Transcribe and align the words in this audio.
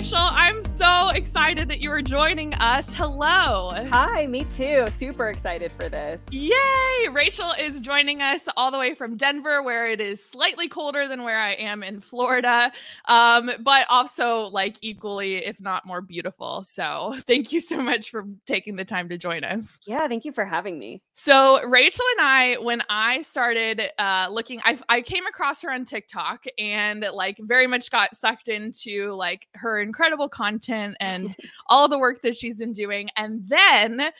Rachel, 0.00 0.18
I'm 0.18 0.62
so 0.62 1.10
excited 1.10 1.68
that 1.68 1.80
you 1.80 1.90
are 1.90 2.00
joining 2.00 2.54
us. 2.54 2.94
Hello. 2.94 3.74
Hi, 3.90 4.26
me 4.26 4.44
too. 4.44 4.86
Super 4.96 5.28
excited 5.28 5.72
for 5.72 5.90
this. 5.90 6.22
Yay! 6.30 7.08
Rachel 7.12 7.52
is 7.58 7.82
joining 7.82 8.22
us 8.22 8.48
all 8.56 8.70
the 8.70 8.78
way 8.78 8.94
from 8.94 9.18
Denver, 9.18 9.62
where 9.62 9.90
it 9.90 10.00
is 10.00 10.24
slightly 10.24 10.70
colder 10.70 11.06
than 11.06 11.22
where 11.22 11.38
I 11.38 11.52
am 11.52 11.82
in 11.82 12.00
Florida, 12.00 12.72
um, 13.08 13.50
but 13.60 13.84
also 13.90 14.44
like 14.44 14.78
equally, 14.80 15.44
if 15.44 15.60
not 15.60 15.84
more 15.84 16.00
beautiful. 16.00 16.62
So 16.62 17.16
thank 17.26 17.52
you 17.52 17.60
so 17.60 17.82
much 17.82 18.10
for 18.10 18.24
taking 18.46 18.76
the 18.76 18.86
time 18.86 19.10
to 19.10 19.18
join 19.18 19.44
us. 19.44 19.78
Yeah, 19.86 20.08
thank 20.08 20.24
you 20.24 20.32
for 20.32 20.46
having 20.46 20.78
me. 20.78 21.02
So 21.12 21.62
Rachel 21.68 22.06
and 22.16 22.26
I, 22.26 22.54
when 22.54 22.82
I 22.88 23.20
started 23.20 23.82
uh, 23.98 24.28
looking, 24.30 24.60
I, 24.64 24.78
I 24.88 25.02
came 25.02 25.26
across 25.26 25.60
her 25.60 25.70
on 25.70 25.84
TikTok 25.84 26.46
and 26.58 27.04
like 27.12 27.36
very 27.42 27.66
much 27.66 27.90
got 27.90 28.16
sucked 28.16 28.48
into 28.48 29.12
like 29.12 29.46
her 29.56 29.89
incredible 29.90 30.28
content 30.28 30.96
and 31.00 31.36
all 31.66 31.88
the 31.88 31.98
work 31.98 32.22
that 32.22 32.36
she's 32.36 32.58
been 32.58 32.72
doing. 32.72 33.10
And 33.16 33.42
then 33.48 34.10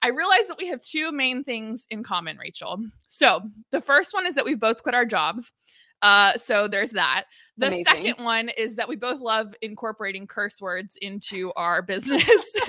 I 0.00 0.08
realized 0.08 0.48
that 0.48 0.58
we 0.58 0.68
have 0.68 0.80
two 0.80 1.12
main 1.12 1.44
things 1.44 1.86
in 1.90 2.02
common, 2.02 2.38
Rachel. 2.38 2.82
So 3.08 3.42
the 3.72 3.80
first 3.80 4.14
one 4.14 4.26
is 4.26 4.34
that 4.36 4.44
we've 4.44 4.60
both 4.60 4.82
quit 4.82 4.94
our 4.94 5.04
jobs. 5.04 5.52
Uh, 6.02 6.36
so 6.36 6.68
there's 6.68 6.92
that. 6.92 7.24
The 7.58 7.66
Amazing. 7.66 7.84
second 7.86 8.24
one 8.24 8.50
is 8.50 8.76
that 8.76 8.88
we 8.88 8.94
both 8.94 9.18
love 9.18 9.52
incorporating 9.62 10.28
curse 10.28 10.60
words 10.60 10.96
into 11.02 11.52
our 11.56 11.82
business, 11.82 12.22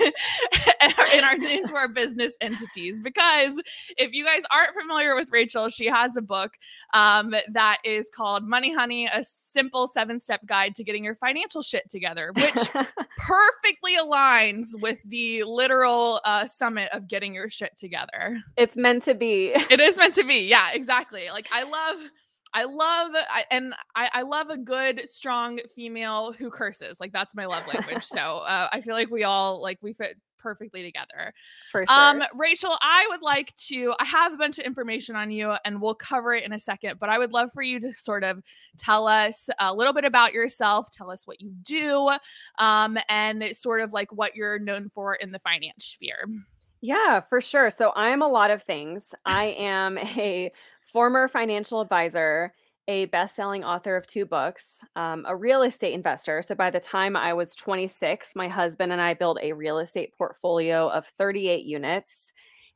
in 1.14 1.22
our 1.22 1.34
into 1.34 1.76
our 1.76 1.86
business 1.86 2.32
entities. 2.40 3.00
Because 3.00 3.60
if 3.96 4.12
you 4.12 4.24
guys 4.24 4.42
aren't 4.50 4.74
familiar 4.74 5.14
with 5.14 5.30
Rachel, 5.30 5.68
she 5.68 5.86
has 5.86 6.16
a 6.16 6.20
book 6.20 6.54
um, 6.92 7.32
that 7.52 7.78
is 7.84 8.10
called 8.12 8.42
Money 8.42 8.74
Honey: 8.74 9.06
A 9.06 9.22
Simple 9.22 9.86
Seven 9.86 10.18
Step 10.18 10.44
Guide 10.44 10.74
to 10.74 10.82
Getting 10.82 11.04
Your 11.04 11.14
Financial 11.14 11.62
Shit 11.62 11.88
Together, 11.88 12.32
which 12.34 12.52
perfectly 13.16 13.96
aligns 13.96 14.70
with 14.80 14.98
the 15.04 15.44
literal 15.44 16.20
uh, 16.24 16.46
summit 16.46 16.88
of 16.92 17.06
getting 17.06 17.32
your 17.32 17.48
shit 17.48 17.76
together. 17.76 18.40
it's 18.56 18.76
meant 18.76 19.04
to 19.04 19.14
be. 19.14 19.52
It 19.70 19.78
is 19.78 19.96
meant 19.96 20.14
to 20.16 20.24
be. 20.24 20.48
Yeah, 20.48 20.70
exactly. 20.72 21.28
Like 21.30 21.46
I 21.52 21.62
love 21.62 22.10
I 22.52 22.64
love 22.64 23.12
I, 23.14 23.44
and 23.50 23.74
I, 23.94 24.10
I 24.12 24.22
love 24.22 24.50
a 24.50 24.56
good 24.56 25.08
strong 25.08 25.60
female 25.74 26.32
who 26.32 26.50
curses. 26.50 27.00
Like 27.00 27.12
that's 27.12 27.34
my 27.34 27.46
love 27.46 27.66
language. 27.74 28.04
so 28.04 28.38
uh, 28.38 28.68
I 28.72 28.80
feel 28.80 28.94
like 28.94 29.10
we 29.10 29.24
all 29.24 29.62
like 29.62 29.78
we 29.82 29.92
fit 29.92 30.16
perfectly 30.40 30.82
together. 30.82 31.34
For 31.70 31.86
sure. 31.86 31.96
Um, 31.96 32.22
Rachel, 32.34 32.76
I 32.80 33.06
would 33.10 33.22
like 33.22 33.54
to. 33.68 33.94
I 34.00 34.04
have 34.04 34.32
a 34.32 34.36
bunch 34.36 34.58
of 34.58 34.64
information 34.64 35.16
on 35.16 35.30
you, 35.30 35.54
and 35.64 35.80
we'll 35.80 35.94
cover 35.94 36.34
it 36.34 36.44
in 36.44 36.52
a 36.52 36.58
second. 36.58 36.98
But 36.98 37.10
I 37.10 37.18
would 37.18 37.32
love 37.32 37.52
for 37.52 37.62
you 37.62 37.78
to 37.80 37.94
sort 37.94 38.24
of 38.24 38.42
tell 38.78 39.06
us 39.06 39.48
a 39.58 39.74
little 39.74 39.92
bit 39.92 40.04
about 40.04 40.32
yourself. 40.32 40.90
Tell 40.90 41.10
us 41.10 41.26
what 41.26 41.40
you 41.40 41.52
do, 41.62 42.10
um, 42.58 42.98
and 43.08 43.44
sort 43.54 43.82
of 43.82 43.92
like 43.92 44.12
what 44.12 44.34
you're 44.34 44.58
known 44.58 44.90
for 44.94 45.14
in 45.14 45.30
the 45.30 45.38
finance 45.40 45.84
sphere. 45.84 46.26
yeah, 46.80 47.20
for 47.20 47.40
sure. 47.40 47.70
So 47.70 47.92
I'm 47.94 48.22
a 48.22 48.28
lot 48.28 48.50
of 48.50 48.62
things. 48.62 49.14
I 49.26 49.54
am 49.58 49.98
a 49.98 50.50
former 50.92 51.28
financial 51.28 51.80
advisor, 51.80 52.52
a 52.88 53.06
best-selling 53.06 53.64
author 53.64 53.96
of 53.96 54.06
two 54.06 54.26
books, 54.26 54.78
um, 54.96 55.24
a 55.28 55.36
real 55.36 55.62
estate 55.62 55.92
investor. 55.92 56.42
So 56.42 56.54
by 56.54 56.70
the 56.70 56.80
time 56.80 57.16
I 57.16 57.32
was 57.32 57.54
26, 57.54 58.32
my 58.34 58.48
husband 58.48 58.92
and 58.92 59.00
I 59.00 59.14
built 59.14 59.38
a 59.40 59.52
real 59.52 59.78
estate 59.78 60.12
portfolio 60.16 60.88
of 60.88 61.06
38 61.06 61.64
units. 61.64 62.32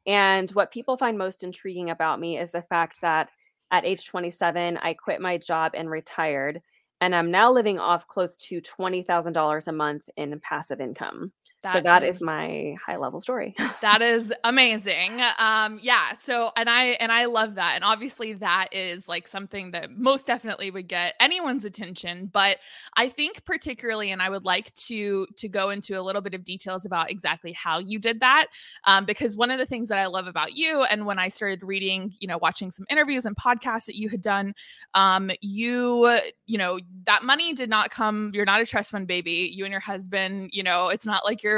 And 0.07 0.51
what 0.51 0.71
people 0.71 0.97
find 0.97 1.19
most 1.19 1.43
intriguing 1.43 1.91
about 1.91 2.21
me 2.21 2.39
is 2.39 2.53
the 2.53 2.63
fact 2.63 3.01
that 3.01 3.31
at 3.71 3.85
age 3.85 4.07
27, 4.07 4.77
I 4.77 4.95
quit 4.95 5.21
my 5.21 5.39
job 5.39 5.73
and 5.75 5.91
retired. 5.91 6.61
And 7.01 7.15
I'm 7.15 7.31
now 7.31 7.51
living 7.51 7.79
off 7.79 8.07
close 8.07 8.37
to 8.37 8.61
$20,000 8.61 9.67
a 9.67 9.73
month 9.73 10.09
in 10.17 10.39
passive 10.41 10.81
income. 10.81 11.33
So 11.73 11.81
that 11.81 12.03
is, 12.03 12.23
my 12.23 12.77
high 12.85 12.97
level 12.97 13.21
story. 13.21 13.55
that 13.81 14.03
is 14.03 14.33
amazing 14.45 15.21
um 15.39 15.79
yeah 15.83 16.13
so 16.13 16.51
and 16.57 16.69
i 16.69 16.89
and 17.01 17.11
i 17.11 17.25
love 17.25 17.55
that 17.55 17.75
and 17.75 17.85
obviously 17.85 18.33
that 18.35 18.69
is 18.73 19.09
like 19.09 19.27
something 19.27 19.71
that 19.71 19.91
most 19.91 20.27
definitely 20.27 20.71
would 20.71 20.89
get 20.89 21.15
anyone's 21.21 21.65
attention 21.65 22.29
but 22.33 22.59
i 22.97 23.09
think 23.09 23.45
particularly 23.45 24.11
and 24.11 24.23
i 24.23 24.29
would 24.29 24.45
like 24.45 24.73
to 24.75 25.27
to 25.37 25.49
go 25.49 25.71
into 25.71 25.99
a 25.99 26.03
little 26.03 26.23
bit 26.23 26.35
of 26.35 26.45
details 26.45 26.85
about 26.85 27.11
exactly 27.11 27.53
how 27.53 27.79
you 27.79 27.99
did 27.99 28.21
that 28.21 28.47
um, 28.85 29.05
because 29.05 29.37
one 29.37 29.51
of 29.51 29.59
the 29.59 29.67
things 29.67 29.89
that 29.89 29.99
i 29.99 30.07
love 30.07 30.27
about 30.27 30.57
you 30.57 30.83
and 30.85 31.07
when 31.07 31.19
i 31.19 31.29
started 31.29 31.63
reading 31.63 32.13
you 32.21 32.29
know 32.29 32.39
watching 32.39 32.71
some 32.71 32.87
interviews 32.91 33.25
and 33.25 33.37
podcasts 33.37 33.87
that 33.87 33.97
you 33.97 34.09
had 34.09 34.21
done 34.21 34.55
um 34.95 35.31
you 35.41 36.19
you 36.47 36.59
know 36.59 36.79
that 37.07 37.23
money 37.23 37.53
did 37.53 37.71
not 37.71 37.91
come 37.91 38.31
you're 38.35 38.45
not 38.45 38.61
a 38.61 38.67
trust 38.67 38.91
fund 38.91 39.07
baby 39.07 39.51
you 39.55 39.65
and 39.65 39.73
your 39.73 39.81
husband 39.81 40.51
you 40.53 40.63
know 40.63 40.89
it's 40.89 41.07
not 41.07 41.25
like 41.25 41.43
you're 41.43 41.54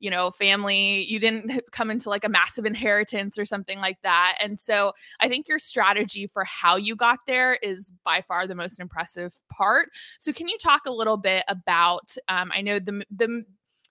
you 0.00 0.10
know 0.10 0.30
family 0.30 1.04
you 1.04 1.18
didn't 1.18 1.60
come 1.72 1.90
into 1.90 2.08
like 2.08 2.24
a 2.24 2.28
massive 2.28 2.64
inheritance 2.66 3.38
or 3.38 3.44
something 3.46 3.78
like 3.80 3.98
that. 4.02 4.38
And 4.42 4.58
so 4.60 4.92
i 5.20 5.28
think 5.28 5.48
your 5.48 5.58
strategy 5.58 6.26
for 6.26 6.44
how 6.44 6.76
you 6.76 6.94
got 6.96 7.18
there 7.26 7.54
is 7.62 7.92
by 8.04 8.20
far 8.20 8.46
the 8.46 8.54
most 8.54 8.78
impressive 8.80 9.32
part. 9.50 9.88
So 10.18 10.32
can 10.32 10.48
you 10.48 10.58
talk 10.58 10.82
a 10.86 10.92
little 10.92 11.16
bit 11.16 11.44
about 11.48 12.16
um, 12.28 12.50
i 12.54 12.60
know 12.60 12.78
the 12.78 13.04
the 13.10 13.44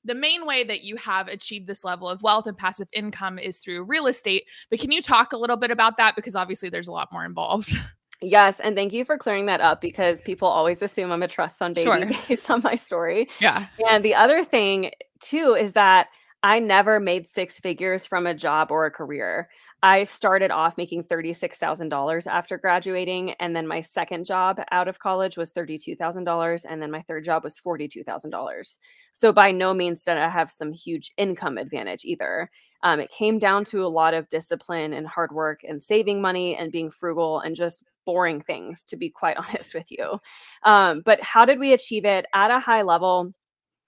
the 0.05 0.15
main 0.15 0.45
way 0.45 0.63
that 0.63 0.83
you 0.83 0.95
have 0.95 1.27
achieved 1.27 1.67
this 1.67 1.83
level 1.83 2.07
of 2.07 2.23
wealth 2.23 2.47
and 2.47 2.55
passive 2.57 2.87
income 2.93 3.37
is 3.37 3.59
through 3.59 3.83
real 3.83 4.07
estate 4.07 4.43
but 4.69 4.79
can 4.79 4.91
you 4.91 5.01
talk 5.01 5.33
a 5.33 5.37
little 5.37 5.57
bit 5.57 5.71
about 5.71 5.97
that? 5.97 6.15
Because 6.15 6.35
obviously 6.35 6.69
there's 6.69 6.87
a 6.87 6.93
lot 6.93 7.11
more 7.11 7.25
involved. 7.25 7.75
Yes, 8.19 8.59
and 8.59 8.75
thank 8.75 8.93
you 8.93 9.05
for 9.05 9.15
clearing 9.15 9.45
that 9.45 9.61
up 9.61 9.79
because 9.79 10.21
people 10.21 10.47
always 10.47 10.81
assume 10.81 11.11
I'm 11.11 11.21
a 11.21 11.27
trust 11.27 11.59
fund 11.59 11.75
baby 11.75 11.85
Sure. 11.85 12.09
based 12.27 12.49
on 12.49 12.61
my 12.63 12.73
story. 12.73 13.29
yeah. 13.39 13.67
And 13.87 14.03
the 14.03 14.15
other 14.15 14.43
thing 14.43 14.89
too 15.19 15.55
is 15.59 15.73
that 15.73 16.07
I 16.43 16.59
never 16.59 16.99
made 16.99 17.27
six 17.27 17.59
figures 17.59 18.05
from 18.05 18.27
a 18.27 18.33
job 18.33 18.71
or 18.71 18.85
a 18.85 18.91
career. 18.91 19.49
I 19.81 20.03
started 20.03 20.51
off 20.51 20.77
making 20.77 21.03
$36,000 21.05 22.27
after 22.27 22.57
graduating 22.57 23.31
and 23.33 23.55
then 23.55 23.67
my 23.67 23.81
second 23.81 24.25
job 24.25 24.61
out 24.71 24.87
of 24.87 24.99
college 24.99 25.35
was 25.35 25.51
$32,000 25.51 26.65
and 26.69 26.81
then 26.81 26.91
my 26.91 27.01
third 27.01 27.23
job 27.23 27.43
was 27.43 27.57
$42,000. 27.57 28.77
So 29.13 29.33
by 29.33 29.51
no 29.51 29.73
means 29.73 30.03
did 30.03 30.17
I 30.17 30.29
have 30.29 30.51
some 30.51 30.71
huge 30.71 31.11
income 31.17 31.57
advantage 31.57 32.05
either. 32.05 32.51
Um, 32.83 32.99
it 32.99 33.09
came 33.09 33.39
down 33.39 33.65
to 33.65 33.83
a 33.83 33.87
lot 33.87 34.13
of 34.13 34.29
discipline 34.29 34.93
and 34.93 35.07
hard 35.07 35.31
work 35.31 35.61
and 35.67 35.81
saving 35.81 36.21
money 36.21 36.55
and 36.55 36.71
being 36.71 36.91
frugal 36.91 37.39
and 37.39 37.55
just 37.55 37.83
boring 38.05 38.41
things, 38.41 38.83
to 38.85 38.95
be 38.95 39.09
quite 39.09 39.37
honest 39.49 39.73
with 39.73 39.91
you. 39.91 40.19
Um, 40.63 41.01
but 41.03 41.21
how 41.21 41.45
did 41.45 41.59
we 41.59 41.73
achieve 41.73 42.05
it 42.05 42.25
at 42.33 42.51
a 42.51 42.59
high 42.59 42.83
level? 42.83 43.31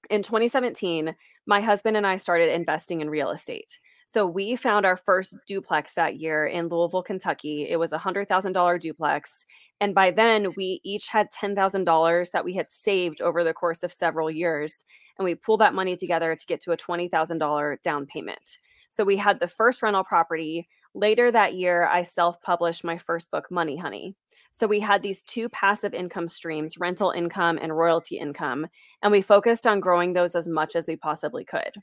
In 0.09 0.23
2017, 0.23 1.15
my 1.45 1.61
husband 1.61 1.95
and 1.95 2.05
I 2.05 2.17
started 2.17 2.51
investing 2.51 3.01
in 3.01 3.11
real 3.11 3.29
estate. 3.29 3.79
So 4.07 4.25
we 4.25 4.55
found 4.55 4.83
our 4.85 4.97
first 4.97 5.35
duplex 5.45 5.93
that 5.93 6.17
year 6.17 6.47
in 6.47 6.67
Louisville, 6.67 7.03
Kentucky. 7.03 7.67
It 7.69 7.77
was 7.77 7.93
a 7.93 7.99
$100,000 7.99 8.79
duplex. 8.79 9.45
And 9.79 9.93
by 9.93 10.09
then, 10.09 10.47
we 10.57 10.81
each 10.83 11.09
had 11.09 11.31
$10,000 11.31 12.31
that 12.31 12.43
we 12.43 12.53
had 12.55 12.71
saved 12.71 13.21
over 13.21 13.43
the 13.43 13.53
course 13.53 13.83
of 13.83 13.93
several 13.93 14.31
years. 14.31 14.83
And 15.19 15.25
we 15.25 15.35
pulled 15.35 15.61
that 15.61 15.75
money 15.75 15.95
together 15.95 16.35
to 16.35 16.45
get 16.47 16.59
to 16.61 16.71
a 16.71 16.77
$20,000 16.77 17.81
down 17.83 18.07
payment. 18.07 18.57
So 18.89 19.03
we 19.03 19.15
had 19.15 19.39
the 19.39 19.47
first 19.47 19.83
rental 19.83 20.03
property. 20.03 20.67
Later 20.95 21.31
that 21.31 21.53
year, 21.53 21.85
I 21.85 22.01
self 22.01 22.41
published 22.41 22.83
my 22.83 22.97
first 22.97 23.29
book, 23.29 23.51
Money 23.51 23.77
Honey. 23.77 24.15
So 24.51 24.67
we 24.67 24.79
had 24.79 25.03
these 25.03 25.23
two 25.23 25.49
passive 25.49 25.93
income 25.93 26.27
streams 26.27 26.77
rental 26.77 27.11
income 27.11 27.59
and 27.61 27.77
royalty 27.77 28.17
income. 28.17 28.67
And 29.01 29.11
we 29.11 29.21
focused 29.21 29.67
on 29.67 29.79
growing 29.79 30.13
those 30.13 30.35
as 30.35 30.47
much 30.47 30.75
as 30.75 30.87
we 30.87 30.95
possibly 30.95 31.45
could. 31.45 31.73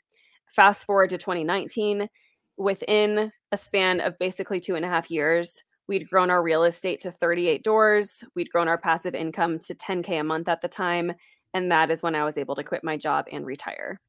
Fast 0.46 0.84
forward 0.84 1.10
to 1.10 1.18
2019, 1.18 2.08
within 2.56 3.30
a 3.52 3.56
span 3.56 4.00
of 4.00 4.18
basically 4.18 4.60
two 4.60 4.74
and 4.74 4.84
a 4.84 4.88
half 4.88 5.10
years, 5.10 5.62
we'd 5.88 6.08
grown 6.08 6.30
our 6.30 6.42
real 6.42 6.64
estate 6.64 7.00
to 7.02 7.12
38 7.12 7.62
doors. 7.62 8.24
We'd 8.34 8.50
grown 8.50 8.68
our 8.68 8.78
passive 8.78 9.14
income 9.14 9.58
to 9.60 9.74
10K 9.74 10.20
a 10.20 10.24
month 10.24 10.48
at 10.48 10.62
the 10.62 10.68
time. 10.68 11.12
And 11.54 11.70
that 11.70 11.90
is 11.90 12.02
when 12.02 12.14
I 12.14 12.24
was 12.24 12.36
able 12.36 12.54
to 12.56 12.64
quit 12.64 12.84
my 12.84 12.96
job 12.96 13.26
and 13.30 13.46
retire. 13.46 14.00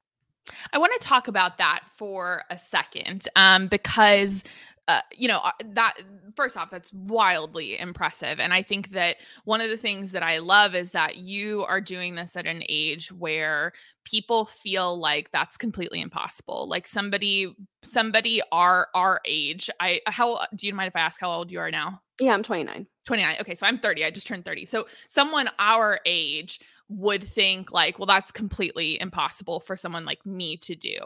I 0.74 0.78
want 0.78 0.94
to 0.94 1.00
talk 1.00 1.28
about 1.28 1.58
that 1.58 1.82
for 1.96 2.44
a 2.50 2.58
second 2.58 3.28
um, 3.36 3.68
because. 3.68 4.44
Uh, 4.88 5.02
you 5.14 5.28
know 5.28 5.40
uh, 5.40 5.52
that 5.66 5.96
first 6.36 6.56
off 6.56 6.70
that's 6.70 6.94
wildly 6.94 7.78
impressive. 7.78 8.40
And 8.40 8.54
i 8.54 8.62
think 8.62 8.92
that 8.92 9.18
one 9.44 9.60
of 9.60 9.70
the 9.70 9.78
things 9.78 10.12
that 10.12 10.24
i 10.24 10.38
love 10.38 10.76
is 10.76 10.92
that 10.92 11.18
you 11.18 11.66
are 11.66 11.82
doing 11.82 12.16
this 12.16 12.36
at 12.36 12.46
an 12.46 12.64
age 12.70 13.12
where 13.12 13.74
people 14.06 14.46
feel 14.46 14.98
like 14.98 15.32
that's 15.32 15.58
completely 15.58 16.00
impossible. 16.00 16.70
Like 16.70 16.88
somebody 16.88 17.54
somebody 17.84 18.42
our 18.52 18.88
our 18.96 19.20
age 19.26 19.70
i 19.80 20.00
how 20.08 20.40
do 20.56 20.68
you 20.68 20.74
mind 20.74 20.88
if 20.88 20.96
i 20.96 21.00
ask 21.00 21.20
how 21.20 21.32
old 21.32 21.52
you 21.52 21.60
are 21.60 21.72
now? 21.72 22.02
Yeah, 22.20 22.34
I'm 22.34 22.44
29. 22.44 22.88
29 23.06 23.38
okay 23.42 23.56
so 23.56 23.66
i'm 23.66 23.80
30 23.80 24.04
i 24.04 24.12
just 24.12 24.28
turned 24.28 24.44
30 24.44 24.66
so 24.66 24.86
someone 25.08 25.50
our 25.60 26.00
age 26.06 26.60
would 26.90 27.24
think 27.24 27.72
like 27.72 28.00
well 28.00 28.06
that's 28.06 28.32
completely 28.32 29.00
impossible 29.02 29.60
for 29.60 29.76
someone 29.76 30.06
like 30.06 30.26
me 30.26 30.56
to 30.58 30.76
do. 30.76 30.98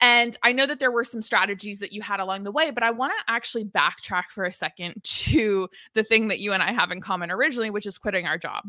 And 0.00 0.36
i 0.42 0.52
know 0.52 0.66
that 0.66 0.78
there 0.78 0.92
were 0.92 1.04
some 1.04 1.22
strategies 1.22 1.78
that 1.78 1.92
you 1.92 2.02
had 2.02 2.20
along 2.20 2.44
the 2.44 2.52
way 2.52 2.70
but 2.70 2.82
i 2.82 2.90
want 2.90 3.12
to 3.12 3.32
actually 3.32 3.64
backtrack 3.64 4.24
for 4.30 4.44
a 4.44 4.52
second 4.52 4.94
to 5.02 5.68
the 5.94 6.04
thing 6.04 6.28
that 6.28 6.38
you 6.38 6.52
and 6.52 6.62
i 6.62 6.72
have 6.72 6.90
in 6.90 7.00
common 7.00 7.30
originally 7.30 7.70
which 7.70 7.86
is 7.86 7.98
quitting 7.98 8.26
our 8.26 8.38
job. 8.38 8.64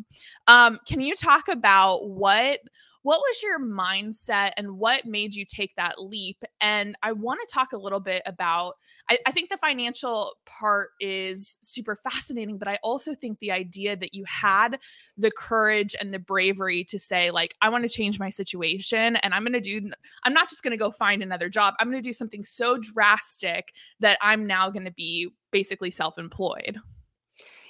Um, 0.47 0.79
can 0.85 1.01
you 1.01 1.15
talk 1.15 1.47
about 1.47 2.09
what 2.09 2.59
what 3.07 3.21
was 3.21 3.41
your 3.41 3.57
mindset 3.57 4.51
and 4.57 4.77
what 4.77 5.05
made 5.05 5.33
you 5.33 5.45
take 5.45 5.73
that 5.77 6.03
leap? 6.03 6.43
And 6.59 6.97
I 7.03 7.13
want 7.13 7.39
to 7.39 7.53
talk 7.53 7.71
a 7.71 7.77
little 7.77 8.01
bit 8.01 8.21
about, 8.25 8.73
I, 9.09 9.17
I 9.25 9.31
think 9.31 9.49
the 9.49 9.55
financial 9.55 10.33
part 10.45 10.89
is 10.99 11.57
super 11.61 11.95
fascinating, 11.95 12.57
but 12.57 12.67
I 12.67 12.77
also 12.83 13.15
think 13.15 13.39
the 13.39 13.53
idea 13.53 13.95
that 13.95 14.13
you 14.13 14.25
had 14.25 14.79
the 15.15 15.31
courage 15.31 15.95
and 15.97 16.13
the 16.13 16.19
bravery 16.19 16.83
to 16.83 16.99
say, 16.99 17.31
like, 17.31 17.55
I 17.61 17.69
want 17.69 17.83
to 17.83 17.89
change 17.89 18.19
my 18.19 18.27
situation 18.27 19.15
and 19.15 19.33
I'm 19.33 19.43
going 19.43 19.53
to 19.53 19.61
do, 19.61 19.89
I'm 20.25 20.33
not 20.33 20.49
just 20.49 20.61
going 20.61 20.71
to 20.71 20.77
go 20.77 20.91
find 20.91 21.23
another 21.23 21.47
job. 21.47 21.75
I'm 21.79 21.89
going 21.89 22.03
to 22.03 22.09
do 22.09 22.11
something 22.11 22.43
so 22.43 22.77
drastic 22.77 23.73
that 24.01 24.17
I'm 24.21 24.45
now 24.45 24.69
going 24.69 24.83
to 24.83 24.91
be 24.91 25.29
basically 25.51 25.91
self 25.91 26.17
employed. 26.17 26.77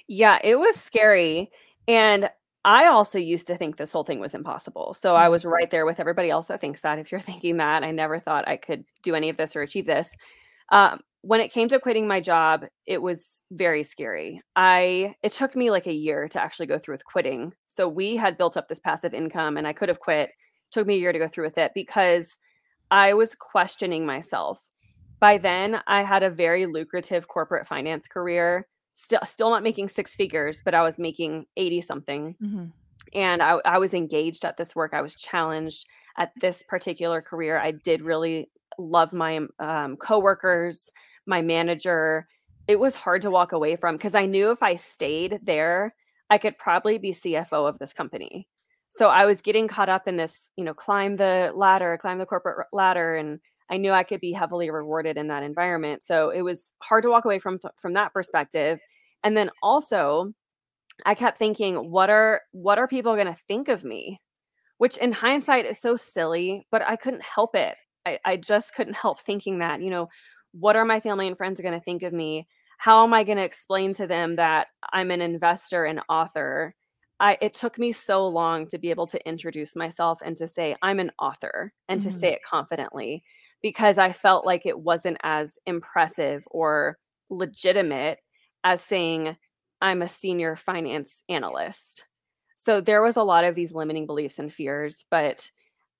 Yeah, 0.08 0.40
it 0.42 0.58
was 0.58 0.74
scary. 0.74 1.52
And 1.86 2.28
I 2.68 2.84
also 2.84 3.18
used 3.18 3.46
to 3.46 3.56
think 3.56 3.78
this 3.78 3.92
whole 3.92 4.04
thing 4.04 4.20
was 4.20 4.34
impossible. 4.34 4.92
So 4.92 5.14
I 5.14 5.30
was 5.30 5.40
mm-hmm. 5.40 5.52
right 5.52 5.70
there 5.70 5.86
with 5.86 5.98
everybody 5.98 6.28
else 6.28 6.48
that 6.48 6.60
thinks 6.60 6.82
that. 6.82 6.98
If 6.98 7.10
you're 7.10 7.20
thinking 7.32 7.56
that, 7.56 7.82
I 7.82 7.92
never 7.92 8.18
thought 8.18 8.46
I 8.46 8.58
could 8.58 8.84
do 9.02 9.14
any 9.14 9.30
of 9.30 9.38
this 9.38 9.56
or 9.56 9.62
achieve 9.62 9.86
this. 9.86 10.14
Um, 10.68 11.00
when 11.22 11.40
it 11.40 11.50
came 11.50 11.68
to 11.68 11.80
quitting 11.80 12.06
my 12.06 12.20
job, 12.20 12.66
it 12.84 13.00
was 13.00 13.42
very 13.52 13.82
scary. 13.82 14.42
I 14.54 15.14
it 15.22 15.32
took 15.32 15.56
me 15.56 15.70
like 15.70 15.86
a 15.86 15.92
year 15.92 16.28
to 16.28 16.42
actually 16.42 16.66
go 16.66 16.78
through 16.78 16.96
with 16.96 17.06
quitting. 17.06 17.54
So 17.68 17.88
we 17.88 18.16
had 18.16 18.36
built 18.36 18.58
up 18.58 18.68
this 18.68 18.80
passive 18.80 19.14
income 19.14 19.56
and 19.56 19.66
I 19.66 19.72
could 19.72 19.88
have 19.88 20.00
quit. 20.00 20.28
It 20.28 20.34
took 20.70 20.86
me 20.86 20.96
a 20.96 20.98
year 20.98 21.12
to 21.12 21.18
go 21.18 21.26
through 21.26 21.44
with 21.44 21.56
it 21.56 21.72
because 21.74 22.36
I 22.90 23.14
was 23.14 23.34
questioning 23.34 24.04
myself. 24.04 24.60
By 25.20 25.38
then, 25.38 25.80
I 25.86 26.02
had 26.02 26.22
a 26.22 26.30
very 26.30 26.66
lucrative 26.66 27.28
corporate 27.28 27.66
finance 27.66 28.06
career 28.08 28.66
still 28.98 29.20
still 29.24 29.50
not 29.50 29.62
making 29.62 29.88
six 29.88 30.14
figures, 30.14 30.62
but 30.64 30.74
I 30.74 30.82
was 30.82 30.98
making 30.98 31.46
80 31.56 31.80
something. 31.82 32.36
Mm-hmm. 32.42 32.64
And 33.14 33.42
I, 33.42 33.58
I 33.64 33.78
was 33.78 33.94
engaged 33.94 34.44
at 34.44 34.56
this 34.56 34.74
work. 34.74 34.92
I 34.92 35.00
was 35.00 35.14
challenged 35.14 35.86
at 36.18 36.32
this 36.40 36.62
particular 36.68 37.22
career. 37.22 37.58
I 37.58 37.70
did 37.70 38.02
really 38.02 38.50
love 38.78 39.12
my 39.12 39.40
um, 39.60 39.96
coworkers, 39.96 40.90
my 41.26 41.40
manager. 41.40 42.26
It 42.66 42.78
was 42.78 42.94
hard 42.94 43.22
to 43.22 43.30
walk 43.30 43.52
away 43.52 43.76
from 43.76 43.96
because 43.96 44.14
I 44.14 44.26
knew 44.26 44.50
if 44.50 44.62
I 44.62 44.74
stayed 44.74 45.38
there, 45.42 45.94
I 46.28 46.36
could 46.36 46.58
probably 46.58 46.98
be 46.98 47.12
CFO 47.12 47.68
of 47.68 47.78
this 47.78 47.92
company. 47.92 48.48
So 48.90 49.08
I 49.08 49.26
was 49.26 49.40
getting 49.40 49.68
caught 49.68 49.88
up 49.88 50.08
in 50.08 50.16
this, 50.16 50.50
you 50.56 50.64
know, 50.64 50.74
climb 50.74 51.16
the 51.16 51.52
ladder, 51.54 51.96
climb 52.00 52.18
the 52.18 52.26
corporate 52.26 52.66
ladder, 52.72 53.16
and 53.16 53.38
I 53.70 53.76
knew 53.76 53.92
I 53.92 54.02
could 54.02 54.20
be 54.20 54.32
heavily 54.32 54.70
rewarded 54.70 55.16
in 55.16 55.28
that 55.28 55.42
environment. 55.42 56.04
So 56.04 56.30
it 56.30 56.42
was 56.42 56.72
hard 56.82 57.02
to 57.02 57.10
walk 57.10 57.24
away 57.24 57.38
from 57.38 57.58
from 57.76 57.94
that 57.94 58.12
perspective. 58.12 58.80
And 59.22 59.36
then 59.36 59.50
also 59.62 60.32
I 61.06 61.14
kept 61.14 61.38
thinking, 61.38 61.90
what 61.90 62.10
are 62.10 62.42
what 62.52 62.78
are 62.78 62.88
people 62.88 63.14
going 63.14 63.26
to 63.26 63.40
think 63.46 63.68
of 63.68 63.84
me? 63.84 64.20
Which 64.78 64.96
in 64.96 65.12
hindsight 65.12 65.66
is 65.66 65.78
so 65.78 65.96
silly, 65.96 66.66
but 66.70 66.82
I 66.82 66.96
couldn't 66.96 67.22
help 67.22 67.54
it. 67.54 67.76
I, 68.06 68.18
I 68.24 68.36
just 68.36 68.74
couldn't 68.74 68.94
help 69.02 69.20
thinking 69.20 69.58
that, 69.58 69.82
you 69.82 69.90
know, 69.90 70.08
what 70.52 70.76
are 70.76 70.84
my 70.84 71.00
family 71.00 71.26
and 71.26 71.36
friends 71.36 71.60
going 71.60 71.74
to 71.74 71.84
think 71.84 72.02
of 72.02 72.12
me? 72.12 72.46
How 72.78 73.04
am 73.04 73.12
I 73.12 73.24
going 73.24 73.38
to 73.38 73.44
explain 73.44 73.92
to 73.94 74.06
them 74.06 74.36
that 74.36 74.68
I'm 74.92 75.10
an 75.10 75.20
investor 75.20 75.84
and 75.84 76.00
author? 76.08 76.74
I, 77.20 77.36
it 77.40 77.52
took 77.52 77.78
me 77.78 77.92
so 77.92 78.28
long 78.28 78.68
to 78.68 78.78
be 78.78 78.90
able 78.90 79.08
to 79.08 79.28
introduce 79.28 79.74
myself 79.74 80.20
and 80.24 80.36
to 80.36 80.46
say 80.46 80.76
I'm 80.82 81.00
an 81.00 81.10
author 81.18 81.72
and 81.88 82.00
mm-hmm. 82.00 82.08
to 82.08 82.14
say 82.14 82.32
it 82.32 82.42
confidently 82.48 83.24
because 83.62 83.98
I 83.98 84.12
felt 84.12 84.46
like 84.46 84.66
it 84.66 84.78
wasn't 84.78 85.18
as 85.22 85.58
impressive 85.66 86.46
or 86.50 86.98
legitimate 87.30 88.18
as 88.64 88.80
saying, 88.80 89.36
I'm 89.80 90.02
a 90.02 90.08
senior 90.08 90.56
finance 90.56 91.22
analyst. 91.28 92.04
So 92.56 92.80
there 92.80 93.02
was 93.02 93.16
a 93.16 93.22
lot 93.22 93.44
of 93.44 93.54
these 93.54 93.72
limiting 93.72 94.06
beliefs 94.06 94.38
and 94.38 94.52
fears, 94.52 95.04
but 95.10 95.50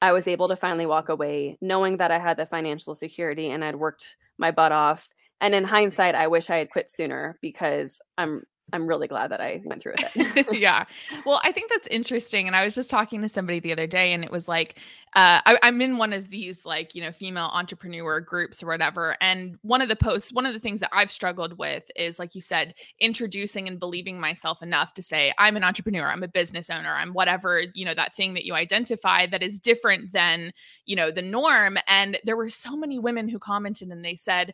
I 0.00 0.12
was 0.12 0.28
able 0.28 0.48
to 0.48 0.56
finally 0.56 0.86
walk 0.86 1.08
away 1.08 1.58
knowing 1.60 1.96
that 1.96 2.10
I 2.10 2.18
had 2.18 2.36
the 2.36 2.46
financial 2.46 2.94
security 2.94 3.50
and 3.50 3.64
I'd 3.64 3.76
worked 3.76 4.16
my 4.38 4.50
butt 4.50 4.72
off. 4.72 5.08
And 5.40 5.54
in 5.54 5.64
hindsight, 5.64 6.14
I 6.14 6.26
wish 6.26 6.50
I 6.50 6.56
had 6.56 6.70
quit 6.70 6.90
sooner 6.90 7.38
because 7.40 8.00
I'm 8.16 8.42
I'm 8.72 8.86
really 8.86 9.08
glad 9.08 9.30
that 9.30 9.40
I 9.40 9.60
went 9.64 9.82
through 9.82 9.94
with 9.98 10.12
it. 10.36 10.52
yeah. 10.58 10.84
Well, 11.24 11.40
I 11.42 11.52
think 11.52 11.70
that's 11.70 11.88
interesting. 11.88 12.46
And 12.46 12.54
I 12.54 12.64
was 12.64 12.74
just 12.74 12.90
talking 12.90 13.22
to 13.22 13.28
somebody 13.28 13.60
the 13.60 13.72
other 13.72 13.86
day, 13.86 14.12
and 14.12 14.24
it 14.24 14.30
was 14.30 14.48
like, 14.48 14.78
uh, 15.14 15.40
I, 15.46 15.58
I'm 15.62 15.80
in 15.80 15.96
one 15.96 16.12
of 16.12 16.28
these, 16.28 16.66
like, 16.66 16.94
you 16.94 17.02
know, 17.02 17.12
female 17.12 17.50
entrepreneur 17.52 18.20
groups 18.20 18.62
or 18.62 18.66
whatever. 18.66 19.16
And 19.20 19.58
one 19.62 19.80
of 19.80 19.88
the 19.88 19.96
posts, 19.96 20.32
one 20.32 20.44
of 20.44 20.52
the 20.52 20.60
things 20.60 20.80
that 20.80 20.90
I've 20.92 21.10
struggled 21.10 21.56
with 21.58 21.90
is, 21.96 22.18
like 22.18 22.34
you 22.34 22.42
said, 22.42 22.74
introducing 23.00 23.66
and 23.68 23.80
believing 23.80 24.20
myself 24.20 24.62
enough 24.62 24.92
to 24.94 25.02
say, 25.02 25.32
I'm 25.38 25.56
an 25.56 25.64
entrepreneur, 25.64 26.06
I'm 26.06 26.22
a 26.22 26.28
business 26.28 26.68
owner, 26.68 26.92
I'm 26.94 27.14
whatever, 27.14 27.62
you 27.74 27.86
know, 27.86 27.94
that 27.94 28.14
thing 28.14 28.34
that 28.34 28.44
you 28.44 28.54
identify 28.54 29.26
that 29.26 29.42
is 29.42 29.58
different 29.58 30.12
than, 30.12 30.52
you 30.84 30.94
know, 30.94 31.10
the 31.10 31.22
norm. 31.22 31.78
And 31.88 32.18
there 32.24 32.36
were 32.36 32.50
so 32.50 32.76
many 32.76 32.98
women 32.98 33.28
who 33.28 33.38
commented 33.38 33.88
and 33.88 34.04
they 34.04 34.14
said, 34.14 34.52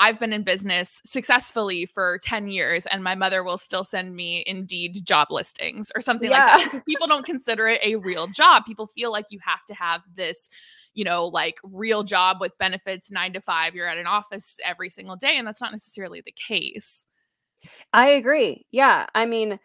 I've 0.00 0.18
been 0.18 0.32
in 0.32 0.42
business 0.42 1.00
successfully 1.04 1.84
for 1.84 2.18
10 2.24 2.48
years 2.48 2.86
and 2.86 3.04
my 3.04 3.14
mother 3.14 3.44
will 3.44 3.58
still 3.58 3.84
send 3.84 4.16
me 4.16 4.42
indeed 4.46 5.04
job 5.04 5.28
listings 5.30 5.92
or 5.94 6.00
something 6.00 6.30
yeah. 6.30 6.38
like 6.38 6.46
that 6.46 6.64
because 6.64 6.82
people 6.82 7.06
don't 7.06 7.26
consider 7.26 7.68
it 7.68 7.82
a 7.84 7.96
real 7.96 8.26
job. 8.26 8.64
People 8.64 8.86
feel 8.86 9.12
like 9.12 9.26
you 9.28 9.38
have 9.44 9.62
to 9.66 9.74
have 9.74 10.00
this, 10.14 10.48
you 10.94 11.04
know, 11.04 11.26
like 11.26 11.58
real 11.62 12.02
job 12.02 12.38
with 12.40 12.56
benefits 12.58 13.10
9 13.10 13.34
to 13.34 13.42
5. 13.42 13.74
You're 13.74 13.86
at 13.86 13.98
an 13.98 14.06
office 14.06 14.56
every 14.64 14.88
single 14.88 15.16
day 15.16 15.36
and 15.36 15.46
that's 15.46 15.60
not 15.60 15.70
necessarily 15.70 16.22
the 16.24 16.32
case. 16.32 17.06
I 17.92 18.08
agree. 18.08 18.64
Yeah. 18.70 19.04
I 19.14 19.26
mean, 19.26 19.60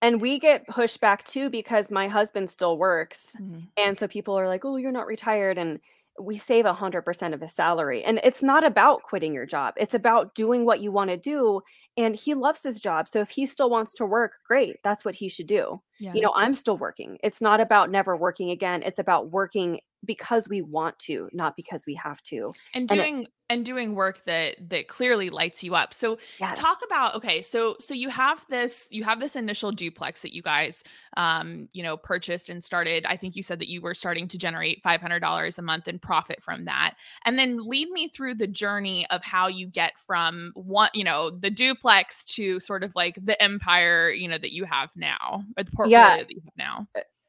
and 0.00 0.20
we 0.20 0.38
get 0.38 0.68
pushed 0.68 1.00
back 1.00 1.24
too 1.24 1.50
because 1.50 1.90
my 1.90 2.06
husband 2.06 2.50
still 2.50 2.78
works. 2.78 3.32
Mm-hmm. 3.40 3.60
And 3.76 3.98
so 3.98 4.06
people 4.06 4.38
are 4.38 4.46
like, 4.46 4.64
"Oh, 4.64 4.76
you're 4.76 4.92
not 4.92 5.06
retired." 5.06 5.58
And 5.58 5.80
we 6.20 6.36
save 6.36 6.64
100% 6.64 7.32
of 7.32 7.40
his 7.40 7.52
salary. 7.52 8.02
And 8.04 8.20
it's 8.24 8.42
not 8.42 8.64
about 8.64 9.02
quitting 9.02 9.34
your 9.34 9.46
job, 9.46 9.74
it's 9.76 9.94
about 9.94 10.34
doing 10.34 10.64
what 10.64 10.80
you 10.80 10.92
want 10.92 11.10
to 11.10 11.16
do. 11.16 11.60
And 11.96 12.14
he 12.14 12.34
loves 12.34 12.62
his 12.62 12.78
job. 12.78 13.08
So 13.08 13.20
if 13.20 13.30
he 13.30 13.46
still 13.46 13.70
wants 13.70 13.94
to 13.94 14.04
work, 14.04 14.34
great. 14.46 14.76
That's 14.84 15.04
what 15.04 15.14
he 15.14 15.28
should 15.28 15.46
do. 15.46 15.78
Yeah. 15.98 16.12
You 16.14 16.20
know, 16.20 16.32
I'm 16.36 16.52
still 16.52 16.76
working. 16.76 17.16
It's 17.22 17.40
not 17.40 17.60
about 17.60 17.90
never 17.90 18.16
working 18.16 18.50
again. 18.50 18.82
It's 18.82 18.98
about 18.98 19.30
working 19.30 19.80
because 20.06 20.48
we 20.48 20.62
want 20.62 20.98
to, 21.00 21.28
not 21.32 21.56
because 21.56 21.84
we 21.86 21.94
have 21.94 22.22
to. 22.24 22.52
And 22.74 22.88
doing 22.88 23.16
and, 23.16 23.24
it, 23.24 23.30
and 23.50 23.64
doing 23.64 23.94
work 23.94 24.24
that 24.26 24.56
that 24.70 24.88
clearly 24.88 25.30
lights 25.30 25.62
you 25.62 25.74
up. 25.74 25.94
So 25.94 26.18
yes. 26.40 26.58
talk 26.58 26.78
about 26.84 27.14
okay, 27.16 27.42
so 27.42 27.76
so 27.80 27.94
you 27.94 28.08
have 28.08 28.44
this 28.48 28.88
you 28.90 29.04
have 29.04 29.20
this 29.20 29.36
initial 29.36 29.72
duplex 29.72 30.20
that 30.20 30.34
you 30.34 30.42
guys 30.42 30.82
um, 31.16 31.68
you 31.72 31.82
know, 31.82 31.96
purchased 31.96 32.50
and 32.50 32.62
started. 32.62 33.04
I 33.06 33.16
think 33.16 33.36
you 33.36 33.42
said 33.42 33.58
that 33.60 33.68
you 33.68 33.80
were 33.80 33.94
starting 33.94 34.28
to 34.28 34.38
generate 34.38 34.82
$500 34.82 35.58
a 35.58 35.62
month 35.62 35.88
in 35.88 35.98
profit 35.98 36.42
from 36.42 36.66
that. 36.66 36.94
And 37.24 37.38
then 37.38 37.58
lead 37.66 37.90
me 37.90 38.08
through 38.08 38.36
the 38.36 38.46
journey 38.46 39.06
of 39.10 39.24
how 39.24 39.48
you 39.48 39.66
get 39.66 39.98
from 39.98 40.52
one, 40.54 40.90
you 40.94 41.04
know, 41.04 41.30
the 41.30 41.50
duplex 41.50 42.24
to 42.36 42.60
sort 42.60 42.84
of 42.84 42.94
like 42.94 43.18
the 43.22 43.40
empire, 43.42 44.10
you 44.10 44.28
know, 44.28 44.38
that 44.38 44.52
you 44.52 44.64
have 44.64 44.90
now, 44.96 45.44
or 45.56 45.64
the 45.64 45.70
portfolio 45.72 45.98
yeah. 45.98 46.16
that 46.18 46.30
you 46.30 46.40
have 46.44 46.56
now. 46.56 46.86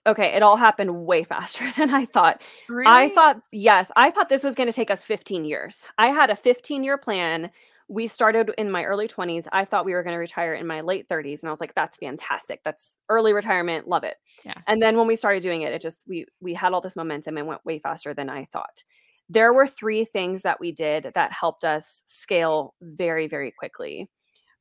Okay, 0.08 0.28
it 0.34 0.42
all 0.42 0.56
happened 0.56 1.06
way 1.06 1.24
faster 1.24 1.70
than 1.78 1.90
I 1.90 2.06
thought. 2.06 2.42
Really? 2.70 2.88
I 2.88 3.10
thought, 3.10 3.42
yes, 3.52 3.92
I 3.96 4.10
thought 4.10 4.30
this 4.30 4.44
was 4.44 4.56
going 4.56 4.70
to 4.70 4.76
take 4.76 4.90
us 4.90 5.04
15 5.04 5.46
years. 5.46 5.84
I 5.98 6.08
had 6.08 6.30
a 6.30 6.36
15 6.36 6.84
year 6.84 6.98
plan. 6.98 7.52
We 7.90 8.08
started 8.08 8.52
in 8.58 8.72
my 8.72 8.84
early 8.84 9.08
20s. 9.08 9.48
I 9.52 9.64
thought 9.66 9.86
we 9.86 9.94
were 9.94 10.04
going 10.04 10.16
to 10.16 10.20
retire 10.20 10.54
in 10.54 10.68
my 10.68 10.82
late 10.82 11.08
30s 11.08 11.42
and 11.42 11.50
I 11.50 11.52
was 11.52 11.62
like 11.62 11.74
that's 11.74 11.98
fantastic. 11.98 12.62
That's 12.64 12.98
early 13.10 13.34
retirement, 13.34 13.88
love 13.88 14.04
it. 14.04 14.16
Yeah. 14.46 14.56
And 14.66 14.82
then 14.82 14.98
when 14.98 15.08
we 15.08 15.16
started 15.16 15.44
doing 15.44 15.62
it, 15.62 15.74
it 15.74 15.82
just 15.82 16.04
we 16.08 16.26
we 16.42 16.54
had 16.54 16.74
all 16.74 16.82
this 16.82 16.96
momentum 16.98 17.38
and 17.38 17.48
went 17.48 17.66
way 17.66 17.80
faster 17.80 18.14
than 18.14 18.30
I 18.30 18.46
thought. 18.46 18.84
There 19.30 19.54
were 19.54 19.68
three 19.68 20.06
things 20.06 20.42
that 20.42 20.60
we 20.60 20.72
did 20.72 21.12
that 21.16 21.32
helped 21.34 21.64
us 21.64 22.04
scale 22.06 22.74
very 22.82 23.28
very 23.28 23.52
quickly. 23.58 24.10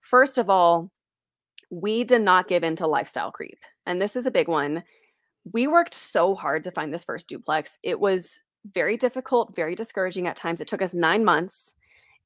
First 0.01 0.39
of 0.39 0.49
all, 0.49 0.93
we 1.71 2.05
did 2.05 2.23
not 2.23 2.47
give 2.47 2.63
in 2.63 2.77
to 2.77 2.87
lifestyle 2.87 3.33
creep. 3.33 3.59
And 3.87 4.01
this 4.01 4.15
is 4.15 4.27
a 4.27 4.31
big 4.31 4.47
one 4.47 4.85
we 5.53 5.67
worked 5.67 5.95
so 5.95 6.35
hard 6.35 6.65
to 6.65 6.71
find 6.71 6.93
this 6.93 7.05
first 7.05 7.29
duplex. 7.29 7.79
It 7.83 8.01
was 8.01 8.33
very 8.73 8.97
difficult, 8.97 9.55
very 9.55 9.75
discouraging 9.75 10.27
at 10.27 10.37
times. 10.37 10.61
It 10.61 10.69
took 10.69 10.83
us 10.83 10.95
nine 10.95 11.25
months. 11.25 11.75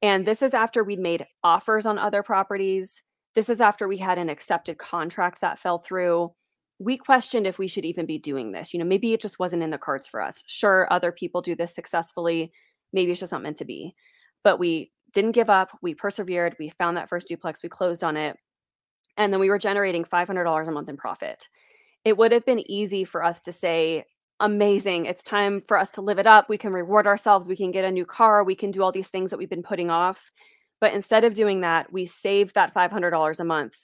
And 0.02 0.26
this 0.26 0.40
is 0.40 0.54
after 0.54 0.82
we'd 0.82 0.98
made 0.98 1.26
offers 1.44 1.84
on 1.84 1.98
other 1.98 2.22
properties. 2.22 3.02
This 3.34 3.50
is 3.50 3.60
after 3.60 3.86
we 3.86 3.98
had 3.98 4.16
an 4.16 4.30
accepted 4.30 4.78
contract 4.78 5.42
that 5.42 5.58
fell 5.58 5.78
through. 5.78 6.30
We 6.78 6.96
questioned 6.96 7.46
if 7.46 7.58
we 7.58 7.68
should 7.68 7.84
even 7.84 8.06
be 8.06 8.18
doing 8.18 8.52
this. 8.52 8.72
You 8.72 8.80
know, 8.80 8.86
maybe 8.86 9.12
it 9.12 9.20
just 9.20 9.38
wasn't 9.38 9.62
in 9.62 9.70
the 9.70 9.76
cards 9.76 10.08
for 10.08 10.22
us. 10.22 10.42
Sure, 10.46 10.88
other 10.90 11.12
people 11.12 11.42
do 11.42 11.54
this 11.54 11.74
successfully. 11.74 12.50
Maybe 12.94 13.10
it's 13.10 13.20
just 13.20 13.32
not 13.32 13.42
meant 13.42 13.58
to 13.58 13.66
be. 13.66 13.94
But 14.42 14.58
we 14.58 14.92
didn't 15.12 15.32
give 15.32 15.50
up. 15.50 15.76
We 15.82 15.94
persevered. 15.94 16.56
We 16.58 16.70
found 16.70 16.96
that 16.96 17.10
first 17.10 17.28
duplex. 17.28 17.62
We 17.62 17.68
closed 17.68 18.02
on 18.02 18.16
it. 18.16 18.36
And 19.18 19.30
then 19.30 19.40
we 19.40 19.50
were 19.50 19.58
generating 19.58 20.04
$500 20.04 20.66
a 20.66 20.70
month 20.70 20.88
in 20.88 20.96
profit 20.96 21.48
it 22.04 22.16
would 22.16 22.32
have 22.32 22.44
been 22.44 22.70
easy 22.70 23.04
for 23.04 23.24
us 23.24 23.40
to 23.42 23.52
say, 23.52 24.04
amazing, 24.40 25.06
it's 25.06 25.22
time 25.22 25.60
for 25.60 25.78
us 25.78 25.92
to 25.92 26.00
live 26.00 26.18
it 26.18 26.26
up. 26.26 26.48
We 26.48 26.58
can 26.58 26.72
reward 26.72 27.06
ourselves. 27.06 27.46
We 27.46 27.56
can 27.56 27.70
get 27.70 27.84
a 27.84 27.90
new 27.90 28.06
car. 28.06 28.42
We 28.42 28.54
can 28.54 28.70
do 28.70 28.82
all 28.82 28.92
these 28.92 29.08
things 29.08 29.30
that 29.30 29.36
we've 29.36 29.50
been 29.50 29.62
putting 29.62 29.90
off. 29.90 30.30
But 30.80 30.94
instead 30.94 31.24
of 31.24 31.34
doing 31.34 31.60
that, 31.60 31.92
we 31.92 32.06
saved 32.06 32.54
that 32.54 32.74
$500 32.74 33.40
a 33.40 33.44
month. 33.44 33.74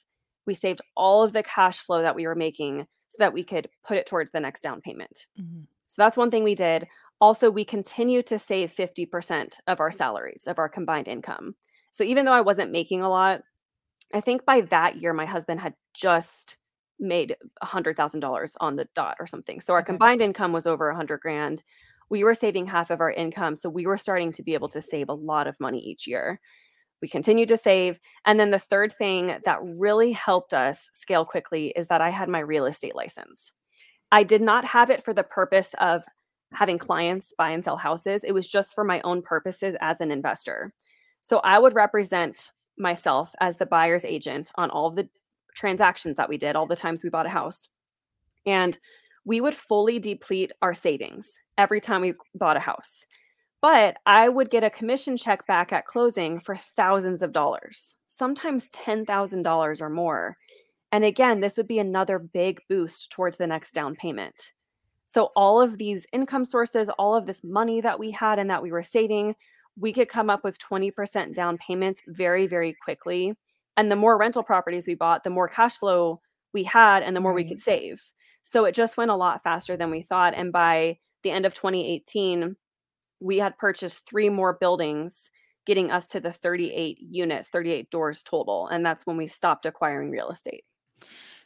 We 0.46 0.54
saved 0.54 0.80
all 0.96 1.22
of 1.22 1.34
the 1.34 1.42
cash 1.42 1.80
flow 1.80 2.02
that 2.02 2.16
we 2.16 2.26
were 2.26 2.34
making 2.34 2.86
so 3.08 3.16
that 3.18 3.34
we 3.34 3.44
could 3.44 3.68
put 3.86 3.98
it 3.98 4.06
towards 4.06 4.32
the 4.32 4.40
next 4.40 4.62
down 4.62 4.80
payment. 4.80 5.26
Mm-hmm. 5.38 5.62
So 5.86 5.94
that's 5.98 6.16
one 6.16 6.30
thing 6.30 6.42
we 6.42 6.54
did. 6.54 6.86
Also, 7.20 7.50
we 7.50 7.64
continue 7.64 8.22
to 8.22 8.38
save 8.38 8.74
50% 8.74 9.58
of 9.66 9.80
our 9.80 9.90
salaries, 9.90 10.44
of 10.46 10.58
our 10.58 10.68
combined 10.68 11.08
income. 11.08 11.54
So 11.90 12.04
even 12.04 12.24
though 12.24 12.32
I 12.32 12.40
wasn't 12.42 12.72
making 12.72 13.02
a 13.02 13.08
lot, 13.08 13.42
I 14.12 14.20
think 14.20 14.44
by 14.44 14.62
that 14.62 15.00
year, 15.00 15.12
my 15.12 15.26
husband 15.26 15.60
had 15.60 15.74
just 15.94 16.56
made 16.98 17.36
a 17.60 17.66
$100,000 17.66 18.54
on 18.60 18.76
the 18.76 18.88
dot 18.94 19.16
or 19.20 19.26
something. 19.26 19.60
So 19.60 19.72
our 19.74 19.80
okay. 19.80 19.86
combined 19.86 20.22
income 20.22 20.52
was 20.52 20.66
over 20.66 20.88
a 20.88 20.92
100 20.92 21.20
grand. 21.20 21.62
We 22.08 22.24
were 22.24 22.34
saving 22.34 22.66
half 22.66 22.90
of 22.90 23.00
our 23.00 23.10
income. 23.10 23.56
So 23.56 23.68
we 23.68 23.86
were 23.86 23.98
starting 23.98 24.32
to 24.32 24.42
be 24.42 24.54
able 24.54 24.68
to 24.70 24.82
save 24.82 25.08
a 25.08 25.14
lot 25.14 25.46
of 25.46 25.60
money 25.60 25.80
each 25.80 26.06
year. 26.06 26.40
We 27.02 27.08
continued 27.08 27.48
to 27.48 27.56
save. 27.56 28.00
And 28.24 28.40
then 28.40 28.50
the 28.50 28.58
third 28.58 28.92
thing 28.92 29.38
that 29.44 29.58
really 29.62 30.12
helped 30.12 30.54
us 30.54 30.88
scale 30.92 31.24
quickly 31.24 31.68
is 31.76 31.88
that 31.88 32.00
I 32.00 32.10
had 32.10 32.28
my 32.28 32.40
real 32.40 32.66
estate 32.66 32.96
license. 32.96 33.52
I 34.12 34.22
did 34.22 34.40
not 34.40 34.64
have 34.64 34.90
it 34.90 35.04
for 35.04 35.12
the 35.12 35.22
purpose 35.22 35.74
of 35.78 36.04
having 36.52 36.78
clients 36.78 37.34
buy 37.36 37.50
and 37.50 37.64
sell 37.64 37.76
houses. 37.76 38.24
It 38.24 38.32
was 38.32 38.48
just 38.48 38.74
for 38.74 38.84
my 38.84 39.00
own 39.02 39.20
purposes 39.20 39.74
as 39.80 40.00
an 40.00 40.10
investor. 40.10 40.72
So 41.22 41.38
I 41.38 41.58
would 41.58 41.74
represent 41.74 42.52
myself 42.78 43.32
as 43.40 43.56
the 43.56 43.66
buyer's 43.66 44.04
agent 44.04 44.52
on 44.54 44.70
all 44.70 44.86
of 44.86 44.94
the 44.94 45.08
transactions 45.56 46.16
that 46.16 46.28
we 46.28 46.36
did, 46.36 46.54
all 46.54 46.66
the 46.66 46.76
times 46.76 47.02
we 47.02 47.10
bought 47.10 47.26
a 47.26 47.30
house. 47.30 47.68
And 48.44 48.78
we 49.24 49.40
would 49.40 49.54
fully 49.54 49.98
deplete 49.98 50.52
our 50.62 50.72
savings 50.72 51.32
every 51.58 51.80
time 51.80 52.02
we 52.02 52.14
bought 52.34 52.56
a 52.56 52.60
house. 52.60 53.04
But 53.60 53.96
I 54.06 54.28
would 54.28 54.50
get 54.50 54.62
a 54.62 54.70
commission 54.70 55.16
check 55.16 55.46
back 55.46 55.72
at 55.72 55.86
closing 55.86 56.38
for 56.38 56.54
thousands 56.54 57.22
of 57.22 57.32
dollars, 57.32 57.96
sometimes 58.06 58.68
$10,000 58.68 59.80
or 59.80 59.90
more. 59.90 60.36
And 60.92 61.04
again, 61.04 61.40
this 61.40 61.56
would 61.56 61.66
be 61.66 61.80
another 61.80 62.18
big 62.18 62.60
boost 62.68 63.10
towards 63.10 63.38
the 63.38 63.46
next 63.46 63.72
down 63.72 63.96
payment. 63.96 64.52
So, 65.06 65.30
all 65.34 65.60
of 65.60 65.78
these 65.78 66.06
income 66.12 66.44
sources, 66.44 66.88
all 66.98 67.16
of 67.16 67.26
this 67.26 67.42
money 67.42 67.80
that 67.80 67.98
we 67.98 68.10
had 68.10 68.38
and 68.38 68.50
that 68.50 68.62
we 68.62 68.70
were 68.70 68.82
saving, 68.82 69.34
we 69.78 69.92
could 69.92 70.08
come 70.08 70.30
up 70.30 70.44
with 70.44 70.58
20% 70.58 71.34
down 71.34 71.58
payments 71.58 72.00
very, 72.06 72.46
very 72.46 72.76
quickly. 72.84 73.34
And 73.76 73.90
the 73.90 73.96
more 73.96 74.18
rental 74.18 74.42
properties 74.42 74.86
we 74.86 74.94
bought, 74.94 75.24
the 75.24 75.30
more 75.30 75.48
cash 75.48 75.76
flow 75.76 76.20
we 76.52 76.64
had 76.64 77.02
and 77.02 77.14
the 77.14 77.20
more 77.20 77.32
right. 77.32 77.44
we 77.44 77.48
could 77.48 77.60
save. 77.60 78.00
So 78.42 78.64
it 78.64 78.74
just 78.74 78.96
went 78.96 79.10
a 79.10 79.16
lot 79.16 79.42
faster 79.42 79.76
than 79.76 79.90
we 79.90 80.02
thought. 80.02 80.34
And 80.34 80.52
by 80.52 80.98
the 81.22 81.30
end 81.30 81.46
of 81.46 81.54
2018, 81.54 82.56
we 83.20 83.38
had 83.38 83.58
purchased 83.58 84.06
three 84.06 84.28
more 84.28 84.56
buildings, 84.58 85.30
getting 85.66 85.90
us 85.90 86.06
to 86.08 86.20
the 86.20 86.32
38 86.32 86.98
units, 87.00 87.48
38 87.48 87.90
doors 87.90 88.22
total. 88.22 88.68
And 88.68 88.86
that's 88.86 89.04
when 89.06 89.16
we 89.16 89.26
stopped 89.26 89.66
acquiring 89.66 90.10
real 90.10 90.30
estate. 90.30 90.64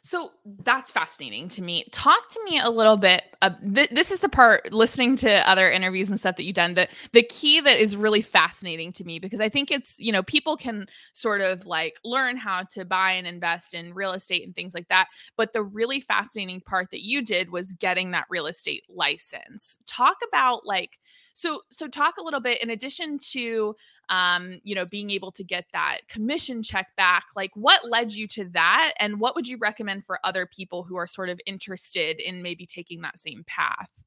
So 0.03 0.31
that's 0.63 0.89
fascinating 0.89 1.47
to 1.49 1.61
me. 1.61 1.85
Talk 1.91 2.27
to 2.29 2.43
me 2.43 2.59
a 2.59 2.71
little 2.71 2.97
bit. 2.97 3.21
Uh, 3.43 3.51
th- 3.75 3.91
this 3.91 4.11
is 4.11 4.19
the 4.19 4.29
part 4.29 4.73
listening 4.73 5.15
to 5.17 5.47
other 5.47 5.71
interviews 5.71 6.09
and 6.09 6.19
stuff 6.19 6.37
that 6.37 6.43
you've 6.43 6.55
done. 6.55 6.73
The 6.73 6.87
the 7.13 7.21
key 7.21 7.61
that 7.61 7.77
is 7.79 7.95
really 7.95 8.21
fascinating 8.23 8.93
to 8.93 9.03
me 9.03 9.19
because 9.19 9.39
I 9.39 9.47
think 9.47 9.69
it's 9.69 9.95
you 9.99 10.11
know 10.11 10.23
people 10.23 10.57
can 10.57 10.87
sort 11.13 11.41
of 11.41 11.67
like 11.67 11.99
learn 12.03 12.35
how 12.37 12.63
to 12.71 12.83
buy 12.83 13.11
and 13.11 13.27
invest 13.27 13.75
in 13.75 13.93
real 13.93 14.13
estate 14.13 14.43
and 14.43 14.55
things 14.55 14.73
like 14.73 14.87
that. 14.87 15.07
But 15.37 15.53
the 15.53 15.61
really 15.61 15.99
fascinating 15.99 16.61
part 16.61 16.89
that 16.89 17.05
you 17.05 17.21
did 17.21 17.51
was 17.51 17.73
getting 17.73 18.09
that 18.11 18.25
real 18.27 18.47
estate 18.47 18.83
license. 18.89 19.77
Talk 19.85 20.17
about 20.27 20.65
like 20.65 20.97
so 21.33 21.61
so 21.69 21.87
talk 21.87 22.17
a 22.17 22.23
little 22.23 22.39
bit 22.39 22.61
in 22.61 22.69
addition 22.69 23.19
to 23.31 23.75
um, 24.11 24.59
you 24.63 24.75
know, 24.75 24.85
being 24.85 25.09
able 25.09 25.31
to 25.31 25.43
get 25.43 25.65
that 25.71 26.01
commission 26.09 26.61
check 26.61 26.89
back, 26.97 27.27
like 27.35 27.51
what 27.55 27.89
led 27.89 28.11
you 28.11 28.27
to 28.27 28.45
that 28.53 28.93
and 28.99 29.21
what 29.21 29.35
would 29.35 29.47
you 29.47 29.57
recommend 29.57 30.05
for 30.05 30.19
other 30.25 30.45
people 30.45 30.83
who 30.83 30.97
are 30.97 31.07
sort 31.07 31.29
of 31.29 31.39
interested 31.45 32.19
in 32.19 32.43
maybe 32.43 32.65
taking 32.65 33.01
that 33.01 33.17
same 33.17 33.45
path? 33.47 34.03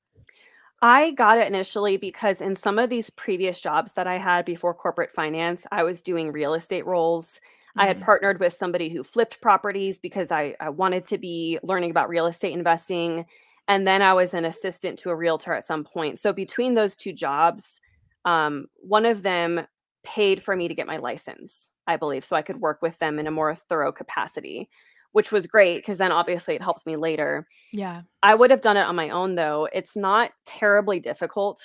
I 0.82 1.12
got 1.12 1.38
it 1.38 1.46
initially 1.46 1.96
because 1.96 2.42
in 2.42 2.54
some 2.54 2.78
of 2.78 2.90
these 2.90 3.08
previous 3.08 3.58
jobs 3.62 3.94
that 3.94 4.06
I 4.06 4.18
had 4.18 4.44
before 4.44 4.74
corporate 4.74 5.10
finance, 5.10 5.66
I 5.72 5.82
was 5.84 6.02
doing 6.02 6.30
real 6.30 6.52
estate 6.52 6.84
roles. 6.84 7.28
Mm-hmm. 7.28 7.80
I 7.80 7.86
had 7.86 7.96
mm-hmm. 7.96 8.04
partnered 8.04 8.40
with 8.40 8.52
somebody 8.52 8.90
who 8.90 9.02
flipped 9.02 9.40
properties 9.40 9.98
because 9.98 10.30
I, 10.30 10.54
I 10.60 10.68
wanted 10.68 11.06
to 11.06 11.16
be 11.16 11.58
learning 11.62 11.90
about 11.90 12.10
real 12.10 12.26
estate 12.26 12.52
investing. 12.52 13.24
And 13.68 13.86
then 13.86 14.02
I 14.02 14.12
was 14.12 14.34
an 14.34 14.44
assistant 14.44 14.98
to 15.00 15.10
a 15.10 15.16
realtor 15.16 15.52
at 15.52 15.64
some 15.64 15.84
point. 15.84 16.18
So 16.18 16.32
between 16.32 16.74
those 16.74 16.96
two 16.96 17.12
jobs, 17.12 17.80
um, 18.24 18.66
one 18.76 19.06
of 19.06 19.22
them 19.22 19.66
paid 20.04 20.42
for 20.42 20.54
me 20.54 20.68
to 20.68 20.74
get 20.74 20.86
my 20.86 20.98
license, 20.98 21.70
I 21.86 21.96
believe, 21.96 22.24
so 22.24 22.36
I 22.36 22.42
could 22.42 22.60
work 22.60 22.82
with 22.82 22.98
them 22.98 23.18
in 23.18 23.26
a 23.26 23.30
more 23.30 23.54
thorough 23.54 23.92
capacity, 23.92 24.68
which 25.12 25.32
was 25.32 25.46
great 25.46 25.78
because 25.78 25.96
then 25.96 26.12
obviously 26.12 26.54
it 26.54 26.62
helped 26.62 26.86
me 26.86 26.96
later. 26.96 27.46
Yeah. 27.72 28.02
I 28.22 28.34
would 28.34 28.50
have 28.50 28.60
done 28.60 28.76
it 28.76 28.86
on 28.86 28.96
my 28.96 29.08
own 29.08 29.34
though. 29.34 29.68
It's 29.72 29.96
not 29.96 30.32
terribly 30.44 31.00
difficult. 31.00 31.60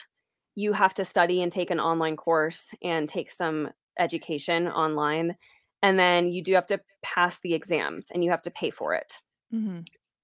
You 0.55 0.71
have 0.73 0.93
to 0.95 1.05
study 1.05 1.41
and 1.41 1.51
take 1.51 1.69
an 1.69 1.79
online 1.79 2.15
course 2.15 2.67
and 2.81 3.09
take 3.09 3.29
some 3.29 3.69
education 3.97 4.67
online. 4.69 5.35
And 5.81 5.99
then 5.99 6.31
you 6.31 6.43
do 6.43 6.53
have 6.53 6.65
to 6.67 6.79
pass 7.03 7.39
the 7.39 7.53
exams 7.53 8.07
and 8.13 8.23
you 8.23 8.31
have 8.31 8.41
to 8.43 8.51
pay 8.51 8.69
for 8.69 8.93
it. 8.93 9.13
Mm-hmm 9.53 9.79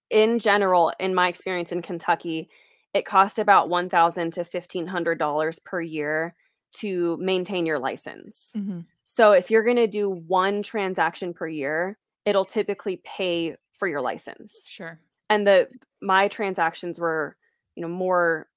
in 0.09 0.39
general, 0.39 0.93
in 0.99 1.15
my 1.15 1.27
experience 1.27 1.71
in 1.71 1.81
Kentucky, 1.81 2.47
it 2.93 3.05
cost 3.05 3.39
about 3.39 3.69
one 3.69 3.89
thousand 3.89 4.33
to 4.33 4.43
fifteen 4.43 4.87
hundred 4.87 5.19
dollars 5.19 5.59
per 5.59 5.81
year 5.81 6.35
to 6.73 7.17
maintain 7.17 7.65
your 7.65 7.79
license. 7.79 8.51
Mm-hmm. 8.55 8.81
So 9.03 9.31
if 9.31 9.49
you're 9.49 9.63
going 9.63 9.75
to 9.77 9.87
do 9.87 10.09
one 10.09 10.61
transaction 10.61 11.33
per 11.33 11.47
year, 11.47 11.97
it'll 12.25 12.45
typically 12.45 13.01
pay 13.03 13.55
for 13.71 13.87
your 13.87 14.01
license. 14.01 14.63
Sure. 14.65 14.99
And 15.29 15.45
the 15.45 15.69
my 16.01 16.27
transactions 16.27 16.99
were, 16.99 17.35
you 17.75 17.81
know, 17.81 17.87
more 17.87 18.47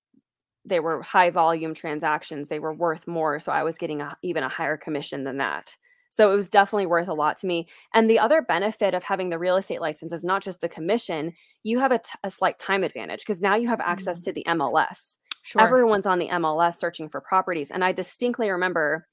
they 0.64 0.80
were 0.80 1.02
high 1.02 1.30
volume 1.30 1.74
transactions. 1.74 2.48
They 2.48 2.58
were 2.58 2.74
worth 2.74 3.06
more, 3.06 3.38
so 3.38 3.52
I 3.52 3.62
was 3.62 3.78
getting 3.78 4.02
a, 4.02 4.16
even 4.22 4.42
a 4.42 4.48
higher 4.48 4.76
commission 4.76 5.24
than 5.24 5.38
that. 5.38 5.74
So 6.10 6.32
it 6.32 6.36
was 6.36 6.48
definitely 6.48 6.86
worth 6.86 7.08
a 7.08 7.14
lot 7.14 7.38
to 7.38 7.46
me. 7.46 7.66
And 7.94 8.08
the 8.08 8.18
other 8.18 8.42
benefit 8.42 8.94
of 8.94 9.04
having 9.04 9.28
the 9.28 9.38
real 9.38 9.56
estate 9.56 9.80
license 9.80 10.12
is 10.12 10.24
not 10.24 10.42
just 10.42 10.60
the 10.60 10.68
commission, 10.68 11.32
you 11.62 11.78
have 11.78 11.92
a, 11.92 11.98
t- 11.98 12.10
a 12.24 12.30
slight 12.30 12.58
time 12.58 12.82
advantage 12.82 13.20
because 13.20 13.42
now 13.42 13.56
you 13.56 13.68
have 13.68 13.80
access 13.80 14.18
mm-hmm. 14.18 14.24
to 14.24 14.32
the 14.32 14.44
MLS. 14.48 15.18
Sure. 15.42 15.62
Everyone's 15.62 16.06
on 16.06 16.18
the 16.18 16.28
MLS 16.28 16.76
searching 16.76 17.08
for 17.08 17.20
properties. 17.20 17.70
And 17.70 17.84
I 17.84 17.92
distinctly 17.92 18.50
remember 18.50 19.06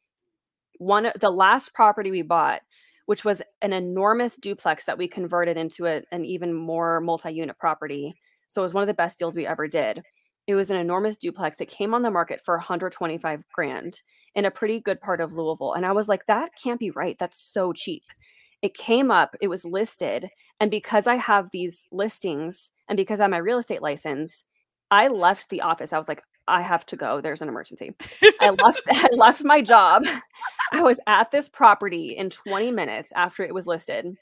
one 0.77 1.11
the 1.19 1.29
last 1.29 1.73
property 1.73 2.11
we 2.11 2.21
bought, 2.21 2.61
which 3.05 3.23
was 3.23 3.41
an 3.61 3.73
enormous 3.73 4.35
duplex 4.35 4.85
that 4.85 4.97
we 4.97 5.07
converted 5.07 5.57
into 5.57 5.85
a, 5.85 6.01
an 6.11 6.25
even 6.25 6.53
more 6.53 6.99
multi-unit 7.01 7.57
property. 7.57 8.15
So 8.47 8.61
it 8.61 8.63
was 8.63 8.73
one 8.73 8.83
of 8.83 8.87
the 8.87 8.93
best 8.93 9.19
deals 9.19 9.35
we 9.35 9.47
ever 9.47 9.67
did. 9.67 10.01
It 10.47 10.55
was 10.55 10.69
an 10.69 10.77
enormous 10.77 11.17
duplex. 11.17 11.59
It 11.59 11.69
came 11.69 11.93
on 11.93 12.03
the 12.03 12.11
market 12.11 12.41
for 12.43 12.55
125 12.55 13.43
grand 13.51 14.01
in 14.35 14.45
a 14.45 14.51
pretty 14.51 14.79
good 14.79 15.01
part 15.01 15.21
of 15.21 15.33
Louisville. 15.33 15.73
And 15.73 15.85
I 15.85 15.91
was 15.91 16.07
like, 16.07 16.25
that 16.27 16.51
can't 16.61 16.79
be 16.79 16.91
right. 16.91 17.17
That's 17.17 17.39
so 17.39 17.73
cheap. 17.73 18.03
It 18.61 18.73
came 18.73 19.11
up, 19.11 19.35
it 19.41 19.47
was 19.47 19.65
listed. 19.65 20.29
And 20.59 20.71
because 20.71 21.07
I 21.07 21.15
have 21.15 21.51
these 21.51 21.83
listings 21.91 22.71
and 22.87 22.97
because 22.97 23.19
I 23.19 23.23
have 23.23 23.31
my 23.31 23.37
real 23.37 23.59
estate 23.59 23.81
license, 23.81 24.43
I 24.91 25.07
left 25.07 25.49
the 25.49 25.61
office. 25.61 25.93
I 25.93 25.97
was 25.97 26.07
like, 26.07 26.23
I 26.47 26.61
have 26.61 26.85
to 26.87 26.95
go. 26.95 27.21
There's 27.21 27.41
an 27.41 27.49
emergency. 27.49 27.95
I 28.39 28.51
left 28.51 28.83
I 28.87 29.09
left 29.13 29.43
my 29.43 29.61
job. 29.61 30.05
I 30.71 30.83
was 30.83 30.99
at 31.07 31.31
this 31.31 31.49
property 31.49 32.15
in 32.15 32.29
20 32.29 32.71
minutes 32.71 33.11
after 33.15 33.43
it 33.43 33.53
was 33.53 33.67
listed. 33.67 34.15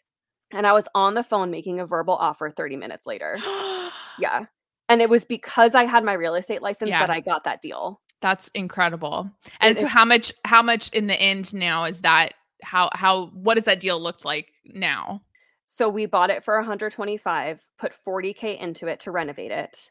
And 0.52 0.68
I 0.68 0.74
was 0.74 0.88
on 0.96 1.16
the 1.16 1.24
phone 1.24 1.52
making 1.52 1.80
a 1.80 1.86
verbal 1.86 2.16
offer 2.16 2.50
30 2.50 2.78
minutes 2.78 3.06
later. 3.06 3.38
yeah. 4.20 4.46
And 4.94 5.02
it 5.02 5.10
was 5.10 5.26
because 5.26 5.74
I 5.74 5.86
had 5.86 6.04
my 6.04 6.14
real 6.14 6.36
estate 6.36 6.62
license 6.62 6.90
yeah. 6.90 7.00
that 7.00 7.10
I 7.10 7.20
got 7.20 7.46
that 7.46 7.64
deal. 7.64 8.00
That's 8.22 8.48
incredible. 8.50 9.28
And 9.60 9.76
it, 9.76 9.82
so 9.82 9.88
how 9.88 10.06
much 10.06 10.32
how 10.46 10.62
much 10.62 10.90
in 10.90 11.08
the 11.08 11.20
end 11.20 11.52
now 11.52 11.86
is 11.86 12.02
that 12.02 12.36
how 12.62 12.92
how 12.94 13.32
what 13.34 13.56
does 13.56 13.66
that 13.66 13.80
deal 13.80 14.00
look 14.00 14.24
like 14.24 14.52
now? 14.66 15.24
So 15.66 15.90
we 15.90 16.06
bought 16.06 16.30
it 16.30 16.44
for 16.44 16.56
125, 16.58 17.60
put 17.80 17.94
40k 18.08 18.60
into 18.60 18.86
it 18.86 19.00
to 19.00 19.10
renovate 19.10 19.50
it. 19.50 19.90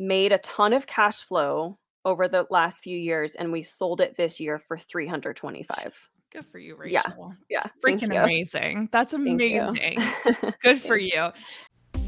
Made 0.00 0.32
a 0.32 0.38
ton 0.38 0.72
of 0.72 0.88
cash 0.88 1.22
flow 1.22 1.76
over 2.04 2.26
the 2.26 2.44
last 2.50 2.82
few 2.82 2.98
years 2.98 3.36
and 3.36 3.52
we 3.52 3.62
sold 3.62 4.00
it 4.00 4.16
this 4.16 4.40
year 4.40 4.58
for 4.58 4.76
325. 4.76 5.94
Good 6.32 6.46
for 6.50 6.58
you, 6.58 6.74
Rachel. 6.74 7.36
Yeah. 7.48 7.62
Yeah. 7.62 7.66
Freaking 7.80 8.20
amazing. 8.20 8.88
That's 8.90 9.12
amazing. 9.12 9.98
Good 10.64 10.80
for 10.80 10.96
you. 10.96 11.28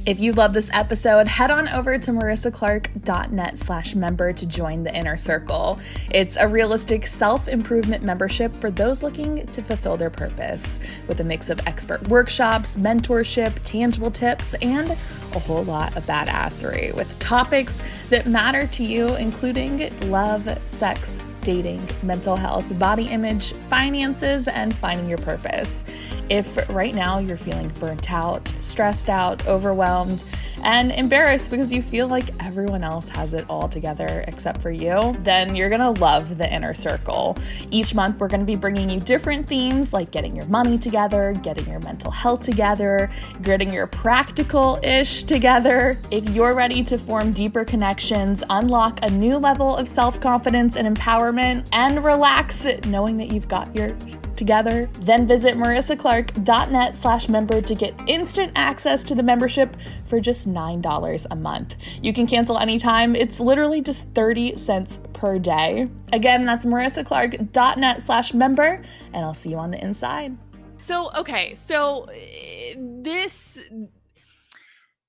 If 0.07 0.21
you 0.21 0.35
love 0.35 0.53
this 0.53 0.71
episode, 0.73 1.27
head 1.27 1.51
on 1.51 1.67
over 1.67 1.99
to 1.99 2.13
marissaclark.net 2.13 3.59
slash 3.59 3.97
member 3.97 4.33
to 4.33 4.47
join 4.47 4.85
the 4.85 4.95
inner 4.95 5.17
circle. 5.17 5.81
It's 6.11 6.37
a 6.37 6.47
realistic 6.47 7.09
self-improvement 7.09 8.05
membership 8.05 8.55
for 8.61 8.71
those 8.71 9.03
looking 9.03 9.45
to 9.49 9.63
fulfill 9.65 9.97
their 9.97 10.11
purpose 10.11 10.79
with 11.09 11.19
a 11.19 11.25
mix 11.25 11.51
of 11.51 11.59
expert 11.67 12.07
workshops, 12.07 12.77
mentorship, 12.77 13.59
tangible 13.65 14.13
tips, 14.13 14.55
and 14.63 14.91
a 14.91 15.41
whole 15.41 15.65
lot 15.65 15.97
of 15.97 16.05
badassery 16.05 16.95
with 16.95 17.19
topics 17.19 17.83
that 18.09 18.27
matter 18.27 18.69
to 18.69 18.85
you, 18.85 19.17
including 19.17 19.91
love, 20.09 20.49
sex, 20.67 21.21
dating, 21.41 21.85
mental 22.05 22.37
health, 22.37 22.67
body 22.79 23.07
image, 23.07 23.55
finances, 23.71 24.47
and 24.47 24.77
finding 24.77 25.09
your 25.09 25.19
purpose. 25.19 25.85
If 26.29 26.69
right 26.69 26.95
now 26.95 27.19
you're 27.19 27.37
feeling 27.37 27.69
burnt 27.81 28.11
out, 28.11 28.53
stressed 28.61 29.09
out, 29.09 29.47
overwhelmed, 29.47 30.25
and 30.65 30.91
embarrassed 30.91 31.51
because 31.51 31.73
you 31.73 31.83
feel 31.83 32.09
like 32.09 32.31
everyone 32.45 32.83
else 32.83 33.09
has 33.09 33.35
it 33.35 33.45
all 33.49 33.69
together 33.69 34.25
except 34.27 34.61
for 34.61 34.71
you, 34.71 35.17
then 35.21 35.55
you're 35.55 35.71
gonna 35.71 35.93
love 35.93 36.39
the 36.39 36.53
inner 36.53 36.75
circle. 36.75 37.37
Each 37.71 37.95
month, 37.95 38.19
we're 38.19 38.29
gonna 38.29 38.45
be 38.45 38.57
bringing 38.57 38.91
you 38.91 38.99
different 38.99 39.47
themes 39.47 39.93
like 39.93 40.11
getting 40.11 40.35
your 40.35 40.47
money 40.47 40.79
together, 40.79 41.35
getting 41.43 41.69
your 41.69 41.81
mental 41.81 42.11
health 42.11 42.43
together, 42.43 43.11
getting 43.43 43.73
your 43.73 43.87
practical 43.87 44.81
ish 44.83 45.23
together. 45.23 45.97
If 46.11 46.29
you're 46.31 46.55
ready 46.55 46.83
to 46.85 46.99
form 46.99 47.33
deeper 47.33 47.65
connections, 47.65 48.43
unlock 48.51 48.99
a 49.03 49.11
new 49.11 49.37
level 49.37 49.77
of 49.77 49.87
self 49.87 50.21
confidence 50.21 50.77
and 50.77 50.97
empowerment, 50.97 51.69
and 51.73 52.03
relax 52.03 52.67
knowing 52.87 53.17
that 53.19 53.31
you've 53.31 53.49
got 53.49 53.75
your 53.77 53.95
together, 54.37 54.89
then 55.01 55.27
visit 55.27 55.57
marissaclark.net 55.57 56.97
slash 56.97 57.29
member 57.29 57.61
to 57.61 57.75
get 57.75 57.95
instant 58.07 58.53
access 58.55 59.03
to 59.05 59.15
the 59.15 59.23
membership 59.23 59.77
for 60.07 60.21
just 60.21 60.49
$9 60.49 61.27
a 61.31 61.37
month. 61.37 61.77
You 62.03 62.13
can 62.13 62.27
cancel 62.27 62.59
anytime. 62.59 63.17
It's 63.17 63.41
literally 63.41 63.81
just 63.81 64.09
30 64.15 64.57
cents 64.57 65.01
per 65.13 65.39
day. 65.39 65.89
Again, 66.13 66.45
that's 66.45 66.65
marissaclark.net 66.65 68.03
slash 68.03 68.35
member, 68.35 68.83
and 69.13 69.25
I'll 69.25 69.35
see 69.35 69.51
you 69.51 69.59
on 69.59 69.71
the 69.71 69.83
inside. 69.83 70.37
So, 70.77 71.11
okay, 71.15 71.55
so 71.55 72.05
uh, 72.11 72.75
this 72.77 73.59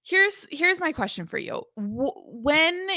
here's 0.03 0.47
here's 0.49 0.79
my 0.79 0.91
question 0.91 1.25
for 1.25 1.37
you. 1.37 1.63
When 1.75 2.87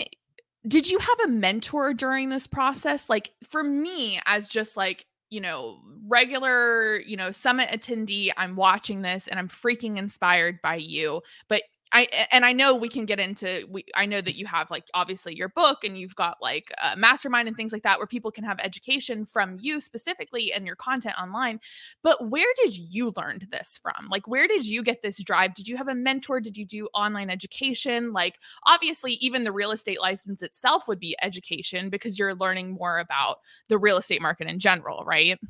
did 0.67 0.91
you 0.91 0.99
have 0.99 1.21
a 1.25 1.29
mentor 1.29 1.93
during 1.95 2.29
this 2.29 2.47
process? 2.47 3.09
Like 3.09 3.33
for 3.43 3.63
me 3.63 4.21
as 4.27 4.47
just 4.47 4.77
like 4.77 5.07
you 5.31 5.41
know, 5.41 5.79
regular, 6.07 7.01
you 7.01 7.17
know, 7.17 7.31
summit 7.31 7.71
attendee, 7.71 8.31
I'm 8.37 8.57
watching 8.57 9.03
this 9.03 9.29
and 9.29 9.39
I'm 9.39 9.49
freaking 9.49 9.97
inspired 9.97 10.61
by 10.63 10.77
you. 10.77 11.23
But 11.49 11.63
I 11.93 12.27
and 12.31 12.45
I 12.45 12.53
know 12.53 12.75
we 12.75 12.89
can 12.89 13.05
get 13.05 13.19
into 13.19 13.67
we 13.69 13.85
I 13.97 14.07
know 14.07 14.21
that 14.21 14.37
you 14.37 14.47
have 14.47 14.71
like 14.71 14.85
obviously 14.95 15.35
your 15.35 15.49
book 15.49 15.83
and 15.83 15.99
you've 15.99 16.15
got 16.15 16.39
like 16.41 16.73
a 16.83 16.97
mastermind 16.97 17.49
and 17.49 17.57
things 17.57 17.73
like 17.73 17.83
that 17.83 17.99
where 17.99 18.07
people 18.07 18.31
can 18.31 18.45
have 18.45 18.61
education 18.61 19.27
from 19.27 19.57
you 19.61 19.81
specifically 19.81 20.53
and 20.53 20.67
your 20.67 20.77
content 20.77 21.17
online 21.21 21.59
but 22.03 22.31
where 22.31 22.47
did 22.63 22.77
you 22.77 23.13
learn 23.17 23.41
this 23.51 23.81
from? 23.83 24.09
Like 24.09 24.29
where 24.29 24.47
did 24.47 24.67
you 24.67 24.83
get 24.85 25.03
this 25.03 25.23
drive? 25.23 25.55
Did 25.55 25.67
you 25.67 25.77
have 25.77 25.89
a 25.89 25.95
mentor? 25.95 26.41
Did 26.41 26.57
you 26.57 26.65
do 26.65 26.89
online 26.95 27.29
education? 27.29 28.13
Like 28.13 28.39
obviously 28.67 29.15
even 29.15 29.43
the 29.43 29.53
real 29.53 29.73
estate 29.73 30.01
license 30.01 30.43
itself 30.43 30.87
would 30.87 31.01
be 31.01 31.17
education 31.23 31.91
because 31.91 32.19
you're 32.19 32.37
learning 32.37 32.71
more 32.71 32.99
about 32.99 33.39
the 33.69 33.79
real 33.79 33.97
estate 33.97 34.23
market 34.23 34.49
in 34.49 34.61
general 34.61 35.05
right? 35.05 35.41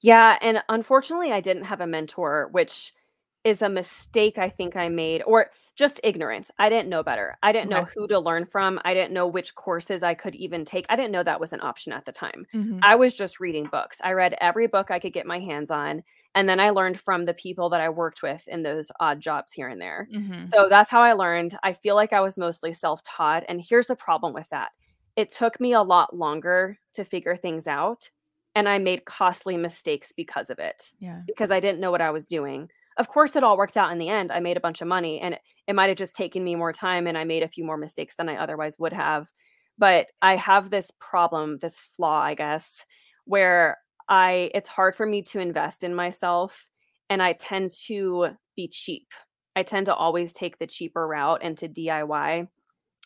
Yeah 0.00 0.36
and 0.42 0.62
unfortunately 0.68 1.32
I 1.32 1.40
didn't 1.40 1.64
have 1.64 1.80
a 1.80 1.86
mentor 1.86 2.48
which 2.52 2.92
is 3.42 3.62
a 3.62 3.68
mistake 3.68 4.36
I 4.36 4.50
think 4.50 4.76
I 4.76 4.88
made 4.88 5.22
or 5.22 5.50
just 5.74 6.00
ignorance. 6.04 6.50
I 6.58 6.68
didn't 6.68 6.90
know 6.90 7.02
better. 7.02 7.38
I 7.42 7.52
didn't 7.52 7.70
know 7.70 7.84
who 7.84 8.06
to 8.08 8.18
learn 8.18 8.44
from. 8.44 8.78
I 8.84 8.92
didn't 8.92 9.14
know 9.14 9.26
which 9.26 9.54
courses 9.54 10.02
I 10.02 10.14
could 10.14 10.34
even 10.34 10.64
take. 10.64 10.84
I 10.88 10.96
didn't 10.96 11.12
know 11.12 11.22
that 11.22 11.40
was 11.40 11.52
an 11.52 11.62
option 11.62 11.92
at 11.92 12.04
the 12.04 12.12
time. 12.12 12.46
Mm-hmm. 12.54 12.80
I 12.82 12.94
was 12.94 13.14
just 13.14 13.40
reading 13.40 13.64
books. 13.64 13.96
I 14.02 14.12
read 14.12 14.36
every 14.40 14.66
book 14.66 14.90
I 14.90 14.98
could 14.98 15.14
get 15.14 15.26
my 15.26 15.40
hands 15.40 15.70
on. 15.70 16.02
And 16.34 16.48
then 16.48 16.60
I 16.60 16.70
learned 16.70 17.00
from 17.00 17.24
the 17.24 17.34
people 17.34 17.70
that 17.70 17.80
I 17.80 17.88
worked 17.88 18.22
with 18.22 18.46
in 18.48 18.62
those 18.62 18.90
odd 19.00 19.20
jobs 19.20 19.52
here 19.52 19.68
and 19.68 19.80
there. 19.80 20.08
Mm-hmm. 20.14 20.48
So 20.52 20.68
that's 20.68 20.90
how 20.90 21.00
I 21.00 21.14
learned. 21.14 21.56
I 21.62 21.72
feel 21.72 21.94
like 21.94 22.12
I 22.12 22.20
was 22.20 22.36
mostly 22.36 22.72
self 22.72 23.02
taught. 23.04 23.44
And 23.48 23.60
here's 23.60 23.86
the 23.86 23.96
problem 23.96 24.34
with 24.34 24.48
that 24.50 24.72
it 25.16 25.30
took 25.30 25.60
me 25.60 25.72
a 25.72 25.82
lot 25.82 26.16
longer 26.16 26.76
to 26.94 27.04
figure 27.04 27.36
things 27.36 27.66
out. 27.66 28.10
And 28.54 28.68
I 28.68 28.78
made 28.78 29.06
costly 29.06 29.56
mistakes 29.56 30.12
because 30.12 30.50
of 30.50 30.58
it. 30.58 30.92
Yeah. 31.00 31.22
Because 31.26 31.50
I 31.50 31.60
didn't 31.60 31.80
know 31.80 31.90
what 31.90 32.02
I 32.02 32.10
was 32.10 32.26
doing 32.26 32.68
of 32.96 33.08
course 33.08 33.36
it 33.36 33.44
all 33.44 33.56
worked 33.56 33.76
out 33.76 33.92
in 33.92 33.98
the 33.98 34.08
end 34.08 34.30
i 34.32 34.40
made 34.40 34.56
a 34.56 34.60
bunch 34.60 34.80
of 34.80 34.88
money 34.88 35.20
and 35.20 35.34
it, 35.34 35.40
it 35.68 35.74
might 35.74 35.88
have 35.88 35.98
just 35.98 36.14
taken 36.14 36.42
me 36.44 36.54
more 36.54 36.72
time 36.72 37.06
and 37.06 37.16
i 37.16 37.24
made 37.24 37.42
a 37.42 37.48
few 37.48 37.64
more 37.64 37.76
mistakes 37.76 38.14
than 38.16 38.28
i 38.28 38.36
otherwise 38.36 38.76
would 38.78 38.92
have 38.92 39.28
but 39.78 40.06
i 40.20 40.36
have 40.36 40.70
this 40.70 40.90
problem 41.00 41.58
this 41.60 41.78
flaw 41.78 42.20
i 42.20 42.34
guess 42.34 42.84
where 43.24 43.78
i 44.08 44.50
it's 44.54 44.68
hard 44.68 44.94
for 44.94 45.06
me 45.06 45.22
to 45.22 45.40
invest 45.40 45.82
in 45.82 45.94
myself 45.94 46.68
and 47.10 47.22
i 47.22 47.32
tend 47.32 47.70
to 47.70 48.28
be 48.56 48.68
cheap. 48.68 49.12
I 49.56 49.62
tend 49.62 49.86
to 49.86 49.94
always 49.94 50.32
take 50.32 50.58
the 50.58 50.66
cheaper 50.66 51.06
route 51.06 51.40
and 51.42 51.56
to 51.58 51.68
diy 51.68 52.48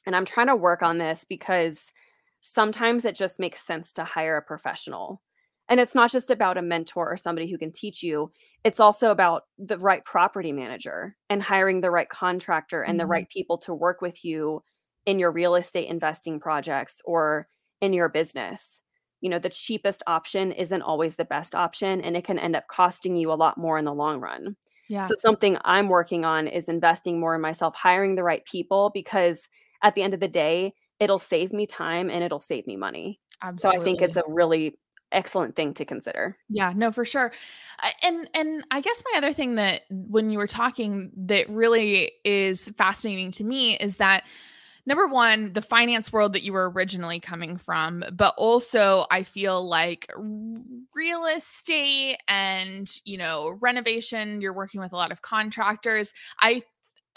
and 0.06 0.16
i'm 0.16 0.24
trying 0.24 0.46
to 0.48 0.56
work 0.56 0.82
on 0.82 0.98
this 0.98 1.24
because 1.28 1.92
sometimes 2.40 3.04
it 3.04 3.16
just 3.16 3.40
makes 3.40 3.60
sense 3.60 3.92
to 3.94 4.04
hire 4.04 4.36
a 4.36 4.42
professional 4.42 5.20
and 5.68 5.80
it's 5.80 5.94
not 5.94 6.12
just 6.12 6.30
about 6.30 6.58
a 6.58 6.62
mentor 6.62 7.10
or 7.10 7.16
somebody 7.16 7.50
who 7.50 7.58
can 7.58 7.72
teach 7.72 8.02
you, 8.02 8.28
it's 8.64 8.80
also 8.80 9.10
about 9.10 9.44
the 9.58 9.78
right 9.78 10.04
property 10.04 10.52
manager 10.52 11.16
and 11.28 11.42
hiring 11.42 11.80
the 11.80 11.90
right 11.90 12.08
contractor 12.08 12.82
and 12.82 12.92
mm-hmm. 12.92 12.98
the 12.98 13.06
right 13.06 13.28
people 13.28 13.58
to 13.58 13.74
work 13.74 14.00
with 14.00 14.24
you 14.24 14.62
in 15.06 15.18
your 15.18 15.32
real 15.32 15.54
estate 15.54 15.88
investing 15.88 16.38
projects 16.38 17.00
or 17.04 17.46
in 17.80 17.92
your 17.92 18.08
business. 18.08 18.80
You 19.20 19.30
know, 19.30 19.38
the 19.38 19.48
cheapest 19.48 20.02
option 20.06 20.52
isn't 20.52 20.82
always 20.82 21.16
the 21.16 21.24
best 21.24 21.54
option 21.54 22.00
and 22.00 22.16
it 22.16 22.24
can 22.24 22.38
end 22.38 22.54
up 22.54 22.68
costing 22.68 23.16
you 23.16 23.32
a 23.32 23.34
lot 23.34 23.58
more 23.58 23.78
in 23.78 23.84
the 23.84 23.94
long 23.94 24.20
run. 24.20 24.56
Yeah. 24.88 25.06
So 25.06 25.14
something 25.18 25.58
I'm 25.64 25.88
working 25.88 26.24
on 26.24 26.46
is 26.46 26.68
investing 26.68 27.18
more 27.18 27.34
in 27.34 27.40
myself, 27.40 27.74
hiring 27.74 28.14
the 28.14 28.22
right 28.22 28.44
people 28.44 28.90
because 28.94 29.48
at 29.82 29.96
the 29.96 30.02
end 30.02 30.14
of 30.14 30.20
the 30.20 30.28
day, 30.28 30.70
it'll 31.00 31.18
save 31.18 31.52
me 31.52 31.66
time 31.66 32.08
and 32.08 32.22
it'll 32.22 32.38
save 32.38 32.66
me 32.68 32.76
money. 32.76 33.20
Absolutely. 33.42 33.78
So 33.78 33.82
I 33.82 33.84
think 33.84 34.02
it's 34.02 34.16
a 34.16 34.22
really 34.28 34.78
excellent 35.12 35.56
thing 35.56 35.74
to 35.74 35.84
consider. 35.84 36.36
Yeah, 36.48 36.72
no, 36.74 36.90
for 36.92 37.04
sure. 37.04 37.32
And 38.02 38.28
and 38.34 38.64
I 38.70 38.80
guess 38.80 39.02
my 39.12 39.18
other 39.18 39.32
thing 39.32 39.56
that 39.56 39.82
when 39.90 40.30
you 40.30 40.38
were 40.38 40.46
talking 40.46 41.10
that 41.16 41.48
really 41.48 42.12
is 42.24 42.68
fascinating 42.76 43.30
to 43.32 43.44
me 43.44 43.76
is 43.76 43.96
that 43.96 44.24
number 44.86 45.06
one, 45.06 45.52
the 45.52 45.62
finance 45.62 46.12
world 46.12 46.32
that 46.32 46.42
you 46.42 46.52
were 46.52 46.70
originally 46.70 47.20
coming 47.20 47.56
from, 47.56 48.04
but 48.12 48.34
also 48.38 49.06
I 49.10 49.24
feel 49.24 49.68
like 49.68 50.10
real 50.94 51.26
estate 51.26 52.18
and, 52.28 52.88
you 53.04 53.18
know, 53.18 53.56
renovation, 53.60 54.40
you're 54.40 54.52
working 54.52 54.80
with 54.80 54.92
a 54.92 54.96
lot 54.96 55.12
of 55.12 55.22
contractors. 55.22 56.14
I 56.40 56.62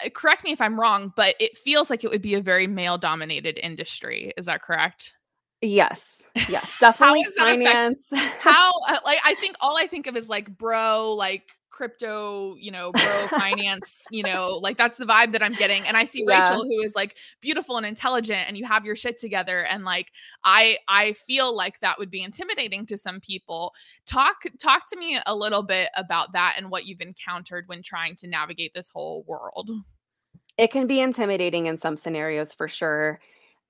uh, 0.04 0.08
correct 0.10 0.44
me 0.44 0.52
if 0.52 0.60
I'm 0.60 0.78
wrong, 0.78 1.12
but 1.14 1.36
it 1.38 1.56
feels 1.56 1.90
like 1.90 2.04
it 2.04 2.10
would 2.10 2.22
be 2.22 2.34
a 2.34 2.40
very 2.40 2.66
male 2.66 2.98
dominated 2.98 3.58
industry. 3.62 4.32
Is 4.36 4.46
that 4.46 4.62
correct? 4.62 5.14
Yes. 5.62 6.26
Yes. 6.48 6.70
Definitely 6.80 7.24
finance. 7.36 8.08
How 8.40 8.72
uh, 8.88 8.98
like 9.04 9.18
I 9.24 9.34
think 9.34 9.56
all 9.60 9.76
I 9.76 9.86
think 9.86 10.06
of 10.06 10.16
is 10.16 10.28
like 10.28 10.56
bro, 10.56 11.14
like 11.14 11.50
crypto, 11.70 12.56
you 12.56 12.70
know, 12.70 12.92
bro 12.92 13.26
finance, 13.28 14.02
you 14.10 14.22
know, 14.22 14.58
like 14.60 14.76
that's 14.76 14.96
the 14.96 15.06
vibe 15.06 15.32
that 15.32 15.42
I'm 15.42 15.52
getting. 15.52 15.86
And 15.86 15.96
I 15.96 16.04
see 16.04 16.24
yeah. 16.26 16.50
Rachel 16.50 16.64
who 16.64 16.80
is 16.80 16.94
like 16.94 17.16
beautiful 17.40 17.76
and 17.76 17.86
intelligent 17.86 18.42
and 18.46 18.56
you 18.56 18.64
have 18.64 18.84
your 18.84 18.96
shit 18.96 19.18
together 19.18 19.64
and 19.64 19.84
like 19.84 20.12
I 20.44 20.78
I 20.88 21.12
feel 21.12 21.54
like 21.54 21.80
that 21.80 21.98
would 21.98 22.10
be 22.10 22.22
intimidating 22.22 22.86
to 22.86 22.98
some 22.98 23.20
people. 23.20 23.74
Talk 24.06 24.42
talk 24.58 24.88
to 24.90 24.96
me 24.98 25.20
a 25.26 25.34
little 25.34 25.62
bit 25.62 25.88
about 25.96 26.32
that 26.32 26.54
and 26.56 26.70
what 26.70 26.86
you've 26.86 27.00
encountered 27.00 27.68
when 27.68 27.82
trying 27.82 28.16
to 28.16 28.26
navigate 28.26 28.72
this 28.74 28.90
whole 28.90 29.24
world. 29.26 29.70
It 30.58 30.70
can 30.70 30.86
be 30.86 31.00
intimidating 31.00 31.66
in 31.66 31.76
some 31.76 31.96
scenarios 31.96 32.52
for 32.52 32.68
sure 32.68 33.20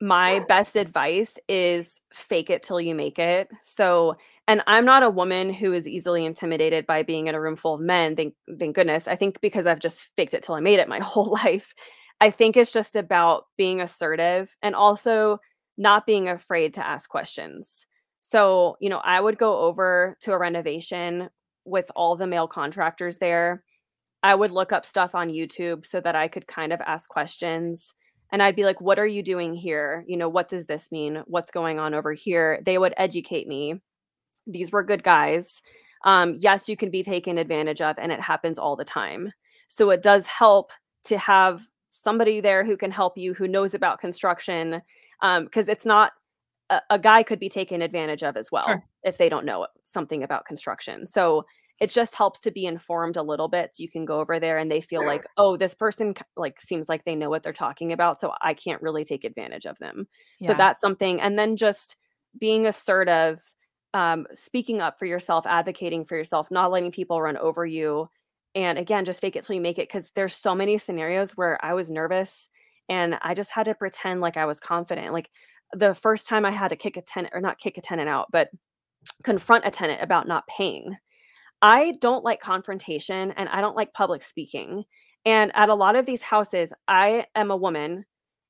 my 0.00 0.40
best 0.48 0.76
advice 0.76 1.38
is 1.46 2.00
fake 2.12 2.48
it 2.48 2.62
till 2.62 2.80
you 2.80 2.94
make 2.94 3.18
it. 3.18 3.50
So, 3.62 4.14
and 4.48 4.62
I'm 4.66 4.84
not 4.86 5.02
a 5.02 5.10
woman 5.10 5.52
who 5.52 5.72
is 5.74 5.86
easily 5.86 6.24
intimidated 6.24 6.86
by 6.86 7.02
being 7.02 7.26
in 7.26 7.34
a 7.34 7.40
room 7.40 7.54
full 7.54 7.74
of 7.74 7.80
men. 7.80 8.16
Thank, 8.16 8.34
thank 8.58 8.74
goodness. 8.74 9.06
I 9.06 9.14
think 9.14 9.40
because 9.40 9.66
I've 9.66 9.78
just 9.78 10.08
faked 10.16 10.32
it 10.32 10.42
till 10.42 10.54
I 10.54 10.60
made 10.60 10.78
it 10.78 10.88
my 10.88 10.98
whole 11.00 11.30
life. 11.44 11.74
I 12.20 12.30
think 12.30 12.56
it's 12.56 12.72
just 12.72 12.96
about 12.96 13.44
being 13.56 13.80
assertive 13.80 14.54
and 14.62 14.74
also 14.74 15.38
not 15.76 16.06
being 16.06 16.28
afraid 16.28 16.74
to 16.74 16.86
ask 16.86 17.08
questions. 17.08 17.86
So, 18.20 18.76
you 18.80 18.88
know, 18.88 18.98
I 18.98 19.20
would 19.20 19.38
go 19.38 19.60
over 19.60 20.16
to 20.20 20.32
a 20.32 20.38
renovation 20.38 21.30
with 21.64 21.90
all 21.94 22.16
the 22.16 22.26
male 22.26 22.48
contractors 22.48 23.18
there. 23.18 23.64
I 24.22 24.34
would 24.34 24.50
look 24.50 24.72
up 24.72 24.84
stuff 24.84 25.14
on 25.14 25.30
YouTube 25.30 25.86
so 25.86 26.00
that 26.00 26.14
I 26.16 26.28
could 26.28 26.46
kind 26.46 26.72
of 26.72 26.80
ask 26.82 27.08
questions 27.08 27.92
and 28.32 28.42
I'd 28.42 28.56
be 28.56 28.64
like, 28.64 28.80
What 28.80 28.98
are 28.98 29.06
you 29.06 29.22
doing 29.22 29.54
here? 29.54 30.04
You 30.06 30.16
know, 30.16 30.28
what 30.28 30.48
does 30.48 30.66
this 30.66 30.90
mean? 30.92 31.22
What's 31.26 31.50
going 31.50 31.78
on 31.78 31.94
over 31.94 32.12
here? 32.12 32.60
They 32.64 32.78
would 32.78 32.94
educate 32.96 33.48
me. 33.48 33.80
These 34.46 34.72
were 34.72 34.82
good 34.82 35.02
guys. 35.02 35.62
Um, 36.04 36.34
yes, 36.38 36.68
you 36.68 36.76
can 36.76 36.90
be 36.90 37.02
taken 37.02 37.38
advantage 37.38 37.80
of, 37.80 37.96
and 37.98 38.10
it 38.10 38.20
happens 38.20 38.58
all 38.58 38.76
the 38.76 38.84
time. 38.84 39.32
So 39.68 39.90
it 39.90 40.02
does 40.02 40.26
help 40.26 40.72
to 41.04 41.18
have 41.18 41.66
somebody 41.90 42.40
there 42.40 42.64
who 42.64 42.76
can 42.76 42.90
help 42.90 43.18
you, 43.18 43.34
who 43.34 43.46
knows 43.46 43.74
about 43.74 44.00
construction, 44.00 44.80
because 45.20 45.68
um, 45.68 45.70
it's 45.70 45.84
not 45.84 46.12
a, 46.70 46.80
a, 46.90 46.98
guy 46.98 47.22
could 47.22 47.38
be 47.38 47.48
taken 47.48 47.82
advantage 47.82 48.22
of 48.22 48.36
as 48.36 48.50
well 48.50 48.64
sure. 48.64 48.82
if 49.02 49.18
they 49.18 49.28
don't 49.28 49.44
know 49.44 49.66
something 49.82 50.22
about 50.22 50.46
construction. 50.46 51.04
So 51.04 51.44
it 51.80 51.90
just 51.90 52.14
helps 52.14 52.40
to 52.40 52.50
be 52.50 52.66
informed 52.66 53.16
a 53.16 53.22
little 53.22 53.48
bit 53.48 53.74
so 53.74 53.82
you 53.82 53.88
can 53.88 54.04
go 54.04 54.20
over 54.20 54.38
there 54.38 54.58
and 54.58 54.70
they 54.70 54.80
feel 54.80 55.04
like 55.04 55.26
oh 55.36 55.56
this 55.56 55.74
person 55.74 56.14
like 56.36 56.60
seems 56.60 56.88
like 56.88 57.04
they 57.04 57.16
know 57.16 57.30
what 57.30 57.42
they're 57.42 57.52
talking 57.52 57.92
about 57.92 58.20
so 58.20 58.32
i 58.42 58.54
can't 58.54 58.82
really 58.82 59.04
take 59.04 59.24
advantage 59.24 59.66
of 59.66 59.78
them 59.78 60.06
yeah. 60.38 60.48
so 60.48 60.54
that's 60.54 60.80
something 60.80 61.20
and 61.20 61.38
then 61.38 61.56
just 61.56 61.96
being 62.38 62.66
assertive 62.66 63.40
um, 63.92 64.24
speaking 64.34 64.80
up 64.80 65.00
for 65.00 65.06
yourself 65.06 65.46
advocating 65.48 66.04
for 66.04 66.16
yourself 66.16 66.48
not 66.52 66.70
letting 66.70 66.92
people 66.92 67.20
run 67.20 67.36
over 67.38 67.66
you 67.66 68.08
and 68.54 68.78
again 68.78 69.04
just 69.04 69.20
fake 69.20 69.34
it 69.34 69.44
till 69.44 69.56
you 69.56 69.60
make 69.60 69.78
it 69.78 69.88
because 69.88 70.12
there's 70.14 70.34
so 70.34 70.54
many 70.54 70.78
scenarios 70.78 71.32
where 71.32 71.62
i 71.64 71.74
was 71.74 71.90
nervous 71.90 72.48
and 72.88 73.18
i 73.22 73.34
just 73.34 73.50
had 73.50 73.64
to 73.64 73.74
pretend 73.74 74.20
like 74.20 74.36
i 74.36 74.44
was 74.44 74.60
confident 74.60 75.12
like 75.12 75.28
the 75.72 75.92
first 75.92 76.28
time 76.28 76.44
i 76.44 76.52
had 76.52 76.68
to 76.68 76.76
kick 76.76 76.96
a 76.96 77.02
tenant 77.02 77.34
or 77.34 77.40
not 77.40 77.58
kick 77.58 77.78
a 77.78 77.80
tenant 77.80 78.08
out 78.08 78.28
but 78.30 78.48
confront 79.24 79.66
a 79.66 79.70
tenant 79.70 80.00
about 80.02 80.28
not 80.28 80.46
paying 80.46 80.96
i 81.62 81.92
don't 82.00 82.24
like 82.24 82.40
confrontation 82.40 83.32
and 83.32 83.48
i 83.48 83.60
don't 83.60 83.76
like 83.76 83.92
public 83.92 84.22
speaking 84.22 84.84
and 85.24 85.52
at 85.54 85.68
a 85.68 85.74
lot 85.74 85.96
of 85.96 86.06
these 86.06 86.22
houses 86.22 86.72
i 86.88 87.24
am 87.34 87.50
a 87.50 87.56
woman 87.56 88.04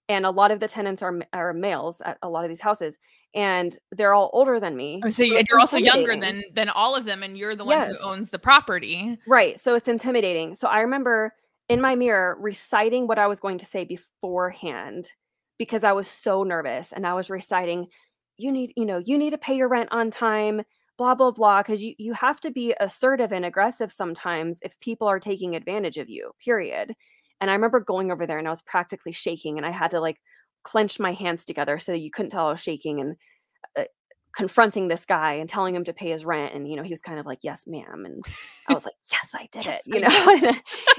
and 0.09 0.27
a 0.27 0.31
lot 0.31 0.51
of 0.51 0.59
the 0.59 0.69
tenants 0.69 1.03
are, 1.03 1.21
are 1.33 1.53
males 1.53 2.01
at 2.05 2.19
a 2.23 2.29
lot 2.29 2.45
of 2.45 2.49
these 2.49 2.61
houses 2.61 2.97
and 3.35 3.79
they're 3.93 4.15
all 4.15 4.31
older 4.33 4.59
than 4.59 4.77
me. 4.77 5.01
Oh, 5.05 5.09
so, 5.09 5.25
so 5.25 5.25
you're 5.25 5.61
also 5.61 5.77
younger 5.77 6.17
than 6.17 6.43
than 6.53 6.69
all 6.69 6.97
of 6.97 7.05
them, 7.05 7.23
and 7.23 7.37
you're 7.37 7.55
the 7.55 7.65
one 7.65 7.79
yes. 7.79 7.99
who 7.99 8.09
owns 8.09 8.31
the 8.31 8.39
property, 8.39 9.19
right? 9.27 9.61
So 9.61 9.75
it's 9.75 9.89
intimidating. 9.89 10.55
So 10.55 10.69
I 10.69 10.81
remember 10.81 11.33
in 11.69 11.81
my 11.81 11.95
mirror 11.95 12.37
reciting 12.41 13.07
what 13.07 13.19
I 13.19 13.27
was 13.27 13.39
going 13.39 13.59
to 13.59 13.67
say 13.67 13.85
beforehand 13.85 15.13
because 15.59 15.85
I 15.85 15.93
was 15.93 16.09
so 16.09 16.43
nervous, 16.43 16.93
and 16.93 17.07
I 17.07 17.15
was 17.15 17.31
reciting, 17.31 17.89
"You 18.37 18.51
need, 18.51 18.73
you 18.77 18.85
know, 18.85 18.99
you 18.99 19.17
need 19.17 19.31
to 19.31 19.39
pay 19.39 19.57
your 19.57 19.69
rent 19.69 19.91
on 19.93 20.11
time." 20.11 20.63
Blah 21.01 21.15
blah 21.15 21.31
blah 21.31 21.63
because 21.63 21.83
you 21.83 21.95
you 21.97 22.13
have 22.13 22.41
to 22.41 22.51
be 22.51 22.75
assertive 22.79 23.33
and 23.33 23.47
aggressive 23.47 23.91
sometimes 23.91 24.59
if 24.61 24.79
people 24.81 25.07
are 25.07 25.19
taking 25.19 25.57
advantage 25.57 25.97
of 25.97 26.11
you 26.11 26.31
period 26.45 26.95
and 27.41 27.51
i 27.51 27.55
remember 27.55 27.81
going 27.81 28.13
over 28.13 28.27
there 28.27 28.37
and 28.37 28.47
i 28.47 28.51
was 28.51 28.61
practically 28.61 29.11
shaking 29.11 29.57
and 29.57 29.65
i 29.65 29.71
had 29.71 29.91
to 29.91 29.99
like 29.99 30.19
clench 30.63 31.01
my 31.01 31.13
hands 31.13 31.45
together 31.45 31.79
so 31.79 31.93
that 31.93 32.01
you 32.01 32.11
couldn't 32.11 32.31
tell 32.31 32.49
I 32.49 32.53
was 32.53 32.61
shaking 32.61 33.01
and 33.01 33.17
uh, 33.79 33.85
confronting 34.37 34.89
this 34.89 35.05
guy 35.05 35.35
and 35.35 35.49
telling 35.49 35.75
him 35.75 35.85
to 35.85 35.93
pay 35.93 36.11
his 36.11 36.25
rent. 36.25 36.55
And, 36.55 36.69
you 36.69 36.77
know, 36.77 36.83
he 36.83 36.91
was 36.91 37.01
kind 37.01 37.19
of 37.19 37.27
like, 37.27 37.41
yes, 37.43 37.65
ma'am. 37.67 38.05
And 38.05 38.25
I 38.69 38.75
was 38.75 38.85
like, 38.85 38.95
yes, 39.11 39.31
I 39.35 39.49
did 39.51 39.65
yes, 39.65 39.83
it. 39.87 39.95
You 39.95 40.01
know, 40.01 40.09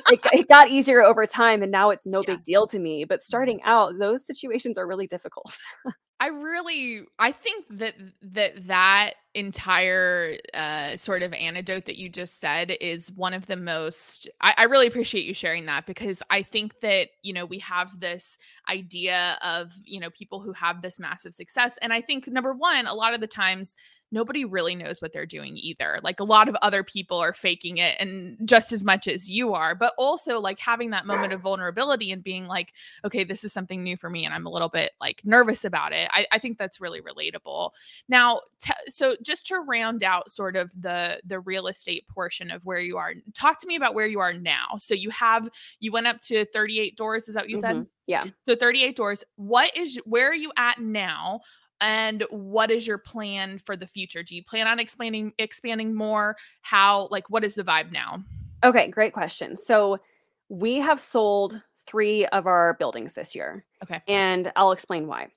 it, 0.10 0.20
it, 0.34 0.48
got 0.48 0.70
easier 0.70 1.02
over 1.02 1.26
time 1.26 1.64
and 1.64 1.72
now 1.72 1.92
it's 1.92 2.06
no 2.06 2.24
yeah. 2.28 2.36
big 2.36 2.44
deal 2.44 2.68
to 2.68 2.80
me. 2.80 3.06
But 3.06 3.20
mm-hmm. 3.20 3.26
starting 3.26 3.62
out, 3.64 4.00
those 4.00 4.26
situations 4.26 4.78
are 4.78 4.88
really 4.88 5.08
difficult. 5.08 5.56
I 6.22 6.28
really 6.28 7.06
I 7.18 7.32
think 7.32 7.66
that 7.72 7.96
that 8.22 8.68
that 8.68 9.14
entire 9.34 10.36
uh, 10.54 10.96
sort 10.96 11.24
of 11.24 11.34
anecdote 11.34 11.86
that 11.86 11.98
you 11.98 12.10
just 12.10 12.40
said 12.40 12.78
is 12.80 13.12
one 13.14 13.34
of 13.34 13.48
the 13.48 13.56
most 13.56 14.30
I, 14.40 14.54
I, 14.56 14.64
really 14.66 14.86
appreciate 14.86 15.26
you 15.26 15.34
sharing 15.34 15.66
that 15.66 15.88
because 15.88 16.22
I 16.30 16.44
think 16.44 16.80
that 16.82 17.08
you 17.24 17.34
know 17.34 17.46
we 17.46 17.58
have 17.60 18.00
this 18.00 18.38
idea 18.70 19.40
of 19.42 19.74
you 19.84 20.00
know 20.00 20.12
people 20.12 20.42
who 20.42 20.54
have 20.54 20.84
this 20.84 21.00
massive 21.00 21.34
success. 21.34 21.80
And 21.82 21.92
I 21.92 22.02
think 22.02 22.28
number 22.28 22.54
one 22.54 22.86
a 22.86 22.94
lot 22.94 23.16
of 23.16 23.20
the 23.20 23.26
times 23.26 23.76
nobody 24.12 24.46
really 24.46 24.76
knows 24.76 25.02
what 25.02 25.14
they're 25.14 25.26
doing 25.26 25.58
either. 25.58 26.00
Like 26.04 26.20
a 26.20 26.26
lot 26.26 26.50
of 26.50 26.56
other 26.56 26.84
people 26.84 27.18
are 27.18 27.34
faking 27.34 27.78
it 27.78 27.96
and 28.00 28.38
just 28.46 28.72
as 28.72 28.84
much 28.84 29.08
as 29.08 29.30
you 29.30 29.54
are, 29.54 29.74
but 29.74 29.94
also 29.98 30.40
like 30.40 30.60
having 30.60 30.90
that 30.90 31.06
moment 31.06 31.34
of 31.34 31.42
vulnerability 31.42 32.12
and 32.12 32.24
being 32.24 32.46
like, 32.46 32.74
okay, 33.06 33.24
this 33.24 33.44
is 33.44 33.54
something 33.54 33.84
new 33.84 33.96
for 33.96 34.10
me 34.10 34.26
and 34.26 34.34
I'm 34.34 34.46
a 34.46 34.50
little 34.50 34.70
bit 34.70 34.92
like 35.00 35.22
nervous 35.24 35.64
about 35.64 35.94
it. 35.94 36.10
I, 36.12 36.26
I 36.32 36.40
think 36.40 36.58
that's 36.58 36.82
really 36.82 37.02
relatable. 37.02 37.72
Now, 38.10 38.42
t- 38.60 38.74
so 38.88 39.16
just 39.22 39.48
to 39.48 39.60
round 39.60 40.04
out 40.04 40.30
sort 40.30 40.56
of 40.56 40.72
the 40.80 41.22
the 41.26 41.40
real 41.40 41.68
estate 41.68 42.08
portion 42.08 42.52
of 42.52 42.66
where 42.66 42.80
you 42.80 42.98
are, 42.98 43.14
talk 43.34 43.60
to 43.60 43.68
me 43.68 43.76
about 43.76 43.96
where 43.96 44.08
you 44.08 44.20
are 44.20 44.34
now. 44.34 44.78
So 44.78 44.94
you 44.94 45.10
have 45.12 45.50
you 45.80 45.92
went 45.92 46.08
up 46.08 46.20
to 46.22 46.46
38 46.46 46.98
doors, 46.98 47.28
is 47.28 47.36
that 47.36 47.44
what 47.44 47.50
you 47.50 47.58
mm-hmm. 47.58 47.80
said? 47.80 47.88
Yeah. 48.08 48.24
So 48.42 48.56
38 48.56 48.96
doors. 48.96 49.24
What 49.36 49.76
is 49.78 50.00
where 50.06 50.30
are 50.30 50.36
you 50.36 50.52
at 50.58 50.80
now? 50.80 51.42
And 51.82 52.24
what 52.30 52.72
is 52.72 52.88
your 52.88 53.00
plan 53.00 53.58
for 53.58 53.76
the 53.76 53.88
future? 53.88 54.24
Do 54.24 54.36
you 54.36 54.44
plan 54.44 54.68
on 54.68 54.80
expanding 54.80 55.34
expanding 55.40 55.94
more? 55.94 56.38
How 56.62 57.08
like 57.12 57.30
what 57.30 57.44
is 57.44 57.56
the 57.56 57.64
vibe 57.64 57.92
now? 57.92 58.24
Okay 58.64 58.88
great 58.88 59.14
question. 59.14 59.56
So 59.56 60.00
we 60.48 60.78
have 60.78 61.00
sold 61.00 61.62
three 61.88 62.26
of 62.28 62.46
our 62.46 62.76
buildings 62.76 63.14
this 63.14 63.34
year 63.34 63.66
okay. 63.84 64.02
and 64.08 64.52
i'll 64.56 64.72
explain 64.72 65.08
why. 65.08 65.28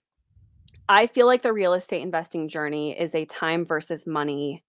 I 0.88 1.06
feel 1.06 1.26
like 1.26 1.40
the 1.40 1.52
real 1.52 1.72
estate 1.72 2.02
investing 2.02 2.48
journey 2.48 2.98
is 2.98 3.14
a 3.14 3.24
time 3.24 3.64
versus 3.64 4.06
money 4.06 4.62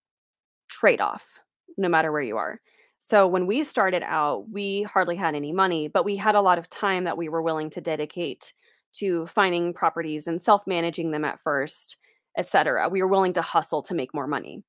trade-off 0.70 1.42
no 1.78 1.90
matter 1.90 2.12
where 2.12 2.22
you 2.22 2.38
are. 2.38 2.56
So 3.00 3.28
when 3.28 3.46
we 3.46 3.64
started 3.64 4.04
out 4.04 4.50
we 4.50 4.84
hardly 4.84 5.16
had 5.16 5.36
any 5.36 5.52
money 5.52 5.88
but 5.90 6.06
we 6.06 6.16
had 6.16 6.36
a 6.36 6.42
lot 6.42 6.58
of 6.58 6.70
time 6.70 7.04
that 7.04 7.18
we 7.18 7.28
were 7.28 7.42
willing 7.42 7.70
to 7.72 7.82
dedicate 7.82 8.54
to 9.00 9.26
finding 9.28 9.74
properties 9.74 10.28
and 10.28 10.42
self-managing 10.42 11.12
them 11.12 11.26
at 11.26 11.40
first, 11.40 11.98
etc. 12.38 12.90
We 12.90 13.02
were 13.02 13.08
willing 13.08 13.34
to 13.34 13.42
hustle 13.42 13.82
to 13.84 13.94
make 13.94 14.14
more 14.14 14.28
money. 14.28 14.64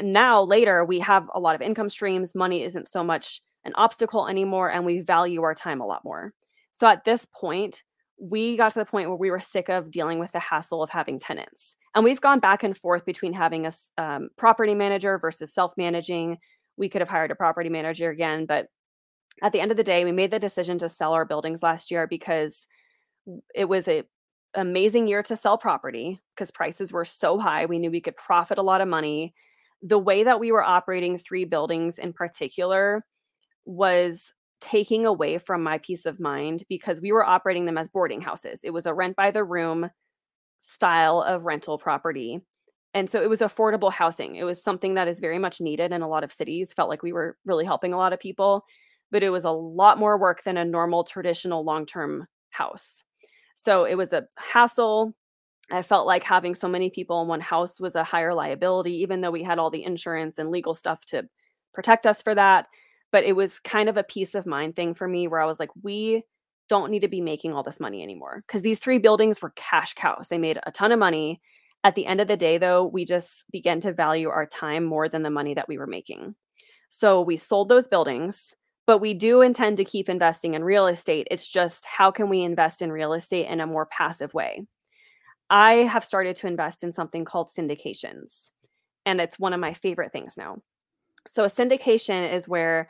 Now 0.00 0.42
later 0.42 0.84
we 0.84 1.00
have 1.00 1.28
a 1.34 1.40
lot 1.40 1.54
of 1.54 1.62
income 1.62 1.88
streams, 1.88 2.34
money 2.34 2.62
isn't 2.62 2.88
so 2.88 3.04
much 3.04 3.40
an 3.64 3.72
obstacle 3.74 4.28
anymore 4.28 4.70
and 4.70 4.86
we 4.86 5.00
value 5.00 5.42
our 5.42 5.54
time 5.54 5.80
a 5.80 5.86
lot 5.86 6.04
more. 6.04 6.32
So 6.72 6.86
at 6.86 7.04
this 7.04 7.26
point, 7.26 7.82
we 8.18 8.56
got 8.56 8.72
to 8.72 8.78
the 8.78 8.84
point 8.84 9.08
where 9.08 9.16
we 9.16 9.30
were 9.30 9.40
sick 9.40 9.68
of 9.68 9.90
dealing 9.90 10.18
with 10.18 10.32
the 10.32 10.38
hassle 10.38 10.82
of 10.82 10.90
having 10.90 11.18
tenants. 11.18 11.74
And 11.94 12.04
we've 12.04 12.20
gone 12.20 12.40
back 12.40 12.62
and 12.62 12.76
forth 12.76 13.04
between 13.04 13.32
having 13.32 13.66
a 13.66 13.72
um, 13.98 14.28
property 14.36 14.74
manager 14.74 15.18
versus 15.18 15.52
self 15.52 15.74
managing. 15.76 16.38
We 16.76 16.88
could 16.88 17.00
have 17.00 17.08
hired 17.08 17.30
a 17.30 17.34
property 17.34 17.68
manager 17.68 18.10
again, 18.10 18.46
but 18.46 18.68
at 19.42 19.52
the 19.52 19.60
end 19.60 19.70
of 19.70 19.76
the 19.76 19.84
day, 19.84 20.04
we 20.04 20.12
made 20.12 20.30
the 20.30 20.38
decision 20.38 20.78
to 20.78 20.88
sell 20.88 21.12
our 21.12 21.24
buildings 21.24 21.62
last 21.62 21.90
year 21.90 22.06
because 22.06 22.64
it 23.54 23.66
was 23.66 23.88
a 23.88 24.04
amazing 24.54 25.06
year 25.06 25.22
to 25.22 25.36
sell 25.36 25.58
property 25.58 26.18
because 26.34 26.50
prices 26.50 26.92
were 26.92 27.04
so 27.04 27.38
high. 27.38 27.66
We 27.66 27.78
knew 27.78 27.90
we 27.90 28.00
could 28.00 28.16
profit 28.16 28.58
a 28.58 28.62
lot 28.62 28.80
of 28.80 28.88
money. 28.88 29.34
The 29.82 29.98
way 29.98 30.24
that 30.24 30.40
we 30.40 30.50
were 30.50 30.64
operating 30.64 31.18
three 31.18 31.44
buildings 31.44 31.98
in 31.98 32.12
particular 32.12 33.04
was 33.66 34.32
taking 34.60 35.04
away 35.04 35.38
from 35.38 35.62
my 35.62 35.78
peace 35.78 36.06
of 36.06 36.18
mind 36.18 36.62
because 36.68 37.00
we 37.00 37.12
were 37.12 37.26
operating 37.26 37.66
them 37.66 37.76
as 37.76 37.88
boarding 37.88 38.22
houses. 38.22 38.60
It 38.64 38.70
was 38.70 38.86
a 38.86 38.94
rent 38.94 39.16
by 39.16 39.30
the 39.30 39.44
room 39.44 39.90
style 40.58 41.20
of 41.20 41.44
rental 41.44 41.76
property. 41.76 42.40
And 42.94 43.10
so 43.10 43.20
it 43.22 43.28
was 43.28 43.40
affordable 43.40 43.92
housing. 43.92 44.36
It 44.36 44.44
was 44.44 44.62
something 44.62 44.94
that 44.94 45.08
is 45.08 45.20
very 45.20 45.38
much 45.38 45.60
needed 45.60 45.92
in 45.92 46.00
a 46.00 46.08
lot 46.08 46.24
of 46.24 46.32
cities. 46.32 46.72
Felt 46.72 46.88
like 46.88 47.02
we 47.02 47.12
were 47.12 47.36
really 47.44 47.66
helping 47.66 47.92
a 47.92 47.98
lot 47.98 48.14
of 48.14 48.20
people, 48.20 48.64
but 49.10 49.22
it 49.22 49.28
was 49.30 49.44
a 49.44 49.50
lot 49.50 49.98
more 49.98 50.16
work 50.16 50.42
than 50.44 50.56
a 50.56 50.64
normal 50.64 51.04
traditional 51.04 51.62
long-term 51.62 52.26
house. 52.48 53.04
So 53.56 53.84
it 53.84 53.94
was 53.94 54.12
a 54.12 54.28
hassle. 54.36 55.14
I 55.72 55.82
felt 55.82 56.06
like 56.06 56.22
having 56.22 56.54
so 56.54 56.68
many 56.68 56.90
people 56.90 57.20
in 57.22 57.26
one 57.26 57.40
house 57.40 57.80
was 57.80 57.96
a 57.96 58.04
higher 58.04 58.34
liability, 58.34 58.92
even 58.98 59.22
though 59.22 59.30
we 59.30 59.42
had 59.42 59.58
all 59.58 59.70
the 59.70 59.82
insurance 59.82 60.38
and 60.38 60.50
legal 60.50 60.74
stuff 60.74 61.04
to 61.06 61.24
protect 61.74 62.06
us 62.06 62.22
for 62.22 62.34
that. 62.34 62.66
But 63.10 63.24
it 63.24 63.34
was 63.34 63.58
kind 63.60 63.88
of 63.88 63.96
a 63.96 64.04
peace 64.04 64.34
of 64.34 64.46
mind 64.46 64.76
thing 64.76 64.94
for 64.94 65.08
me 65.08 65.26
where 65.26 65.40
I 65.40 65.46
was 65.46 65.58
like, 65.58 65.70
we 65.82 66.22
don't 66.68 66.90
need 66.90 67.00
to 67.00 67.08
be 67.08 67.22
making 67.22 67.54
all 67.54 67.62
this 67.62 67.80
money 67.80 68.02
anymore. 68.02 68.44
Because 68.46 68.62
these 68.62 68.78
three 68.78 68.98
buildings 68.98 69.40
were 69.40 69.52
cash 69.56 69.94
cows. 69.94 70.28
They 70.28 70.38
made 70.38 70.60
a 70.66 70.70
ton 70.70 70.92
of 70.92 70.98
money. 70.98 71.40
At 71.82 71.94
the 71.94 72.06
end 72.06 72.20
of 72.20 72.28
the 72.28 72.36
day, 72.36 72.58
though, 72.58 72.84
we 72.84 73.04
just 73.04 73.50
began 73.50 73.80
to 73.80 73.92
value 73.92 74.28
our 74.28 74.46
time 74.46 74.84
more 74.84 75.08
than 75.08 75.22
the 75.22 75.30
money 75.30 75.54
that 75.54 75.68
we 75.68 75.78
were 75.78 75.86
making. 75.86 76.34
So 76.90 77.22
we 77.22 77.36
sold 77.36 77.68
those 77.68 77.88
buildings 77.88 78.54
but 78.86 78.98
we 78.98 79.14
do 79.14 79.42
intend 79.42 79.76
to 79.76 79.84
keep 79.84 80.08
investing 80.08 80.54
in 80.54 80.64
real 80.64 80.86
estate. 80.86 81.26
It's 81.30 81.48
just 81.48 81.84
how 81.84 82.10
can 82.10 82.28
we 82.28 82.42
invest 82.42 82.82
in 82.82 82.92
real 82.92 83.12
estate 83.12 83.48
in 83.48 83.60
a 83.60 83.66
more 83.66 83.86
passive 83.86 84.32
way? 84.32 84.66
I 85.50 85.74
have 85.74 86.04
started 86.04 86.36
to 86.36 86.46
invest 86.46 86.82
in 86.82 86.92
something 86.92 87.24
called 87.24 87.50
syndications, 87.56 88.50
and 89.04 89.20
it's 89.20 89.38
one 89.38 89.52
of 89.52 89.60
my 89.60 89.74
favorite 89.74 90.12
things 90.12 90.36
now. 90.36 90.62
So, 91.28 91.44
a 91.44 91.48
syndication 91.48 92.32
is 92.32 92.48
where, 92.48 92.88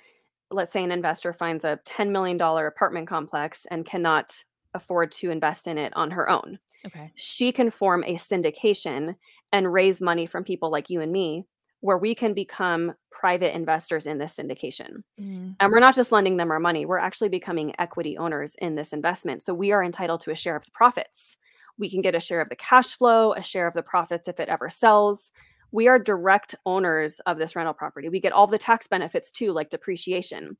let's 0.50 0.72
say, 0.72 0.84
an 0.84 0.92
investor 0.92 1.32
finds 1.32 1.64
a 1.64 1.80
$10 1.86 2.10
million 2.10 2.40
apartment 2.40 3.08
complex 3.08 3.66
and 3.70 3.84
cannot 3.84 4.42
afford 4.74 5.10
to 5.10 5.30
invest 5.30 5.66
in 5.66 5.78
it 5.78 5.92
on 5.96 6.10
her 6.10 6.28
own. 6.28 6.58
Okay. 6.86 7.10
She 7.14 7.52
can 7.52 7.70
form 7.70 8.04
a 8.04 8.14
syndication 8.16 9.16
and 9.52 9.72
raise 9.72 10.00
money 10.00 10.26
from 10.26 10.44
people 10.44 10.70
like 10.70 10.90
you 10.90 11.00
and 11.00 11.10
me 11.10 11.46
where 11.86 11.98
we 11.98 12.16
can 12.16 12.34
become 12.34 12.92
private 13.12 13.54
investors 13.54 14.08
in 14.08 14.18
this 14.18 14.34
syndication. 14.34 15.04
Mm. 15.20 15.54
And 15.60 15.70
we're 15.70 15.78
not 15.78 15.94
just 15.94 16.10
lending 16.10 16.36
them 16.36 16.50
our 16.50 16.58
money, 16.58 16.84
we're 16.84 16.98
actually 16.98 17.28
becoming 17.28 17.72
equity 17.78 18.18
owners 18.18 18.56
in 18.58 18.74
this 18.74 18.92
investment. 18.92 19.40
So 19.44 19.54
we 19.54 19.70
are 19.70 19.84
entitled 19.84 20.20
to 20.22 20.32
a 20.32 20.34
share 20.34 20.56
of 20.56 20.64
the 20.64 20.72
profits. 20.72 21.36
We 21.78 21.88
can 21.88 22.02
get 22.02 22.16
a 22.16 22.20
share 22.20 22.40
of 22.40 22.48
the 22.48 22.56
cash 22.56 22.96
flow, 22.96 23.34
a 23.34 23.42
share 23.42 23.68
of 23.68 23.74
the 23.74 23.84
profits 23.84 24.26
if 24.26 24.40
it 24.40 24.48
ever 24.48 24.68
sells. 24.68 25.30
We 25.70 25.86
are 25.86 26.00
direct 26.00 26.56
owners 26.66 27.20
of 27.20 27.38
this 27.38 27.54
rental 27.54 27.72
property. 27.72 28.08
We 28.08 28.18
get 28.18 28.32
all 28.32 28.48
the 28.48 28.58
tax 28.58 28.88
benefits 28.88 29.30
too, 29.30 29.52
like 29.52 29.70
depreciation. 29.70 30.56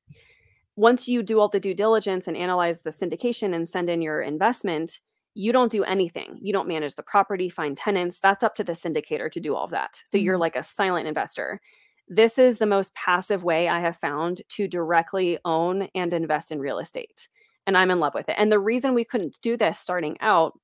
Once 0.76 1.08
you 1.08 1.24
do 1.24 1.40
all 1.40 1.48
the 1.48 1.58
due 1.58 1.74
diligence 1.74 2.28
and 2.28 2.36
analyze 2.36 2.82
the 2.82 2.90
syndication 2.90 3.52
and 3.52 3.68
send 3.68 3.88
in 3.88 4.00
your 4.00 4.20
investment, 4.20 5.00
you 5.36 5.52
don't 5.52 5.70
do 5.70 5.84
anything. 5.84 6.38
You 6.40 6.50
don't 6.50 6.66
manage 6.66 6.94
the 6.94 7.02
property, 7.02 7.50
find 7.50 7.76
tenants. 7.76 8.18
That's 8.18 8.42
up 8.42 8.54
to 8.54 8.64
the 8.64 8.72
syndicator 8.72 9.30
to 9.30 9.38
do 9.38 9.54
all 9.54 9.64
of 9.64 9.70
that. 9.70 10.00
So 10.06 10.16
mm-hmm. 10.16 10.24
you're 10.24 10.38
like 10.38 10.56
a 10.56 10.62
silent 10.62 11.06
investor. 11.06 11.60
This 12.08 12.38
is 12.38 12.56
the 12.56 12.64
most 12.64 12.94
passive 12.94 13.44
way 13.44 13.68
I 13.68 13.80
have 13.80 13.98
found 13.98 14.40
to 14.50 14.66
directly 14.66 15.38
own 15.44 15.88
and 15.94 16.14
invest 16.14 16.52
in 16.52 16.58
real 16.58 16.78
estate. 16.78 17.28
And 17.66 17.76
I'm 17.76 17.90
in 17.90 18.00
love 18.00 18.14
with 18.14 18.30
it. 18.30 18.36
And 18.38 18.50
the 18.50 18.58
reason 18.58 18.94
we 18.94 19.04
couldn't 19.04 19.36
do 19.42 19.58
this 19.58 19.78
starting 19.78 20.16
out 20.20 20.58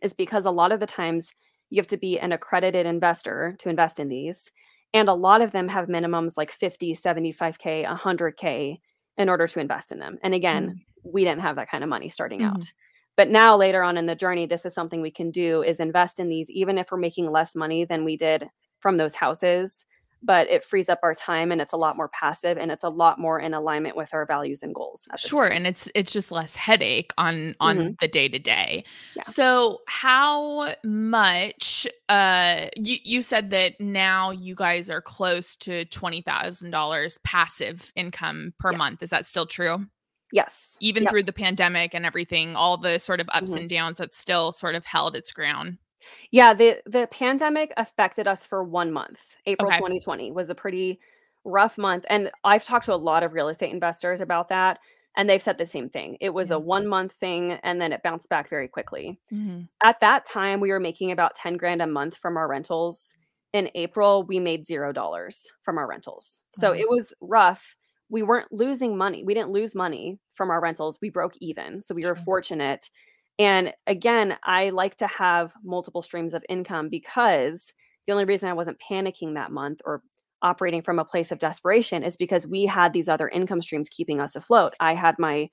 is 0.00 0.14
because 0.14 0.44
a 0.44 0.50
lot 0.52 0.70
of 0.70 0.78
the 0.78 0.86
times 0.86 1.30
you 1.70 1.80
have 1.80 1.86
to 1.88 1.96
be 1.96 2.20
an 2.20 2.30
accredited 2.30 2.86
investor 2.86 3.56
to 3.58 3.68
invest 3.68 3.98
in 3.98 4.06
these. 4.06 4.48
And 4.92 5.08
a 5.08 5.14
lot 5.14 5.40
of 5.40 5.50
them 5.50 5.66
have 5.68 5.88
minimums 5.88 6.36
like 6.36 6.52
50, 6.52 6.94
75K, 6.94 7.84
100K 7.84 8.78
in 9.16 9.28
order 9.28 9.48
to 9.48 9.58
invest 9.58 9.90
in 9.90 9.98
them. 9.98 10.18
And 10.22 10.34
again, 10.34 10.68
mm-hmm. 10.68 11.10
we 11.12 11.24
didn't 11.24 11.42
have 11.42 11.56
that 11.56 11.68
kind 11.68 11.82
of 11.82 11.90
money 11.90 12.10
starting 12.10 12.40
mm-hmm. 12.42 12.54
out. 12.56 12.72
But 13.16 13.30
now 13.30 13.56
later 13.56 13.82
on 13.82 13.96
in 13.96 14.06
the 14.06 14.14
journey, 14.14 14.46
this 14.46 14.64
is 14.66 14.74
something 14.74 15.00
we 15.00 15.10
can 15.10 15.30
do 15.30 15.62
is 15.62 15.80
invest 15.80 16.18
in 16.18 16.28
these, 16.28 16.50
even 16.50 16.78
if 16.78 16.90
we're 16.90 16.98
making 16.98 17.30
less 17.30 17.54
money 17.54 17.84
than 17.84 18.04
we 18.04 18.16
did 18.16 18.48
from 18.80 18.96
those 18.96 19.14
houses 19.14 19.84
but 20.24 20.48
it 20.50 20.64
frees 20.64 20.88
up 20.88 21.00
our 21.02 21.14
time 21.14 21.52
and 21.52 21.60
it's 21.60 21.72
a 21.72 21.76
lot 21.76 21.96
more 21.96 22.08
passive 22.08 22.56
and 22.56 22.72
it's 22.72 22.82
a 22.82 22.88
lot 22.88 23.18
more 23.18 23.38
in 23.38 23.52
alignment 23.52 23.94
with 23.96 24.12
our 24.14 24.24
values 24.24 24.62
and 24.62 24.74
goals 24.74 25.06
sure 25.16 25.48
time. 25.48 25.58
and 25.58 25.66
it's 25.66 25.88
it's 25.94 26.10
just 26.10 26.32
less 26.32 26.56
headache 26.56 27.12
on 27.18 27.54
on 27.60 27.76
mm-hmm. 27.76 27.92
the 28.00 28.08
day 28.08 28.28
to 28.28 28.38
day 28.38 28.84
so 29.22 29.80
how 29.86 30.74
much 30.82 31.86
uh 32.08 32.66
you 32.76 32.96
you 33.04 33.22
said 33.22 33.50
that 33.50 33.78
now 33.80 34.30
you 34.30 34.54
guys 34.54 34.88
are 34.88 35.02
close 35.02 35.56
to 35.56 35.84
$20000 35.86 37.18
passive 37.22 37.92
income 37.94 38.54
per 38.58 38.72
yes. 38.72 38.78
month 38.78 39.02
is 39.02 39.10
that 39.10 39.26
still 39.26 39.46
true 39.46 39.86
yes 40.34 40.76
even 40.80 41.04
yep. 41.04 41.10
through 41.10 41.22
the 41.22 41.32
pandemic 41.32 41.94
and 41.94 42.04
everything 42.04 42.54
all 42.54 42.76
the 42.76 42.98
sort 42.98 43.20
of 43.20 43.28
ups 43.32 43.52
mm-hmm. 43.52 43.60
and 43.60 43.70
downs 43.70 43.98
that 43.98 44.12
still 44.12 44.52
sort 44.52 44.74
of 44.74 44.84
held 44.84 45.16
its 45.16 45.32
ground 45.32 45.78
yeah, 46.30 46.54
the 46.54 46.80
the 46.86 47.06
pandemic 47.10 47.72
affected 47.76 48.28
us 48.28 48.46
for 48.46 48.62
1 48.62 48.92
month. 48.92 49.20
April 49.46 49.68
Okay. 49.68 49.78
2020 49.78 50.32
was 50.32 50.50
a 50.50 50.54
pretty 50.54 50.98
rough 51.44 51.78
month, 51.78 52.04
and 52.08 52.30
I've 52.44 52.64
talked 52.64 52.86
to 52.86 52.94
a 52.94 52.96
lot 52.96 53.22
of 53.22 53.32
real 53.32 53.48
estate 53.48 53.72
investors 53.72 54.20
about 54.20 54.48
that, 54.48 54.80
and 55.16 55.28
they've 55.28 55.42
said 55.42 55.58
the 55.58 55.66
same 55.66 55.88
thing. 55.88 56.16
It 56.20 56.34
was 56.34 56.50
a 56.50 56.58
1 56.58 56.86
month 56.86 57.12
thing, 57.12 57.52
and 57.52 57.80
then 57.80 57.92
it 57.92 58.02
bounced 58.02 58.28
back 58.28 58.48
very 58.48 58.68
quickly. 58.68 59.18
Mhm. 59.32 59.68
At 59.82 60.00
that 60.00 60.26
time, 60.26 60.60
we 60.60 60.70
were 60.70 60.80
making 60.80 61.10
about 61.10 61.34
10 61.36 61.56
grand 61.56 61.82
a 61.82 61.86
month 61.86 62.16
from 62.16 62.36
our 62.36 62.48
rentals. 62.48 63.16
In 63.52 63.70
April, 63.74 64.24
we 64.24 64.40
made 64.40 64.66
$0 64.66 65.46
from 65.62 65.78
our 65.78 65.86
rentals. 65.86 66.42
So 66.50 66.72
it 66.72 66.88
was 66.90 67.14
rough. 67.20 67.76
We 68.14 68.22
weren't 68.22 68.52
losing 68.52 68.96
money. 68.96 69.24
We 69.24 69.34
didn't 69.34 69.50
lose 69.50 69.74
money 69.74 70.18
from 70.32 70.50
our 70.50 70.62
rentals. 70.62 70.98
We 71.02 71.10
broke 71.10 71.34
even. 71.40 71.82
So 71.82 71.94
we 71.94 72.06
were 72.06 72.14
fortunate 72.14 72.88
and 73.38 73.72
again, 73.86 74.36
I 74.44 74.70
like 74.70 74.96
to 74.96 75.06
have 75.06 75.54
multiple 75.64 76.02
streams 76.02 76.34
of 76.34 76.44
income 76.48 76.88
because 76.88 77.72
the 78.06 78.12
only 78.12 78.24
reason 78.24 78.48
I 78.48 78.54
wasn't 78.54 78.80
panicking 78.80 79.34
that 79.34 79.50
month 79.50 79.80
or 79.84 80.02
operating 80.42 80.82
from 80.82 80.98
a 80.98 81.04
place 81.04 81.32
of 81.32 81.38
desperation 81.38 82.02
is 82.02 82.16
because 82.16 82.46
we 82.46 82.66
had 82.66 82.92
these 82.92 83.08
other 83.08 83.28
income 83.28 83.62
streams 83.62 83.88
keeping 83.88 84.20
us 84.20 84.36
afloat. 84.36 84.74
I 84.78 84.94
had 84.94 85.18
my 85.18 85.48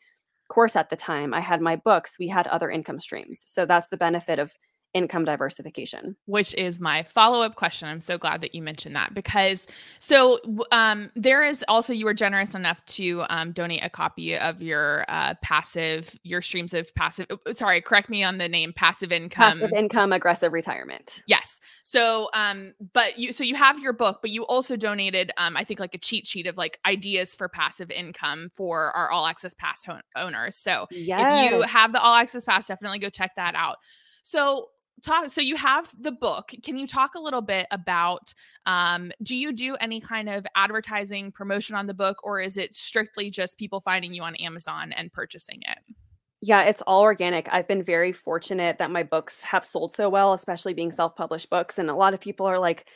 course 0.50 0.76
at 0.76 0.90
the 0.90 0.98
time, 0.98 1.34
I 1.34 1.40
had 1.40 1.62
my 1.62 1.78
books, 1.78 2.18
we 2.20 2.28
had 2.28 2.46
other 2.48 2.70
income 2.70 3.00
streams. 3.00 3.44
So 3.48 3.66
that's 3.66 3.88
the 3.88 3.98
benefit 3.98 4.38
of 4.38 4.54
income 4.94 5.24
diversification. 5.26 6.16
Which 6.26 6.54
is 6.56 6.80
my 6.80 7.04
follow-up 7.04 7.56
question. 7.56 7.88
I'm 7.88 8.00
so 8.02 8.18
glad 8.18 8.42
that 8.42 8.54
you 8.56 8.62
mentioned 8.62 8.96
that 8.96 9.14
because 9.14 9.68
so 10.00 10.40
um, 10.72 11.12
there 11.16 11.44
is 11.44 11.64
also 11.68 11.94
you 11.94 12.06
were 12.06 12.14
generous 12.14 12.56
enough 12.56 12.84
to 12.86 13.24
um, 13.30 13.52
donate 13.52 13.84
a 13.84 13.90
copy 13.90 14.38
of 14.38 14.62
your 14.62 15.06
uh, 15.08 15.36
passive 15.42 16.18
your 16.24 16.42
streams 16.42 16.74
of 16.74 16.94
passive 16.96 17.28
uh, 17.30 17.54
sorry 17.54 17.82
correct 17.82 18.10
me 18.10 18.24
on 18.24 18.38
the 18.38 18.50
name 18.50 18.74
passive 18.74 19.12
income. 19.12 19.60
Passive 19.60 19.72
income 19.76 20.12
aggressive 20.12 20.52
retirement. 20.52 21.22
Yes. 21.28 21.60
So 21.84 22.30
um 22.34 22.74
but 22.94 23.18
you 23.18 23.32
so 23.32 23.44
you 23.44 23.56
have 23.56 23.80
your 23.80 23.94
book 23.94 24.20
but 24.22 24.32
you 24.32 24.44
also 24.44 24.76
donated 24.76 25.32
um 25.38 25.56
i 25.58 25.64
think 25.64 25.80
like 25.80 25.96
a 25.96 25.98
cheat 25.98 26.26
sheet 26.26 26.48
of 26.48 26.58
like 26.58 26.80
ideas 26.86 27.36
for 27.36 27.48
passive 27.48 27.92
income 27.92 28.50
for 28.56 28.92
our 28.92 29.12
all 29.12 29.26
access 29.26 29.54
pass 29.54 29.86
owners. 30.16 30.58
So 30.58 30.88
yes. 30.92 31.46
if 31.46 31.52
you 31.52 31.62
have 31.64 31.92
the 31.94 32.02
all 32.02 32.16
access 32.16 32.46
pass 32.46 32.68
definitely 32.68 33.00
go 33.00 33.10
check 33.10 33.32
that 33.36 33.56
out. 33.56 33.78
So 34.24 34.68
talk 35.02 35.30
so 35.30 35.42
you 35.42 35.56
have 35.56 35.92
the 36.00 36.12
book. 36.12 36.52
Can 36.64 36.78
you 36.78 36.88
talk 36.88 37.16
a 37.16 37.20
little 37.20 37.42
bit 37.42 37.68
about 37.72 38.34
um, 38.66 39.12
do 39.24 39.36
you 39.36 39.52
do 39.52 39.76
any 39.80 40.00
kind 40.00 40.30
of 40.30 40.46
advertising 40.56 41.32
promotion 41.32 41.76
on 41.76 41.88
the 41.88 41.94
book 41.94 42.18
or 42.24 42.40
is 42.40 42.58
it 42.58 42.76
strictly 42.76 43.30
just 43.30 43.58
people 43.58 43.82
finding 43.82 44.14
you 44.14 44.24
on 44.24 44.36
amazon 44.36 44.92
and 44.94 45.12
purchasing 45.12 45.62
it? 45.62 45.96
Yeah 46.42 46.64
it's 46.64 46.82
all 46.84 47.02
organic. 47.02 47.48
I've 47.52 47.68
been 47.68 47.84
very 47.84 48.12
fortunate 48.12 48.78
that 48.78 48.92
my 48.92 49.04
books 49.04 49.42
have 49.44 49.66
sold 49.66 49.94
so 49.94 50.10
well 50.10 50.34
especially 50.34 50.74
being 50.74 50.92
self-published 50.92 51.50
books 51.50 51.80
and 51.80 51.90
a 51.90 51.96
lot 51.96 52.14
of 52.14 52.20
people 52.20 52.46
are 52.46 52.60
like 52.60 52.88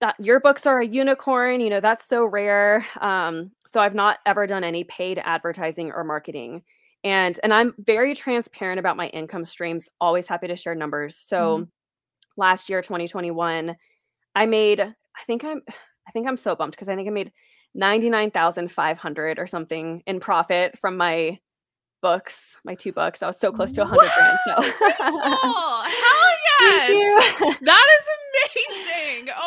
that 0.00 0.14
your 0.20 0.38
books 0.38 0.66
are 0.66 0.80
a 0.80 0.86
unicorn 0.86 1.60
you 1.60 1.70
know 1.70 1.80
that's 1.80 2.06
so 2.06 2.24
rare. 2.24 2.86
Um, 3.00 3.50
so 3.66 3.80
i've 3.80 3.94
not 3.94 4.18
ever 4.26 4.46
done 4.46 4.64
any 4.64 4.84
paid 4.84 5.20
advertising 5.24 5.92
or 5.92 6.04
marketing 6.04 6.62
and 7.04 7.38
and 7.42 7.54
i'm 7.54 7.74
very 7.78 8.14
transparent 8.14 8.78
about 8.78 8.96
my 8.96 9.08
income 9.08 9.44
streams 9.44 9.88
always 10.00 10.26
happy 10.26 10.48
to 10.48 10.56
share 10.56 10.74
numbers. 10.74 11.16
So 11.16 11.58
mm-hmm. 11.58 11.64
last 12.36 12.68
year 12.68 12.82
2021 12.82 13.76
i 14.34 14.46
made 14.46 14.80
i 14.80 15.22
think 15.26 15.44
i'm 15.44 15.62
i 15.68 16.10
think 16.10 16.26
i'm 16.26 16.36
so 16.36 16.54
bummed 16.54 16.72
because 16.72 16.88
i 16.88 16.96
think 16.96 17.08
i 17.08 17.12
made 17.12 17.32
99500 17.74 19.38
or 19.38 19.46
something 19.46 20.02
in 20.06 20.20
profit 20.20 20.78
from 20.78 20.96
my 20.96 21.38
books 22.00 22.56
my 22.64 22.74
two 22.74 22.92
books. 22.92 23.22
I 23.22 23.26
was 23.26 23.38
so 23.38 23.52
close 23.52 23.72
to 23.72 23.82
100 23.82 24.10
grand 24.16 24.38
so 24.44 24.62
hell 24.98 25.84
yes! 26.60 27.58
that 27.60 27.86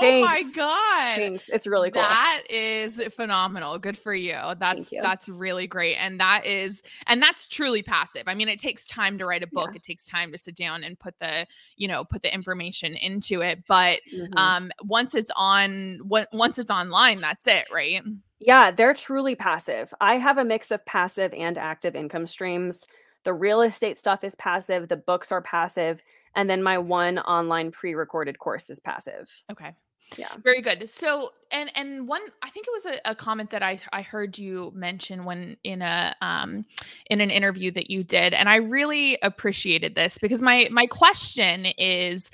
is. 0.04 0.24
Oh 0.24 0.28
Thanks. 0.28 0.56
my 0.56 0.64
god. 0.64 1.16
Thanks. 1.18 1.50
It's 1.50 1.68
really 1.68 1.92
cool. 1.92 2.02
That 2.02 2.44
is 2.50 3.02
phenomenal. 3.16 3.78
Good 3.80 3.98
for 3.98 4.14
you. 4.14 4.38
That's 4.60 4.92
you. 4.92 5.02
that's 5.02 5.30
really 5.30 5.68
great. 5.68 5.96
And 5.96 6.20
that 6.20 6.46
is 6.46 6.82
and 7.08 7.22
that's 7.22 7.48
truly 7.48 7.84
passive. 7.84 8.24
I 8.28 8.36
mean, 8.36 8.50
it 8.50 8.60
takes 8.60 8.86
time 8.86 9.18
to 9.18 9.26
write 9.26 9.44
a 9.44 9.48
book. 9.48 9.70
Yeah. 9.72 9.78
It 9.78 9.84
takes 9.84 10.06
time 10.06 10.32
to 10.32 10.38
sit 10.38 10.56
down 10.56 10.84
and 10.84 11.00
put 11.00 11.16
the, 11.20 11.46
you 11.76 11.88
know, 11.88 12.04
put 12.04 12.24
the 12.24 12.34
information 12.34 12.96
into 12.96 13.42
it, 13.42 13.64
but 13.68 14.00
mm-hmm. 14.14 14.38
um 14.38 14.72
once 14.84 15.16
it's 15.16 15.32
on 15.36 16.00
once 16.04 16.60
it's 16.60 16.72
online, 16.72 17.22
that's 17.22 17.48
it, 17.48 17.66
right? 17.74 18.02
Yeah, 18.40 18.72
they're 18.72 18.94
truly 18.94 19.36
passive. 19.36 19.94
I 20.02 20.16
have 20.16 20.38
a 20.38 20.44
mix 20.44 20.72
of 20.72 20.84
passive 20.86 21.34
and 21.34 21.58
active 21.58 21.96
income 21.96 22.26
streams. 22.26 22.86
The 23.24 23.34
real 23.34 23.62
estate 23.62 24.00
stuff 24.00 24.24
is 24.24 24.34
passive, 24.34 24.88
the 24.88 24.98
books 24.98 25.32
are 25.32 25.42
passive 25.42 26.02
and 26.36 26.50
then 26.50 26.64
my 26.64 26.78
one 26.78 27.20
online 27.20 27.72
pre-recorded 27.72 28.40
course 28.40 28.70
is 28.70 28.80
passive 28.80 29.44
okay 29.52 29.72
yeah 30.18 30.30
very 30.44 30.62
good 30.62 30.88
so 30.90 31.32
and 31.52 31.72
and 31.76 32.08
one 32.08 32.22
i 32.42 32.50
think 32.50 32.66
it 32.68 32.72
was 32.74 32.86
a, 32.86 33.12
a, 33.12 33.16
comment 33.16 33.50
that 33.50 33.64
i 33.64 33.80
i 33.94 34.02
heard 34.02 34.38
you 34.38 34.72
mention 34.76 35.26
when 35.26 35.56
in 35.64 35.82
a 35.82 36.16
um 36.22 36.66
in 37.10 37.22
an 37.22 37.30
interview 37.30 37.72
that 37.72 37.90
you 37.90 38.04
did 38.04 38.34
and 38.34 38.50
i 38.50 38.56
really 38.56 39.18
appreciated 39.22 39.96
this 39.96 40.18
because 40.18 40.42
my 40.42 40.68
my 40.72 40.86
question 40.86 41.66
is 41.78 42.32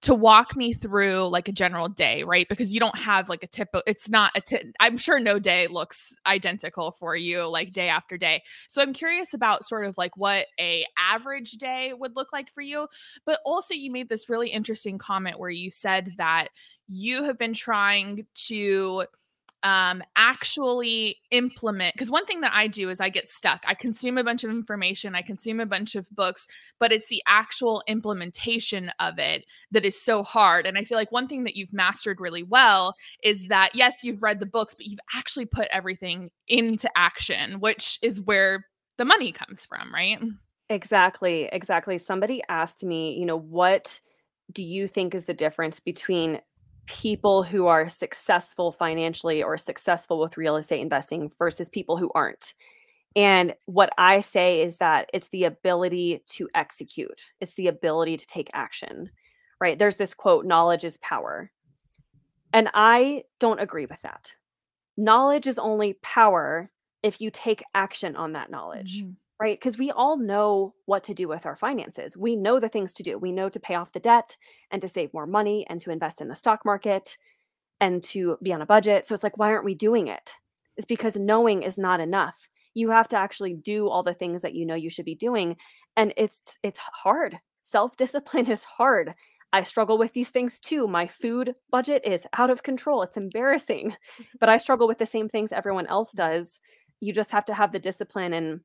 to 0.00 0.14
walk 0.14 0.56
me 0.56 0.72
through 0.72 1.26
like 1.28 1.48
a 1.48 1.52
general 1.52 1.88
day, 1.88 2.22
right? 2.22 2.48
Because 2.48 2.72
you 2.72 2.80
don't 2.80 2.96
have 2.96 3.28
like 3.28 3.42
a 3.42 3.46
tip. 3.46 3.68
It's 3.86 4.08
not 4.08 4.30
a 4.34 4.40
tip. 4.40 4.66
I'm 4.80 4.96
sure 4.96 5.18
no 5.18 5.38
day 5.38 5.66
looks 5.66 6.14
identical 6.26 6.92
for 6.92 7.16
you, 7.16 7.46
like 7.48 7.72
day 7.72 7.88
after 7.88 8.16
day. 8.16 8.42
So 8.68 8.80
I'm 8.80 8.92
curious 8.92 9.34
about 9.34 9.64
sort 9.64 9.86
of 9.86 9.98
like 9.98 10.16
what 10.16 10.46
a 10.60 10.86
average 10.98 11.52
day 11.52 11.92
would 11.98 12.14
look 12.14 12.32
like 12.32 12.52
for 12.52 12.60
you. 12.60 12.86
But 13.24 13.40
also, 13.44 13.74
you 13.74 13.90
made 13.90 14.08
this 14.08 14.28
really 14.28 14.48
interesting 14.48 14.98
comment 14.98 15.38
where 15.38 15.50
you 15.50 15.70
said 15.70 16.12
that 16.18 16.48
you 16.88 17.24
have 17.24 17.38
been 17.38 17.54
trying 17.54 18.26
to 18.34 19.04
um 19.64 20.04
actually 20.14 21.16
implement 21.32 21.92
because 21.92 22.12
one 22.12 22.24
thing 22.24 22.42
that 22.42 22.52
i 22.54 22.68
do 22.68 22.88
is 22.88 23.00
i 23.00 23.08
get 23.08 23.28
stuck. 23.28 23.64
I 23.66 23.74
consume 23.74 24.16
a 24.16 24.22
bunch 24.22 24.44
of 24.44 24.50
information 24.50 25.16
i 25.16 25.22
consume 25.22 25.58
a 25.58 25.66
bunch 25.66 25.96
of 25.96 26.08
books 26.10 26.46
but 26.78 26.92
it's 26.92 27.08
the 27.08 27.22
actual 27.26 27.82
implementation 27.88 28.92
of 29.00 29.18
it 29.18 29.44
that 29.72 29.84
is 29.84 30.00
so 30.00 30.22
hard 30.22 30.64
and 30.64 30.78
i 30.78 30.84
feel 30.84 30.96
like 30.96 31.10
one 31.10 31.26
thing 31.26 31.42
that 31.42 31.56
you've 31.56 31.72
mastered 31.72 32.20
really 32.20 32.44
well 32.44 32.94
is 33.24 33.48
that 33.48 33.70
yes 33.74 34.04
you've 34.04 34.22
read 34.22 34.38
the 34.38 34.46
books 34.46 34.74
but 34.74 34.86
you've 34.86 35.00
actually 35.16 35.46
put 35.46 35.66
everything 35.72 36.30
into 36.46 36.88
action 36.96 37.58
which 37.58 37.98
is 38.00 38.22
where 38.22 38.64
the 38.96 39.04
money 39.04 39.32
comes 39.32 39.64
from 39.64 39.92
right? 39.94 40.22
Exactly 40.68 41.48
exactly. 41.50 41.96
Somebody 41.96 42.42
asked 42.48 42.84
me 42.84 43.18
you 43.18 43.24
know 43.24 43.38
what 43.38 44.00
do 44.52 44.62
you 44.62 44.86
think 44.86 45.14
is 45.14 45.24
the 45.24 45.34
difference 45.34 45.80
between 45.80 46.40
people 46.88 47.42
who 47.42 47.66
are 47.66 47.88
successful 47.88 48.72
financially 48.72 49.42
or 49.42 49.56
successful 49.56 50.18
with 50.18 50.38
real 50.38 50.56
estate 50.56 50.80
investing 50.80 51.30
versus 51.38 51.68
people 51.68 51.98
who 51.98 52.10
aren't. 52.14 52.54
And 53.14 53.54
what 53.66 53.90
I 53.98 54.20
say 54.20 54.62
is 54.62 54.78
that 54.78 55.10
it's 55.12 55.28
the 55.28 55.44
ability 55.44 56.24
to 56.28 56.48
execute, 56.54 57.22
it's 57.40 57.54
the 57.54 57.68
ability 57.68 58.16
to 58.16 58.26
take 58.26 58.48
action, 58.54 59.10
right? 59.60 59.78
There's 59.78 59.96
this 59.96 60.14
quote 60.14 60.46
knowledge 60.46 60.84
is 60.84 60.98
power. 60.98 61.50
And 62.52 62.70
I 62.72 63.24
don't 63.38 63.60
agree 63.60 63.86
with 63.86 64.00
that. 64.02 64.32
Knowledge 64.96 65.46
is 65.46 65.58
only 65.58 65.98
power 66.02 66.70
if 67.02 67.20
you 67.20 67.30
take 67.30 67.62
action 67.74 68.16
on 68.16 68.32
that 68.32 68.50
knowledge. 68.50 69.02
Mm-hmm 69.02 69.12
right? 69.40 69.58
Because 69.58 69.78
we 69.78 69.90
all 69.90 70.18
know 70.18 70.74
what 70.86 71.04
to 71.04 71.14
do 71.14 71.28
with 71.28 71.46
our 71.46 71.56
finances. 71.56 72.16
We 72.16 72.36
know 72.36 72.58
the 72.58 72.68
things 72.68 72.92
to 72.94 73.02
do. 73.02 73.18
We 73.18 73.32
know 73.32 73.48
to 73.48 73.60
pay 73.60 73.74
off 73.74 73.92
the 73.92 74.00
debt 74.00 74.36
and 74.70 74.82
to 74.82 74.88
save 74.88 75.14
more 75.14 75.26
money 75.26 75.66
and 75.68 75.80
to 75.80 75.90
invest 75.92 76.20
in 76.20 76.28
the 76.28 76.36
stock 76.36 76.64
market 76.64 77.16
and 77.80 78.02
to 78.02 78.36
be 78.42 78.52
on 78.52 78.62
a 78.62 78.66
budget. 78.66 79.06
So 79.06 79.14
it's 79.14 79.22
like, 79.22 79.38
why 79.38 79.50
aren't 79.50 79.64
we 79.64 79.74
doing 79.74 80.08
it? 80.08 80.34
It's 80.76 80.86
because 80.86 81.16
knowing 81.16 81.62
is 81.62 81.78
not 81.78 82.00
enough. 82.00 82.46
You 82.74 82.90
have 82.90 83.08
to 83.08 83.16
actually 83.16 83.54
do 83.54 83.88
all 83.88 84.02
the 84.02 84.14
things 84.14 84.42
that 84.42 84.54
you 84.54 84.66
know 84.66 84.74
you 84.74 84.90
should 84.90 85.04
be 85.04 85.14
doing. 85.14 85.56
And 85.96 86.12
it's 86.16 86.40
it's 86.62 86.78
hard. 86.78 87.38
Self-discipline 87.62 88.46
is 88.50 88.64
hard. 88.64 89.14
I 89.52 89.62
struggle 89.62 89.98
with 89.98 90.12
these 90.12 90.30
things 90.30 90.60
too. 90.60 90.86
My 90.86 91.06
food 91.06 91.56
budget 91.70 92.02
is 92.04 92.26
out 92.36 92.50
of 92.50 92.62
control. 92.62 93.02
It's 93.02 93.16
embarrassing. 93.16 93.96
But 94.40 94.48
I 94.48 94.58
struggle 94.58 94.86
with 94.86 94.98
the 94.98 95.06
same 95.06 95.28
things 95.28 95.52
everyone 95.52 95.86
else 95.86 96.12
does. 96.12 96.60
You 97.00 97.12
just 97.12 97.30
have 97.30 97.44
to 97.46 97.54
have 97.54 97.72
the 97.72 97.78
discipline 97.78 98.32
and 98.32 98.60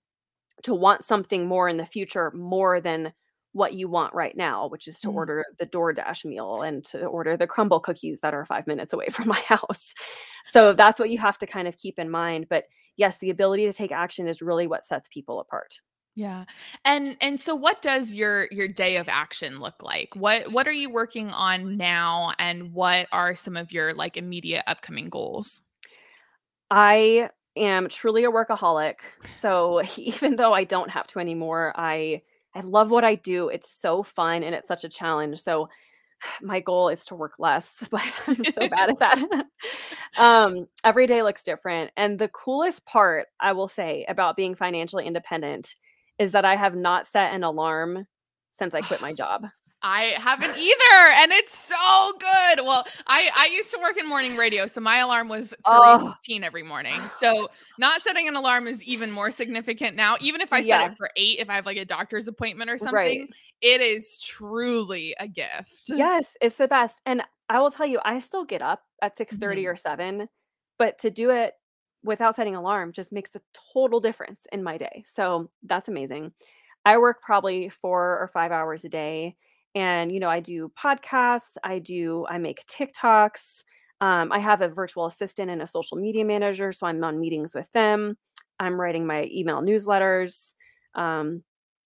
to 0.63 0.73
want 0.73 1.03
something 1.03 1.47
more 1.47 1.67
in 1.67 1.77
the 1.77 1.85
future 1.85 2.31
more 2.31 2.79
than 2.79 3.13
what 3.53 3.73
you 3.73 3.87
want 3.87 4.13
right 4.13 4.35
now, 4.35 4.67
which 4.67 4.87
is 4.87 4.99
to 4.99 5.09
mm. 5.09 5.13
order 5.13 5.45
the 5.59 5.65
DoorDash 5.65 6.25
meal 6.25 6.63
and 6.63 6.83
to 6.85 7.05
order 7.05 7.37
the 7.37 7.47
Crumbl 7.47 7.81
cookies 7.81 8.19
that 8.21 8.33
are 8.33 8.45
five 8.45 8.67
minutes 8.67 8.93
away 8.93 9.07
from 9.11 9.27
my 9.27 9.39
house. 9.41 9.93
So 10.45 10.73
that's 10.73 10.99
what 10.99 11.09
you 11.09 11.19
have 11.19 11.37
to 11.39 11.47
kind 11.47 11.67
of 11.67 11.77
keep 11.77 11.99
in 11.99 12.09
mind. 12.09 12.47
But 12.49 12.65
yes, 12.97 13.17
the 13.17 13.29
ability 13.29 13.65
to 13.65 13.73
take 13.73 13.91
action 13.91 14.27
is 14.27 14.41
really 14.41 14.67
what 14.67 14.85
sets 14.85 15.07
people 15.07 15.39
apart. 15.39 15.75
Yeah. 16.15 16.45
And 16.85 17.17
and 17.21 17.41
so 17.41 17.55
what 17.55 17.81
does 17.81 18.13
your 18.13 18.47
your 18.51 18.67
day 18.67 18.97
of 18.97 19.09
action 19.09 19.59
look 19.59 19.81
like? 19.81 20.15
What 20.15 20.51
what 20.51 20.67
are 20.67 20.73
you 20.73 20.91
working 20.91 21.31
on 21.31 21.75
now 21.75 22.33
and 22.37 22.71
what 22.71 23.07
are 23.11 23.35
some 23.35 23.57
of 23.57 23.71
your 23.71 23.95
like 23.95 24.15
immediate 24.15 24.63
upcoming 24.67 25.09
goals? 25.09 25.63
I 26.69 27.29
am 27.55 27.89
truly 27.89 28.23
a 28.23 28.31
workaholic. 28.31 28.95
So 29.39 29.81
even 29.97 30.35
though 30.35 30.53
I 30.53 30.63
don't 30.63 30.89
have 30.89 31.07
to 31.07 31.19
anymore, 31.19 31.73
I 31.75 32.21
I 32.55 32.61
love 32.61 32.91
what 32.91 33.03
I 33.03 33.15
do. 33.15 33.49
It's 33.49 33.69
so 33.69 34.03
fun 34.03 34.43
and 34.43 34.53
it's 34.53 34.67
such 34.67 34.83
a 34.83 34.89
challenge. 34.89 35.39
So 35.39 35.69
my 36.41 36.59
goal 36.59 36.89
is 36.89 37.05
to 37.05 37.15
work 37.15 37.39
less, 37.39 37.87
but 37.91 38.01
I'm 38.27 38.43
so 38.45 38.67
bad 38.67 38.89
at 38.89 38.99
that. 38.99 39.45
um, 40.17 40.67
every 40.83 41.07
day 41.07 41.23
looks 41.23 41.43
different. 41.43 41.91
And 41.97 42.19
the 42.19 42.29
coolest 42.29 42.85
part 42.85 43.27
I 43.39 43.53
will 43.53 43.67
say 43.67 44.05
about 44.07 44.35
being 44.37 44.55
financially 44.55 45.05
independent 45.05 45.75
is 46.19 46.31
that 46.31 46.45
I 46.45 46.55
have 46.55 46.75
not 46.75 47.07
set 47.07 47.33
an 47.33 47.43
alarm 47.43 48.07
since 48.51 48.75
I 48.75 48.81
quit 48.81 49.01
my 49.01 49.13
job. 49.23 49.47
I 49.83 50.15
haven't 50.17 50.57
either, 50.57 51.11
and 51.17 51.33
it's 51.33 51.57
so 51.57 52.13
good. 52.17 52.65
Well, 52.65 52.87
I 53.07 53.29
I 53.35 53.49
used 53.53 53.69
to 53.71 53.79
work 53.79 53.97
in 53.97 54.07
morning 54.07 54.37
radio, 54.37 54.65
so 54.65 54.79
my 54.79 54.99
alarm 54.99 55.27
was 55.27 55.53
oh. 55.65 56.15
every 56.41 56.63
morning. 56.63 57.01
So 57.09 57.49
not 57.77 58.01
setting 58.01 58.29
an 58.29 58.35
alarm 58.35 58.67
is 58.67 58.81
even 58.85 59.11
more 59.11 59.29
significant 59.29 59.97
now. 59.97 60.15
Even 60.21 60.39
if 60.39 60.53
I 60.53 60.61
set 60.61 60.67
yeah. 60.67 60.91
it 60.91 60.97
for 60.97 61.09
eight, 61.17 61.39
if 61.39 61.49
I 61.49 61.55
have 61.55 61.65
like 61.65 61.77
a 61.77 61.85
doctor's 61.85 62.29
appointment 62.29 62.69
or 62.69 62.77
something, 62.77 62.93
right. 62.95 63.29
it 63.61 63.81
is 63.81 64.19
truly 64.19 65.15
a 65.19 65.27
gift. 65.27 65.83
Yes, 65.87 66.37
it's 66.41 66.57
the 66.57 66.67
best. 66.69 67.01
And 67.05 67.21
I 67.49 67.59
will 67.59 67.71
tell 67.71 67.85
you, 67.85 67.99
I 68.05 68.19
still 68.19 68.45
get 68.45 68.61
up 68.61 68.83
at 69.01 69.17
six 69.17 69.35
thirty 69.35 69.63
mm 69.63 69.65
mm-hmm. 69.65 69.71
or 69.71 69.75
seven, 69.75 70.29
but 70.79 70.97
to 70.99 71.11
do 71.11 71.29
it 71.29 71.55
without 72.03 72.35
setting 72.35 72.55
alarm 72.55 72.93
just 72.93 73.11
makes 73.11 73.35
a 73.35 73.41
total 73.73 73.99
difference 73.99 74.47
in 74.53 74.63
my 74.63 74.77
day. 74.77 75.03
So 75.07 75.49
that's 75.63 75.89
amazing. 75.89 76.31
I 76.85 76.97
work 76.97 77.21
probably 77.21 77.69
four 77.69 78.19
or 78.19 78.29
five 78.33 78.51
hours 78.51 78.83
a 78.83 78.89
day 78.89 79.35
and 79.75 80.11
you 80.11 80.19
know 80.19 80.29
i 80.29 80.39
do 80.39 80.71
podcasts 80.81 81.57
i 81.63 81.79
do 81.79 82.25
i 82.29 82.37
make 82.37 82.65
tiktoks 82.67 83.63
um, 84.01 84.31
i 84.31 84.39
have 84.39 84.61
a 84.61 84.67
virtual 84.67 85.05
assistant 85.05 85.49
and 85.49 85.61
a 85.61 85.67
social 85.67 85.97
media 85.97 86.23
manager 86.25 86.71
so 86.71 86.85
i'm 86.87 87.03
on 87.03 87.19
meetings 87.19 87.53
with 87.53 87.71
them 87.71 88.17
i'm 88.59 88.79
writing 88.79 89.05
my 89.05 89.29
email 89.31 89.61
newsletters 89.61 90.53
um, 90.95 91.43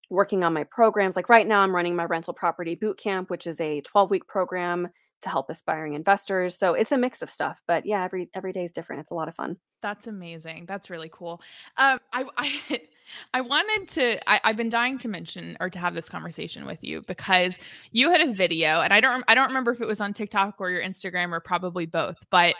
working 0.09 0.43
on 0.43 0.53
my 0.53 0.63
programs 0.65 1.15
like 1.15 1.29
right 1.29 1.47
now 1.47 1.61
i'm 1.61 1.75
running 1.75 1.95
my 1.95 2.05
rental 2.05 2.33
property 2.33 2.75
boot 2.75 2.97
camp 2.97 3.29
which 3.29 3.47
is 3.47 3.59
a 3.59 3.81
12 3.81 4.11
week 4.11 4.27
program 4.27 4.87
to 5.21 5.29
help 5.29 5.49
aspiring 5.49 5.93
investors. 5.93 6.57
So 6.57 6.73
it's 6.73 6.91
a 6.91 6.97
mix 6.97 7.21
of 7.21 7.29
stuff, 7.29 7.61
but 7.67 7.85
yeah, 7.85 8.03
every 8.03 8.29
every 8.33 8.53
day 8.53 8.63
is 8.63 8.71
different. 8.71 9.01
It's 9.01 9.11
a 9.11 9.15
lot 9.15 9.27
of 9.27 9.35
fun. 9.35 9.57
That's 9.81 10.07
amazing. 10.07 10.65
That's 10.67 10.89
really 10.89 11.09
cool. 11.11 11.41
Um, 11.77 11.99
I 12.13 12.25
I 12.37 12.81
I 13.33 13.41
wanted 13.41 13.87
to. 13.89 14.29
I, 14.29 14.41
I've 14.43 14.57
been 14.57 14.69
dying 14.69 14.97
to 14.99 15.07
mention 15.07 15.57
or 15.59 15.69
to 15.69 15.79
have 15.79 15.93
this 15.93 16.09
conversation 16.09 16.65
with 16.65 16.83
you 16.83 17.03
because 17.07 17.59
you 17.91 18.11
had 18.11 18.21
a 18.21 18.31
video, 18.31 18.81
and 18.81 18.93
I 18.93 19.01
don't 19.01 19.23
I 19.27 19.35
don't 19.35 19.47
remember 19.47 19.71
if 19.71 19.81
it 19.81 19.87
was 19.87 20.01
on 20.01 20.13
TikTok 20.13 20.55
or 20.59 20.69
your 20.69 20.81
Instagram 20.81 21.31
or 21.31 21.39
probably 21.39 21.85
both, 21.85 22.17
but 22.29 22.55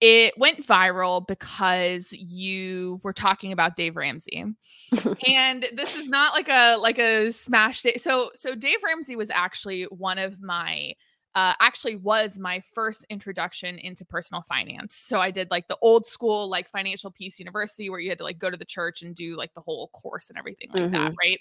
it 0.00 0.32
went 0.38 0.66
viral 0.66 1.26
because 1.26 2.10
you 2.12 3.00
were 3.02 3.12
talking 3.12 3.52
about 3.52 3.76
Dave 3.76 3.96
Ramsey. 3.96 4.44
and 5.26 5.68
this 5.74 5.96
is 5.96 6.08
not 6.08 6.32
like 6.32 6.48
a 6.48 6.76
like 6.76 6.98
a 6.98 7.30
smash 7.30 7.82
day. 7.82 7.96
So 7.96 8.30
so 8.34 8.54
Dave 8.54 8.78
Ramsey 8.84 9.16
was 9.16 9.30
actually 9.30 9.84
one 9.84 10.18
of 10.18 10.40
my 10.40 10.94
uh, 11.34 11.54
actually 11.60 11.96
was 11.96 12.38
my 12.38 12.60
first 12.74 13.06
introduction 13.08 13.78
into 13.78 14.04
personal 14.04 14.42
finance. 14.42 14.96
So 14.96 15.20
I 15.20 15.30
did 15.30 15.50
like 15.50 15.68
the 15.68 15.78
old 15.80 16.06
school, 16.06 16.48
like 16.48 16.68
Financial 16.70 17.10
Peace 17.10 17.38
University, 17.38 17.88
where 17.88 18.00
you 18.00 18.08
had 18.08 18.18
to 18.18 18.24
like 18.24 18.38
go 18.38 18.50
to 18.50 18.56
the 18.56 18.64
church 18.64 19.02
and 19.02 19.14
do 19.14 19.36
like 19.36 19.54
the 19.54 19.60
whole 19.60 19.88
course 19.88 20.28
and 20.28 20.38
everything 20.38 20.68
like 20.72 20.84
mm-hmm. 20.84 20.92
that, 20.92 21.12
right? 21.22 21.40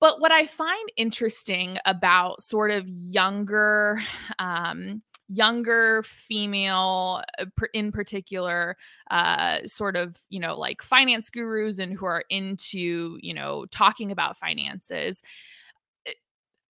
But 0.00 0.20
what 0.20 0.32
I 0.32 0.46
find 0.46 0.92
interesting 0.96 1.78
about 1.86 2.42
sort 2.42 2.70
of 2.70 2.86
younger, 2.86 4.02
um, 4.38 5.02
younger 5.28 6.02
female 6.02 7.22
uh, 7.38 7.46
in 7.72 7.90
particular 7.90 8.76
uh 9.10 9.60
sort 9.64 9.96
of 9.96 10.18
you 10.28 10.38
know 10.38 10.58
like 10.58 10.82
finance 10.82 11.30
gurus 11.30 11.78
and 11.78 11.94
who 11.94 12.04
are 12.04 12.24
into 12.28 13.18
you 13.22 13.32
know 13.32 13.64
talking 13.70 14.10
about 14.10 14.36
finances 14.36 15.22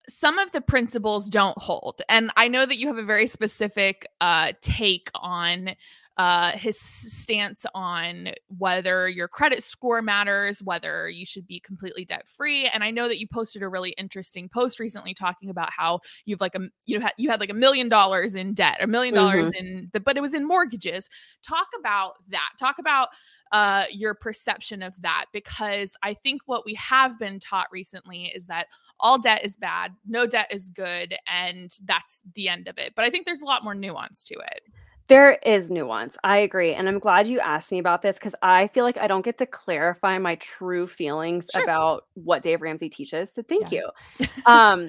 some 0.09 0.39
of 0.39 0.51
the 0.53 0.61
principles 0.61 1.29
don't 1.29 1.59
hold. 1.59 2.03
And 2.09 2.31
I 2.37 2.49
know 2.49 2.67
that 2.67 2.79
you 2.79 2.89
have 2.89 2.99
a 2.99 3.05
very 3.05 3.27
specific 3.27 4.07
uh, 4.21 4.53
take 4.61 5.11
on 5.15 5.75
uh, 6.19 6.53
his 6.53 6.79
stance 6.79 7.65
on 7.75 8.29
whether 8.59 9.09
your 9.09 9.29
credit 9.29 9.63
score 9.63 10.03
matters, 10.03 10.63
whether 10.63 11.09
you 11.09 11.25
should 11.25 11.47
be 11.47 11.59
completely 11.59 12.05
debt 12.05 12.29
free. 12.29 12.69
And 12.69 12.85
I 12.85 12.91
know 12.91 13.09
that 13.09 13.19
you 13.19 13.27
posted 13.27 13.63
a 13.63 13.69
really 13.69 13.91
interesting 13.93 14.49
post 14.49 14.79
recently 14.79 15.15
talking 15.15 15.49
about 15.49 15.71
how 15.75 16.01
you've 16.27 16.41
like 16.41 16.55
a 16.55 16.61
you 16.85 17.01
had 17.01 17.13
you 17.17 17.31
had 17.31 17.41
like 17.41 17.51
a 17.51 17.55
million 17.55 17.89
dollars 17.89 18.35
in 18.35 18.53
debt, 18.53 18.77
a 18.81 18.87
million 18.87 19.15
dollars 19.15 19.49
mm-hmm. 19.49 19.67
in 19.67 19.91
the, 19.95 20.01
but 20.01 20.19
it 20.19 20.21
was 20.21 20.35
in 20.35 20.47
mortgages. 20.47 21.09
Talk 21.43 21.69
about 21.79 22.19
that. 22.29 22.51
Talk 22.59 22.79
about 22.79 23.09
uh, 23.53 23.85
your 23.91 24.15
perception 24.15 24.83
of 24.83 25.01
that 25.03 25.27
because 25.33 25.95
I 26.03 26.15
think 26.15 26.43
what 26.47 26.65
we 26.65 26.75
have 26.75 27.19
been 27.19 27.39
taught 27.39 27.69
recently 27.71 28.33
is 28.35 28.47
that 28.47 28.67
all 28.99 29.21
debt 29.21 29.45
is 29.45 29.57
bad, 29.57 29.93
no 30.07 30.27
debt 30.27 30.49
is 30.51 30.71
good, 30.71 31.15
and 31.31 31.71
that's 31.85 32.21
the 32.35 32.49
end 32.49 32.67
of 32.67 32.79
it. 32.79 32.95
But 32.97 33.05
I 33.05 33.11
think 33.11 33.27
there's 33.27 33.43
a 33.43 33.47
lot 33.47 33.63
more 33.63 33.75
nuance 33.75 34.23
to 34.25 34.35
it. 34.35 34.63
There 35.09 35.33
is 35.45 35.71
nuance. 35.71 36.17
I 36.25 36.39
agree. 36.39 36.73
And 36.73 36.89
I'm 36.89 36.99
glad 36.99 37.29
you 37.29 37.41
asked 37.41 37.71
me 37.71 37.79
about 37.79 38.01
this 38.01 38.17
because 38.17 38.35
I 38.41 38.69
feel 38.69 38.85
like 38.85 38.97
I 38.97 39.07
don't 39.07 39.25
get 39.25 39.37
to 39.39 39.47
clarify 39.47 40.17
my 40.17 40.37
true 40.37 40.87
feelings 40.87 41.49
sure. 41.53 41.63
about 41.63 42.07
what 42.15 42.41
Dave 42.41 42.63
Ramsey 42.63 42.89
teaches. 42.89 43.33
So 43.35 43.43
thank 43.43 43.71
yeah. 43.71 43.83
you. 44.19 44.27
um, 44.47 44.89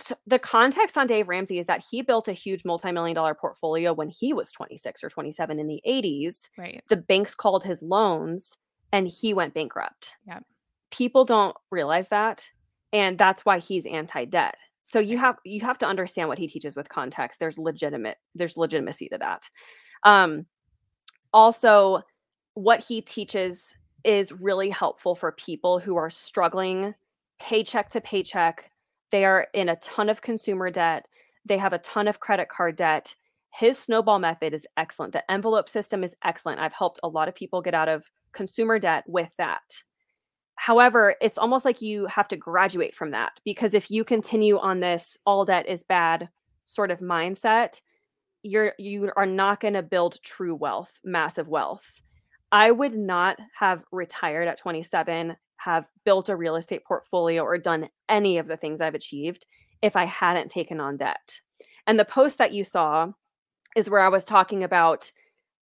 t- 0.00 0.14
the 0.26 0.38
context 0.38 0.96
on 0.96 1.06
Dave 1.06 1.28
Ramsey 1.28 1.58
is 1.58 1.66
that 1.66 1.84
he 1.90 2.02
built 2.02 2.28
a 2.28 2.32
huge 2.32 2.64
multi-million 2.64 3.14
dollar 3.14 3.34
portfolio 3.34 3.92
when 3.92 4.08
he 4.08 4.32
was 4.32 4.50
26 4.52 5.04
or 5.04 5.08
27 5.08 5.58
in 5.58 5.66
the 5.66 5.80
80s. 5.86 6.48
Right. 6.58 6.82
The 6.88 6.96
banks 6.96 7.34
called 7.34 7.64
his 7.64 7.82
loans 7.82 8.56
and 8.92 9.08
he 9.08 9.34
went 9.34 9.54
bankrupt. 9.54 10.14
Yeah. 10.26 10.40
People 10.90 11.24
don't 11.24 11.56
realize 11.70 12.08
that. 12.08 12.50
And 12.92 13.18
that's 13.18 13.44
why 13.44 13.58
he's 13.58 13.86
anti-debt 13.86 14.56
so 14.86 15.00
you 15.00 15.18
have 15.18 15.36
you 15.44 15.60
have 15.60 15.78
to 15.78 15.86
understand 15.86 16.28
what 16.28 16.38
he 16.38 16.46
teaches 16.46 16.76
with 16.76 16.88
context 16.88 17.40
there's 17.40 17.58
legitimate 17.58 18.16
there's 18.34 18.56
legitimacy 18.56 19.08
to 19.08 19.18
that 19.18 19.50
um 20.04 20.46
also 21.32 22.00
what 22.54 22.80
he 22.80 23.02
teaches 23.02 23.74
is 24.04 24.32
really 24.32 24.70
helpful 24.70 25.14
for 25.14 25.32
people 25.32 25.78
who 25.78 25.96
are 25.96 26.08
struggling 26.08 26.94
paycheck 27.40 27.90
to 27.90 28.00
paycheck 28.00 28.70
they 29.10 29.24
are 29.24 29.46
in 29.54 29.68
a 29.68 29.76
ton 29.76 30.08
of 30.08 30.22
consumer 30.22 30.70
debt 30.70 31.06
they 31.46 31.58
have 31.58 31.72
a 31.72 31.78
ton 31.78 32.08
of 32.08 32.20
credit 32.20 32.48
card 32.48 32.76
debt. 32.76 33.14
His 33.50 33.78
snowball 33.78 34.18
method 34.18 34.52
is 34.52 34.66
excellent. 34.76 35.12
The 35.12 35.28
envelope 35.30 35.68
system 35.68 36.04
is 36.04 36.14
excellent. 36.24 36.60
I've 36.60 36.72
helped 36.72 37.00
a 37.02 37.08
lot 37.08 37.28
of 37.28 37.34
people 37.34 37.62
get 37.62 37.74
out 37.74 37.88
of 37.88 38.10
consumer 38.32 38.78
debt 38.78 39.04
with 39.06 39.30
that. 39.38 39.82
However, 40.56 41.14
it's 41.20 41.38
almost 41.38 41.64
like 41.64 41.80
you 41.80 42.06
have 42.06 42.28
to 42.28 42.36
graduate 42.36 42.94
from 42.94 43.12
that 43.12 43.32
because 43.44 43.74
if 43.74 43.90
you 43.90 44.04
continue 44.04 44.58
on 44.58 44.80
this 44.80 45.16
all 45.24 45.44
debt 45.44 45.66
is 45.68 45.84
bad 45.84 46.28
sort 46.64 46.90
of 46.90 46.98
mindset, 47.00 47.80
you're 48.42 48.72
you 48.78 49.10
are 49.16 49.26
not 49.26 49.60
going 49.60 49.74
to 49.74 49.82
build 49.82 50.22
true 50.22 50.54
wealth, 50.54 51.00
massive 51.04 51.48
wealth. 51.48 52.00
I 52.52 52.70
would 52.70 52.94
not 52.94 53.38
have 53.58 53.84
retired 53.92 54.48
at 54.48 54.58
27, 54.58 55.36
have 55.58 55.90
built 56.04 56.28
a 56.28 56.36
real 56.36 56.56
estate 56.56 56.84
portfolio 56.84 57.42
or 57.42 57.58
done 57.58 57.88
any 58.08 58.38
of 58.38 58.46
the 58.46 58.56
things 58.56 58.80
I've 58.80 58.94
achieved 58.94 59.46
if 59.82 59.96
I 59.96 60.04
hadn't 60.04 60.50
taken 60.50 60.80
on 60.80 60.96
debt. 60.96 61.40
And 61.86 61.98
the 61.98 62.04
post 62.04 62.38
that 62.38 62.52
you 62.52 62.64
saw 62.64 63.12
is 63.76 63.90
where 63.90 64.00
I 64.00 64.08
was 64.08 64.24
talking 64.24 64.64
about 64.64 65.10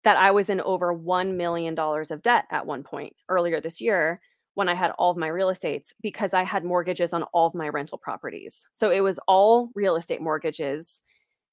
that 0.05 0.17
I 0.17 0.31
was 0.31 0.49
in 0.49 0.61
over 0.61 0.95
$1 0.95 1.35
million 1.35 1.79
of 1.79 2.23
debt 2.23 2.45
at 2.51 2.67
one 2.67 2.83
point 2.83 3.15
earlier 3.29 3.61
this 3.61 3.81
year 3.81 4.21
when 4.55 4.69
I 4.69 4.75
had 4.75 4.93
all 4.93 5.11
of 5.11 5.17
my 5.17 5.27
real 5.29 5.49
estates 5.49 5.93
because 6.01 6.33
I 6.33 6.45
had 6.45 6.65
mortgages 6.65 7.13
on 7.13 7.25
all 7.25 7.47
of 7.47 7.55
my 7.55 7.69
rental 7.69 7.99
properties. 7.99 8.67
So 8.73 8.91
it 8.91 9.01
was 9.01 9.19
all 9.27 9.71
real 9.75 9.97
estate 9.97 10.21
mortgages. 10.21 11.01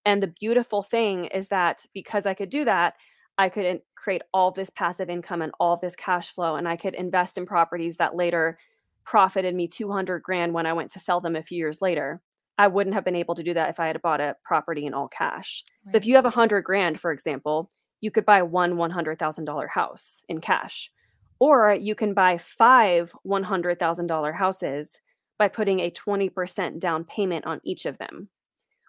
And 0.06 0.22
the 0.22 0.28
beautiful 0.28 0.84
thing 0.84 1.26
is 1.26 1.48
that 1.48 1.86
because 1.94 2.26
I 2.26 2.34
could 2.34 2.50
do 2.50 2.66
that, 2.66 2.96
I 3.38 3.50
could 3.50 3.82
create 3.96 4.22
all 4.34 4.52
this 4.52 4.70
passive 4.70 5.10
income 5.10 5.42
and 5.42 5.52
all 5.60 5.78
this 5.78 5.96
cash 5.96 6.32
flow, 6.32 6.56
and 6.56 6.68
I 6.68 6.76
could 6.76 6.96
invest 6.96 7.38
in 7.38 7.46
properties 7.46 7.98
that 7.98 8.16
later 8.16 8.58
profited 9.04 9.56
me 9.56 9.68
200 9.68 10.22
grand 10.22 10.54
when 10.54 10.66
I 10.66 10.74
went 10.74 10.92
to 10.92 11.00
sell 11.00 11.22
them 11.22 11.36
a 11.36 11.44
few 11.44 11.58
years 11.58 11.82
later. 11.82 12.22
I 12.58 12.68
wouldn't 12.68 12.94
have 12.94 13.06
been 13.06 13.16
able 13.16 13.36
to 13.36 13.44
do 13.44 13.54
that 13.56 13.70
if 13.70 13.80
I 13.80 13.88
had 13.88 14.02
bought 14.02 14.22
a 14.22 14.36
property 14.44 14.86
in 14.86 14.94
all 14.94 15.08
cash. 15.08 15.64
Right. 15.86 15.94
So 15.94 15.98
if 15.98 16.06
you 16.06 16.16
have 16.16 16.26
a 16.26 16.32
hundred 16.32 16.62
grand, 16.62 17.00
for 17.00 17.12
example, 17.12 17.70
you 18.02 18.12
could 18.12 18.26
buy 18.26 18.42
one 18.44 18.74
$100,000 18.76 19.70
house 19.70 20.22
in 20.28 20.42
cash. 20.42 20.92
Or 21.40 21.74
you 21.74 21.96
can 21.96 22.14
buy 22.14 22.38
five 22.38 23.16
$100,000 23.26 24.36
houses 24.36 25.00
by 25.40 25.48
putting 25.48 25.80
a 25.80 25.90
20% 25.90 26.80
down 26.80 27.04
payment 27.04 27.46
on 27.46 27.62
each 27.64 27.88
of 27.88 27.98
them. 27.98 28.30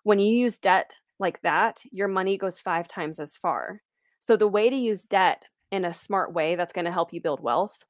When 0.03 0.19
you 0.19 0.37
use 0.37 0.59
debt 0.59 0.93
like 1.19 1.41
that, 1.43 1.83
your 1.91 2.09
money 2.09 2.37
goes 2.37 2.59
five 2.59 2.89
times 2.89 3.19
as 3.19 3.37
far. 3.37 3.81
So 4.23 4.37
the 4.37 4.47
way 4.47 4.71
to 4.71 4.77
use 4.77 5.03
debt 5.03 5.47
in 5.73 5.85
a 5.85 5.93
smart 5.93 6.33
way 6.33 6.55
that's 6.55 6.73
going 6.73 6.85
to 6.85 6.93
help 6.93 7.13
you 7.13 7.21
build 7.21 7.41
wealth 7.41 7.83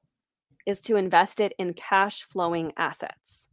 is 0.65 0.81
to 0.81 0.97
invest 0.97 1.41
it 1.41 1.53
in 1.59 1.75
cash 1.75 2.23
flowing 2.23 2.73
assets. 2.79 3.49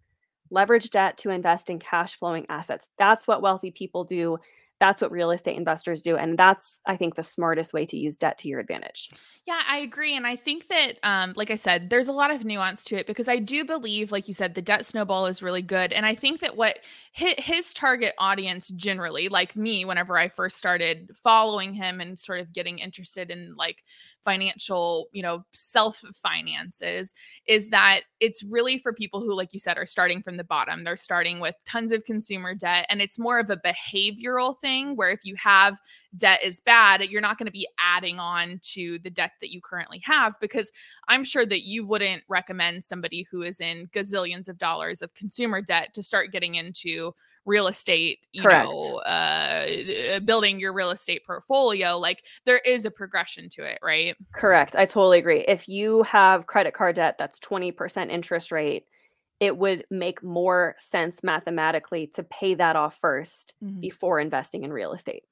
Leverage 0.50 0.90
debt 0.90 1.18
to 1.18 1.30
invest 1.30 1.70
in 1.70 1.78
cash 1.78 2.16
flowing 2.16 2.46
assets. 2.48 2.88
That's 2.98 3.28
what 3.28 3.42
wealthy 3.42 3.70
people 3.70 4.06
do. 4.06 4.38
That's 4.80 5.02
what 5.02 5.12
real 5.12 5.32
estate 5.32 5.58
investors 5.58 6.02
do. 6.02 6.16
And 6.16 6.38
that's, 6.38 6.80
I 6.86 6.96
think, 6.96 7.16
the 7.16 7.24
smartest 7.24 7.74
way 7.74 7.86
to 7.88 7.98
use 7.98 8.18
debt 8.18 8.38
to 8.40 8.48
your 8.48 8.60
advantage. 8.62 9.10
Yeah, 9.46 9.62
I 9.68 9.80
agree. 9.80 10.16
And 10.16 10.26
I 10.26 10.36
think 10.36 10.68
that, 10.68 11.00
um, 11.04 11.34
like 11.36 11.52
I 11.52 11.56
said, 11.56 11.90
there's 11.90 12.08
a 12.08 12.14
lot 12.14 12.32
of 12.32 12.46
nuance 12.46 12.84
to 12.86 12.96
it 12.96 13.08
because 13.08 13.28
I 13.28 13.40
do 13.40 13.66
believe, 13.66 14.12
like 14.12 14.28
you 14.28 14.34
said, 14.34 14.54
the 14.54 14.62
debt 14.62 14.86
snowball 14.86 15.26
is 15.26 15.42
really 15.42 15.62
good. 15.62 15.92
And 15.92 16.06
I 16.06 16.16
think 16.16 16.40
that 16.42 16.56
what 16.56 16.80
his, 17.12 17.34
his 17.40 17.74
target 17.74 18.14
audience 18.20 18.70
generally, 18.70 19.28
like 19.28 19.56
me, 19.56 19.86
whenever 19.86 20.18
I 20.18 20.30
first 20.30 20.58
started 20.58 21.12
following 21.16 21.74
him 21.74 22.00
and 22.00 22.18
sort 22.18 22.40
of 22.40 22.54
getting 22.54 22.78
interested 22.80 23.32
in 23.32 23.56
like 23.58 23.84
financial, 24.24 25.08
you 25.12 25.24
know, 25.24 25.44
self 25.54 26.04
finances, 26.22 27.14
is 27.48 27.70
that 27.72 28.02
it's 28.20 28.44
really 28.44 28.78
for 28.78 28.94
people 28.94 29.20
who, 29.20 29.34
like 29.34 29.52
you 29.52 29.60
said, 29.60 29.78
are 29.78 29.86
starting 29.88 30.22
from 30.22 30.38
the 30.38 30.44
bottom. 30.44 30.84
They're 30.84 30.96
starting 30.96 31.40
with 31.40 31.56
tons 31.66 31.92
of 31.92 32.06
consumer 32.06 32.54
debt. 32.54 32.86
And 32.90 33.02
it's 33.02 33.20
more 33.20 33.40
of 33.40 33.50
a 33.50 33.58
behavioral 33.58 34.60
thing 34.60 34.69
where 34.96 35.10
if 35.10 35.22
you 35.24 35.36
have 35.36 35.80
debt 36.18 36.40
is 36.44 36.62
bad, 36.62 37.02
you're 37.04 37.22
not 37.22 37.38
going 37.38 37.46
to 37.46 37.52
be 37.52 37.68
adding 37.80 38.20
on 38.20 38.60
to 38.64 39.00
the 39.00 39.10
debt 39.10 39.32
that 39.42 39.52
you 39.52 39.62
currently 39.62 40.02
have 40.04 40.36
because 40.40 40.72
I'm 41.08 41.24
sure 41.24 41.46
that 41.46 41.62
you 41.62 41.86
wouldn't 41.86 42.24
recommend 42.28 42.84
somebody 42.84 43.26
who 43.30 43.42
is 43.42 43.62
in 43.62 43.88
gazillions 43.88 44.50
of 44.50 44.58
dollars 44.58 45.02
of 45.02 45.14
consumer 45.14 45.62
debt 45.62 45.94
to 45.94 46.04
start 46.04 46.32
getting 46.32 46.56
into 46.56 47.14
real 47.46 47.68
estate, 47.68 48.28
you 48.32 48.44
Correct. 48.44 48.70
know, 48.70 48.98
uh, 49.00 50.20
building 50.20 50.60
your 50.60 50.74
real 50.74 50.92
estate 50.92 51.26
portfolio. 51.26 51.98
Like 51.98 52.24
there 52.46 52.60
is 52.60 52.86
a 52.86 52.92
progression 52.92 53.50
to 53.50 53.64
it, 53.64 53.80
right? 53.82 54.16
Correct. 54.34 54.76
I 54.76 54.86
totally 54.86 55.20
agree. 55.20 55.44
If 55.48 55.68
you 55.68 56.04
have 56.04 56.48
credit 56.48 56.74
card 56.74 56.96
debt 56.96 57.18
that's 57.18 57.40
20% 57.40 58.10
interest 58.10 58.52
rate, 58.52 58.86
it 59.40 59.58
would 59.58 59.86
make 59.90 60.24
more 60.24 60.76
sense 60.78 61.24
mathematically 61.24 62.08
to 62.08 62.24
pay 62.24 62.54
that 62.56 62.76
off 62.76 62.98
1st 63.00 63.54
Mhm. 63.62 63.82
before 63.82 64.20
investing 64.20 64.64
in 64.64 64.74
real 64.74 64.94
estate. 64.94 65.24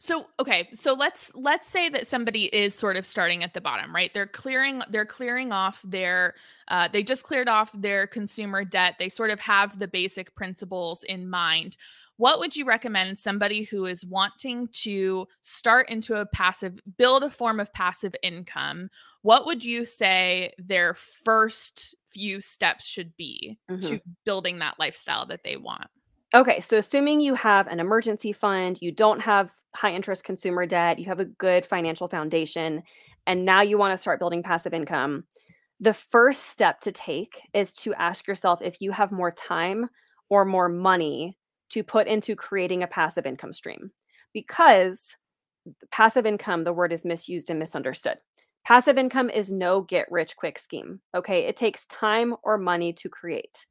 So 0.00 0.26
okay, 0.38 0.68
so 0.72 0.92
let's 0.92 1.32
let's 1.34 1.66
say 1.66 1.88
that 1.88 2.06
somebody 2.06 2.44
is 2.54 2.74
sort 2.74 2.96
of 2.96 3.04
starting 3.06 3.42
at 3.42 3.54
the 3.54 3.60
bottom, 3.60 3.94
right? 3.94 4.12
They're 4.14 4.26
clearing 4.26 4.82
they're 4.88 5.06
clearing 5.06 5.50
off 5.52 5.82
their 5.84 6.34
uh, 6.68 6.88
they 6.88 7.02
just 7.02 7.24
cleared 7.24 7.48
off 7.48 7.70
their 7.74 8.06
consumer 8.06 8.64
debt. 8.64 8.96
They 8.98 9.08
sort 9.08 9.30
of 9.30 9.40
have 9.40 9.78
the 9.78 9.88
basic 9.88 10.34
principles 10.36 11.02
in 11.02 11.28
mind. 11.28 11.76
What 12.16 12.38
would 12.38 12.54
you 12.54 12.64
recommend 12.64 13.18
somebody 13.18 13.64
who 13.64 13.86
is 13.86 14.04
wanting 14.04 14.68
to 14.82 15.26
start 15.42 15.88
into 15.90 16.14
a 16.14 16.26
passive 16.26 16.78
build 16.96 17.24
a 17.24 17.30
form 17.30 17.58
of 17.58 17.72
passive 17.72 18.14
income? 18.22 18.88
What 19.22 19.46
would 19.46 19.64
you 19.64 19.84
say 19.84 20.52
their 20.58 20.94
first 20.94 21.94
few 22.10 22.40
steps 22.40 22.86
should 22.86 23.16
be 23.16 23.58
Mhm. 23.68 23.98
to 23.98 24.00
building 24.24 24.60
that 24.60 24.78
lifestyle 24.78 25.26
that 25.26 25.42
they 25.42 25.56
want? 25.56 25.88
Okay, 26.34 26.58
so 26.60 26.78
assuming 26.78 27.20
you 27.20 27.34
have 27.34 27.68
an 27.68 27.78
emergency 27.78 28.32
fund, 28.32 28.78
you 28.82 28.90
don't 28.90 29.20
have 29.20 29.52
high 29.74 29.92
interest 29.94 30.24
consumer 30.24 30.66
debt, 30.66 30.98
you 30.98 31.04
have 31.06 31.20
a 31.20 31.24
good 31.24 31.64
financial 31.64 32.08
foundation, 32.08 32.82
and 33.26 33.44
now 33.44 33.60
you 33.60 33.78
want 33.78 33.92
to 33.92 33.98
start 33.98 34.18
building 34.18 34.42
passive 34.42 34.74
income, 34.74 35.24
the 35.80 35.94
first 35.94 36.44
step 36.44 36.80
to 36.82 36.92
take 36.92 37.42
is 37.52 37.74
to 37.74 37.94
ask 37.94 38.28
yourself 38.28 38.62
if 38.62 38.80
you 38.80 38.92
have 38.92 39.12
more 39.12 39.32
time 39.32 39.88
or 40.30 40.44
more 40.44 40.68
money 40.68 41.36
to 41.74 41.82
put 41.82 42.06
into 42.06 42.36
creating 42.36 42.84
a 42.84 42.86
passive 42.86 43.26
income 43.26 43.52
stream. 43.52 43.90
Because 44.32 45.16
passive 45.90 46.24
income, 46.24 46.62
the 46.62 46.72
word 46.72 46.92
is 46.92 47.04
misused 47.04 47.50
and 47.50 47.58
misunderstood. 47.58 48.18
Passive 48.64 48.96
income 48.96 49.28
is 49.28 49.50
no 49.50 49.80
get 49.80 50.10
rich 50.10 50.36
quick 50.36 50.56
scheme. 50.56 51.00
Okay, 51.16 51.46
it 51.46 51.56
takes 51.56 51.86
time 51.86 52.36
or 52.44 52.58
money 52.58 52.92
to 52.92 53.08
create. 53.08 53.66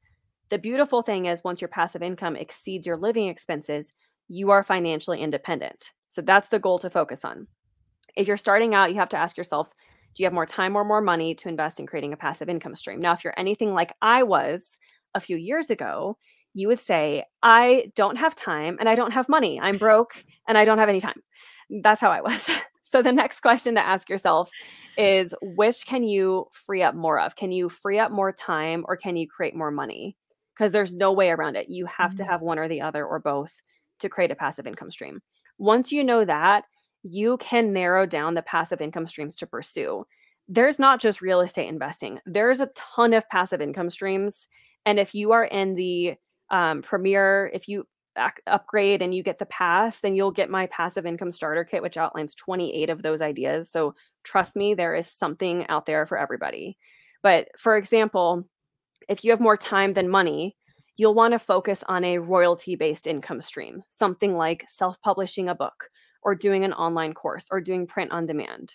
The 0.49 0.59
beautiful 0.59 1.01
thing 1.01 1.27
is, 1.27 1.45
once 1.45 1.61
your 1.61 1.69
passive 1.69 2.03
income 2.03 2.35
exceeds 2.35 2.85
your 2.85 2.97
living 2.97 3.29
expenses, 3.29 3.93
you 4.27 4.51
are 4.51 4.63
financially 4.63 5.21
independent. 5.21 5.91
So 6.09 6.21
that's 6.21 6.49
the 6.49 6.59
goal 6.59 6.79
to 6.79 6.89
focus 6.89 7.23
on. 7.23 7.47
If 8.17 8.27
you're 8.27 8.35
starting 8.35 8.75
out, 8.75 8.91
you 8.91 8.97
have 8.97 9.09
to 9.09 9.17
ask 9.17 9.37
yourself 9.37 9.73
do 10.13 10.21
you 10.21 10.27
have 10.27 10.33
more 10.33 10.45
time 10.45 10.75
or 10.75 10.83
more 10.83 11.01
money 11.01 11.33
to 11.35 11.49
invest 11.49 11.79
in 11.79 11.87
creating 11.87 12.13
a 12.13 12.17
passive 12.17 12.49
income 12.49 12.75
stream? 12.75 12.99
Now, 12.99 13.13
if 13.13 13.23
you're 13.23 13.33
anything 13.35 13.73
like 13.73 13.95
I 14.01 14.21
was 14.23 14.77
a 15.15 15.19
few 15.19 15.37
years 15.37 15.69
ago, 15.69 16.17
you 16.53 16.67
would 16.67 16.79
say, 16.79 17.23
I 17.41 17.91
don't 17.95 18.17
have 18.17 18.35
time 18.35 18.77
and 18.79 18.87
I 18.87 18.95
don't 18.95 19.11
have 19.11 19.27
money. 19.29 19.59
I'm 19.59 19.77
broke 19.77 20.23
and 20.47 20.57
I 20.57 20.65
don't 20.65 20.77
have 20.77 20.89
any 20.89 20.99
time. 20.99 21.21
That's 21.81 22.01
how 22.01 22.11
I 22.11 22.21
was. 22.21 22.49
so 22.83 23.01
the 23.01 23.11
next 23.13 23.41
question 23.41 23.75
to 23.75 23.85
ask 23.85 24.09
yourself 24.09 24.49
is 24.97 25.33
which 25.41 25.85
can 25.85 26.03
you 26.03 26.45
free 26.51 26.83
up 26.83 26.93
more 26.95 27.19
of? 27.19 27.35
Can 27.35 27.51
you 27.51 27.69
free 27.69 27.97
up 27.99 28.11
more 28.11 28.31
time 28.31 28.85
or 28.87 28.95
can 28.95 29.15
you 29.17 29.27
create 29.27 29.55
more 29.55 29.71
money? 29.71 30.15
Because 30.55 30.71
there's 30.71 30.93
no 30.93 31.11
way 31.11 31.31
around 31.31 31.55
it. 31.55 31.69
You 31.69 31.87
have 31.87 32.15
to 32.17 32.23
Mhm. 32.23 32.27
have 32.27 32.41
one 32.41 32.59
or 32.59 32.67
the 32.67 32.81
other 32.81 33.05
or 33.05 33.19
both 33.19 33.59
to 33.99 34.09
create 34.09 34.29
a 34.31 34.35
passive 34.35 34.67
income 34.67 34.91
stream. 34.91 35.21
Once 35.57 35.91
you 35.91 36.03
know 36.03 36.23
that, 36.25 36.65
you 37.01 37.37
can 37.37 37.73
narrow 37.73 38.05
down 38.05 38.35
the 38.35 38.41
passive 38.43 38.81
income 38.81 39.07
streams 39.07 39.35
to 39.37 39.47
pursue. 39.47 40.05
There's 40.47 40.77
not 40.77 40.99
just 40.99 41.21
real 41.21 41.41
estate 41.41 41.67
investing, 41.67 42.19
there's 42.25 42.59
a 42.59 42.67
ton 42.75 43.13
of 43.13 43.27
passive 43.29 43.61
income 43.61 43.89
streams. 43.89 44.47
And 44.85 44.99
if 44.99 45.15
you 45.15 45.31
are 45.31 45.45
in 45.45 45.75
the 45.75 46.15
um, 46.49 46.81
premier, 46.81 47.49
if 47.53 47.67
you 47.67 47.85
upgrade 48.47 49.01
and 49.01 49.13
you 49.13 49.23
get 49.23 49.39
the 49.39 49.45
pass, 49.45 49.99
then 49.99 50.15
you'll 50.15 50.31
get 50.31 50.49
my 50.49 50.67
passive 50.67 51.05
income 51.05 51.31
starter 51.31 51.63
kit, 51.63 51.81
which 51.81 51.97
outlines 51.97 52.35
28 52.35 52.89
of 52.89 53.01
those 53.01 53.21
ideas. 53.21 53.71
So 53.71 53.95
trust 54.23 54.55
me, 54.55 54.73
there 54.73 54.95
is 54.95 55.07
something 55.07 55.67
out 55.67 55.85
there 55.85 56.05
for 56.05 56.17
everybody. 56.17 56.77
But 57.21 57.47
for 57.57 57.77
example, 57.77 58.43
if 59.09 59.23
you 59.23 59.31
have 59.31 59.39
more 59.39 59.57
time 59.57 59.93
than 59.93 60.09
money, 60.09 60.55
you'll 60.97 61.15
want 61.15 61.31
to 61.31 61.39
focus 61.39 61.83
on 61.87 62.03
a 62.03 62.19
royalty 62.19 62.75
based 62.75 63.07
income 63.07 63.41
stream, 63.41 63.81
something 63.89 64.37
like 64.37 64.65
self 64.69 65.01
publishing 65.01 65.49
a 65.49 65.55
book 65.55 65.87
or 66.21 66.35
doing 66.35 66.63
an 66.63 66.73
online 66.73 67.13
course 67.13 67.47
or 67.51 67.59
doing 67.59 67.87
print 67.87 68.11
on 68.11 68.25
demand. 68.25 68.73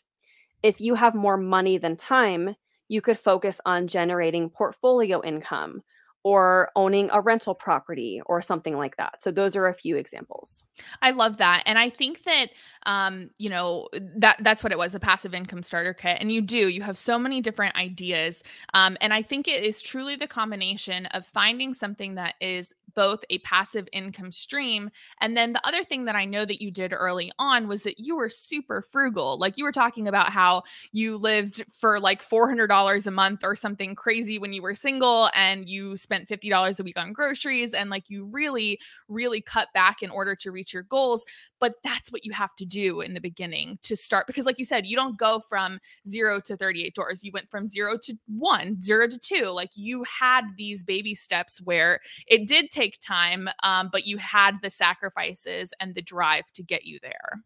If 0.62 0.80
you 0.80 0.94
have 0.94 1.14
more 1.14 1.36
money 1.36 1.78
than 1.78 1.96
time, 1.96 2.54
you 2.88 3.00
could 3.00 3.18
focus 3.18 3.60
on 3.64 3.86
generating 3.86 4.50
portfolio 4.50 5.22
income 5.22 5.82
or 6.28 6.70
owning 6.76 7.08
a 7.10 7.22
rental 7.22 7.54
property 7.54 8.20
or 8.26 8.42
something 8.42 8.76
like 8.76 8.98
that. 8.98 9.22
So 9.22 9.30
those 9.30 9.56
are 9.56 9.66
a 9.66 9.72
few 9.72 9.96
examples. 9.96 10.62
I 11.00 11.12
love 11.12 11.38
that. 11.38 11.62
And 11.64 11.78
I 11.78 11.88
think 11.88 12.24
that 12.24 12.48
um, 12.84 13.30
you 13.38 13.48
know, 13.48 13.88
that 14.16 14.36
that's 14.40 14.62
what 14.62 14.72
it 14.72 14.78
was, 14.78 14.94
a 14.94 15.00
passive 15.00 15.32
income 15.32 15.62
starter 15.62 15.94
kit. 15.94 16.18
And 16.20 16.30
you 16.30 16.42
do, 16.42 16.68
you 16.68 16.82
have 16.82 16.98
so 16.98 17.18
many 17.18 17.40
different 17.40 17.76
ideas. 17.76 18.42
Um, 18.74 18.96
and 19.00 19.14
I 19.14 19.22
think 19.22 19.48
it 19.48 19.62
is 19.62 19.80
truly 19.80 20.16
the 20.16 20.26
combination 20.26 21.06
of 21.06 21.24
finding 21.26 21.72
something 21.72 22.14
that 22.16 22.34
is 22.40 22.74
both 22.98 23.24
a 23.30 23.38
passive 23.38 23.88
income 23.92 24.32
stream. 24.32 24.90
And 25.20 25.36
then 25.36 25.52
the 25.52 25.64
other 25.64 25.84
thing 25.84 26.06
that 26.06 26.16
I 26.16 26.24
know 26.24 26.44
that 26.44 26.60
you 26.60 26.72
did 26.72 26.92
early 26.92 27.30
on 27.38 27.68
was 27.68 27.84
that 27.84 28.00
you 28.00 28.16
were 28.16 28.28
super 28.28 28.82
frugal. 28.82 29.38
Like 29.38 29.56
you 29.56 29.62
were 29.62 29.70
talking 29.70 30.08
about 30.08 30.30
how 30.30 30.64
you 30.90 31.16
lived 31.16 31.62
for 31.70 32.00
like 32.00 32.22
$400 32.22 33.06
a 33.06 33.10
month 33.12 33.44
or 33.44 33.54
something 33.54 33.94
crazy 33.94 34.36
when 34.36 34.52
you 34.52 34.62
were 34.62 34.74
single 34.74 35.30
and 35.32 35.68
you 35.68 35.96
spent 35.96 36.28
$50 36.28 36.80
a 36.80 36.82
week 36.82 36.98
on 36.98 37.12
groceries. 37.12 37.72
And 37.72 37.88
like 37.88 38.10
you 38.10 38.24
really, 38.24 38.80
really 39.06 39.40
cut 39.40 39.68
back 39.72 40.02
in 40.02 40.10
order 40.10 40.34
to 40.34 40.50
reach 40.50 40.74
your 40.74 40.82
goals. 40.82 41.24
But 41.60 41.74
that's 41.84 42.10
what 42.10 42.24
you 42.24 42.32
have 42.32 42.56
to 42.56 42.64
do 42.64 43.00
in 43.00 43.14
the 43.14 43.20
beginning 43.20 43.78
to 43.84 43.96
start. 43.96 44.26
Because, 44.26 44.46
like 44.46 44.58
you 44.58 44.64
said, 44.64 44.86
you 44.86 44.96
don't 44.96 45.18
go 45.18 45.40
from 45.40 45.80
zero 46.06 46.40
to 46.42 46.56
38 46.56 46.94
doors. 46.94 47.24
You 47.24 47.32
went 47.32 47.50
from 47.50 47.66
zero 47.66 47.96
to 48.02 48.16
one, 48.26 48.80
zero 48.80 49.08
to 49.08 49.18
two. 49.18 49.46
Like 49.46 49.70
you 49.76 50.04
had 50.04 50.42
these 50.56 50.82
baby 50.82 51.14
steps 51.14 51.60
where 51.60 52.00
it 52.26 52.46
did 52.46 52.70
take 52.70 52.87
time, 52.98 53.48
um, 53.62 53.88
but 53.92 54.06
you 54.06 54.16
had 54.18 54.56
the 54.62 54.70
sacrifices 54.70 55.74
and 55.80 55.94
the 55.94 56.02
drive 56.02 56.44
to 56.54 56.62
get 56.62 56.84
you 56.84 56.98
there. 57.02 57.42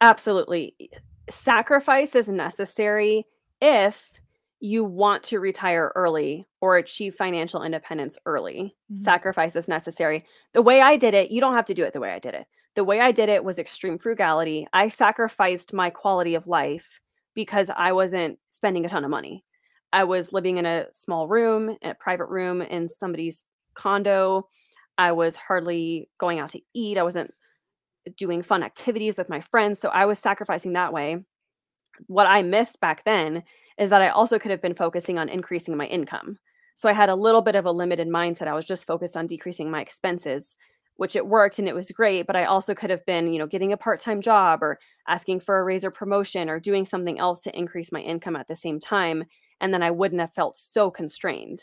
Absolutely. 0.00 0.74
Sacrifice 1.28 2.14
is 2.14 2.28
necessary 2.28 3.24
if 3.60 4.10
you 4.60 4.84
want 4.84 5.22
to 5.22 5.40
retire 5.40 5.92
early 5.94 6.46
or 6.60 6.76
achieve 6.76 7.14
financial 7.14 7.62
independence 7.62 8.18
early. 8.26 8.76
Mhm. 8.92 8.98
Sacrifice 8.98 9.56
is 9.56 9.68
necessary. 9.68 10.24
The 10.52 10.62
way 10.62 10.80
I 10.80 10.96
did 10.96 11.14
it, 11.14 11.30
you 11.30 11.40
don't 11.40 11.54
have 11.54 11.64
to 11.66 11.74
do 11.74 11.84
it 11.84 11.92
the 11.92 12.00
way 12.00 12.12
I 12.12 12.18
did 12.18 12.34
it. 12.34 12.46
The 12.74 12.84
way 12.84 13.00
I 13.00 13.10
did 13.10 13.28
it 13.28 13.42
was 13.44 13.58
extreme 13.58 13.98
frugality. 13.98 14.66
I 14.72 14.88
sacrificed 14.88 15.72
my 15.72 15.90
quality 15.90 16.34
of 16.34 16.46
life 16.46 17.00
because 17.34 17.70
I 17.70 17.92
wasn't 17.92 18.38
spending 18.50 18.84
a 18.84 18.88
ton 18.88 19.04
of 19.04 19.10
money. 19.10 19.44
I 19.92 20.04
was 20.04 20.32
living 20.32 20.58
in 20.58 20.66
a 20.66 20.86
small 20.92 21.26
room, 21.26 21.76
in 21.80 21.90
a 21.90 21.94
private 21.94 22.26
room 22.26 22.62
in 22.62 22.88
somebody's 22.88 23.44
condo. 23.74 24.48
I 25.00 25.12
was 25.12 25.34
hardly 25.34 26.10
going 26.18 26.38
out 26.38 26.50
to 26.50 26.60
eat. 26.74 26.98
I 26.98 27.02
wasn't 27.02 27.32
doing 28.18 28.42
fun 28.42 28.62
activities 28.62 29.16
with 29.16 29.30
my 29.30 29.40
friends. 29.40 29.80
So 29.80 29.88
I 29.88 30.04
was 30.04 30.18
sacrificing 30.18 30.74
that 30.74 30.92
way. 30.92 31.22
What 32.06 32.26
I 32.26 32.42
missed 32.42 32.80
back 32.80 33.04
then 33.04 33.42
is 33.78 33.88
that 33.88 34.02
I 34.02 34.08
also 34.10 34.38
could 34.38 34.50
have 34.50 34.60
been 34.60 34.74
focusing 34.74 35.18
on 35.18 35.30
increasing 35.30 35.74
my 35.74 35.86
income. 35.86 36.38
So 36.74 36.86
I 36.86 36.92
had 36.92 37.08
a 37.08 37.14
little 37.14 37.40
bit 37.40 37.56
of 37.56 37.64
a 37.64 37.72
limited 37.72 38.08
mindset. 38.08 38.46
I 38.46 38.54
was 38.54 38.66
just 38.66 38.86
focused 38.86 39.16
on 39.16 39.26
decreasing 39.26 39.70
my 39.70 39.80
expenses, 39.80 40.54
which 40.96 41.16
it 41.16 41.26
worked 41.26 41.58
and 41.58 41.66
it 41.66 41.74
was 41.74 41.90
great. 41.90 42.26
But 42.26 42.36
I 42.36 42.44
also 42.44 42.74
could 42.74 42.90
have 42.90 43.04
been, 43.06 43.32
you 43.32 43.38
know, 43.38 43.46
getting 43.46 43.72
a 43.72 43.78
part 43.78 44.00
time 44.00 44.20
job 44.20 44.62
or 44.62 44.76
asking 45.08 45.40
for 45.40 45.58
a 45.58 45.64
raise 45.64 45.82
or 45.82 45.90
promotion 45.90 46.50
or 46.50 46.60
doing 46.60 46.84
something 46.84 47.18
else 47.18 47.40
to 47.40 47.58
increase 47.58 47.90
my 47.90 48.00
income 48.00 48.36
at 48.36 48.48
the 48.48 48.56
same 48.56 48.78
time. 48.78 49.24
And 49.62 49.72
then 49.72 49.82
I 49.82 49.90
wouldn't 49.90 50.20
have 50.20 50.34
felt 50.34 50.58
so 50.58 50.90
constrained. 50.90 51.60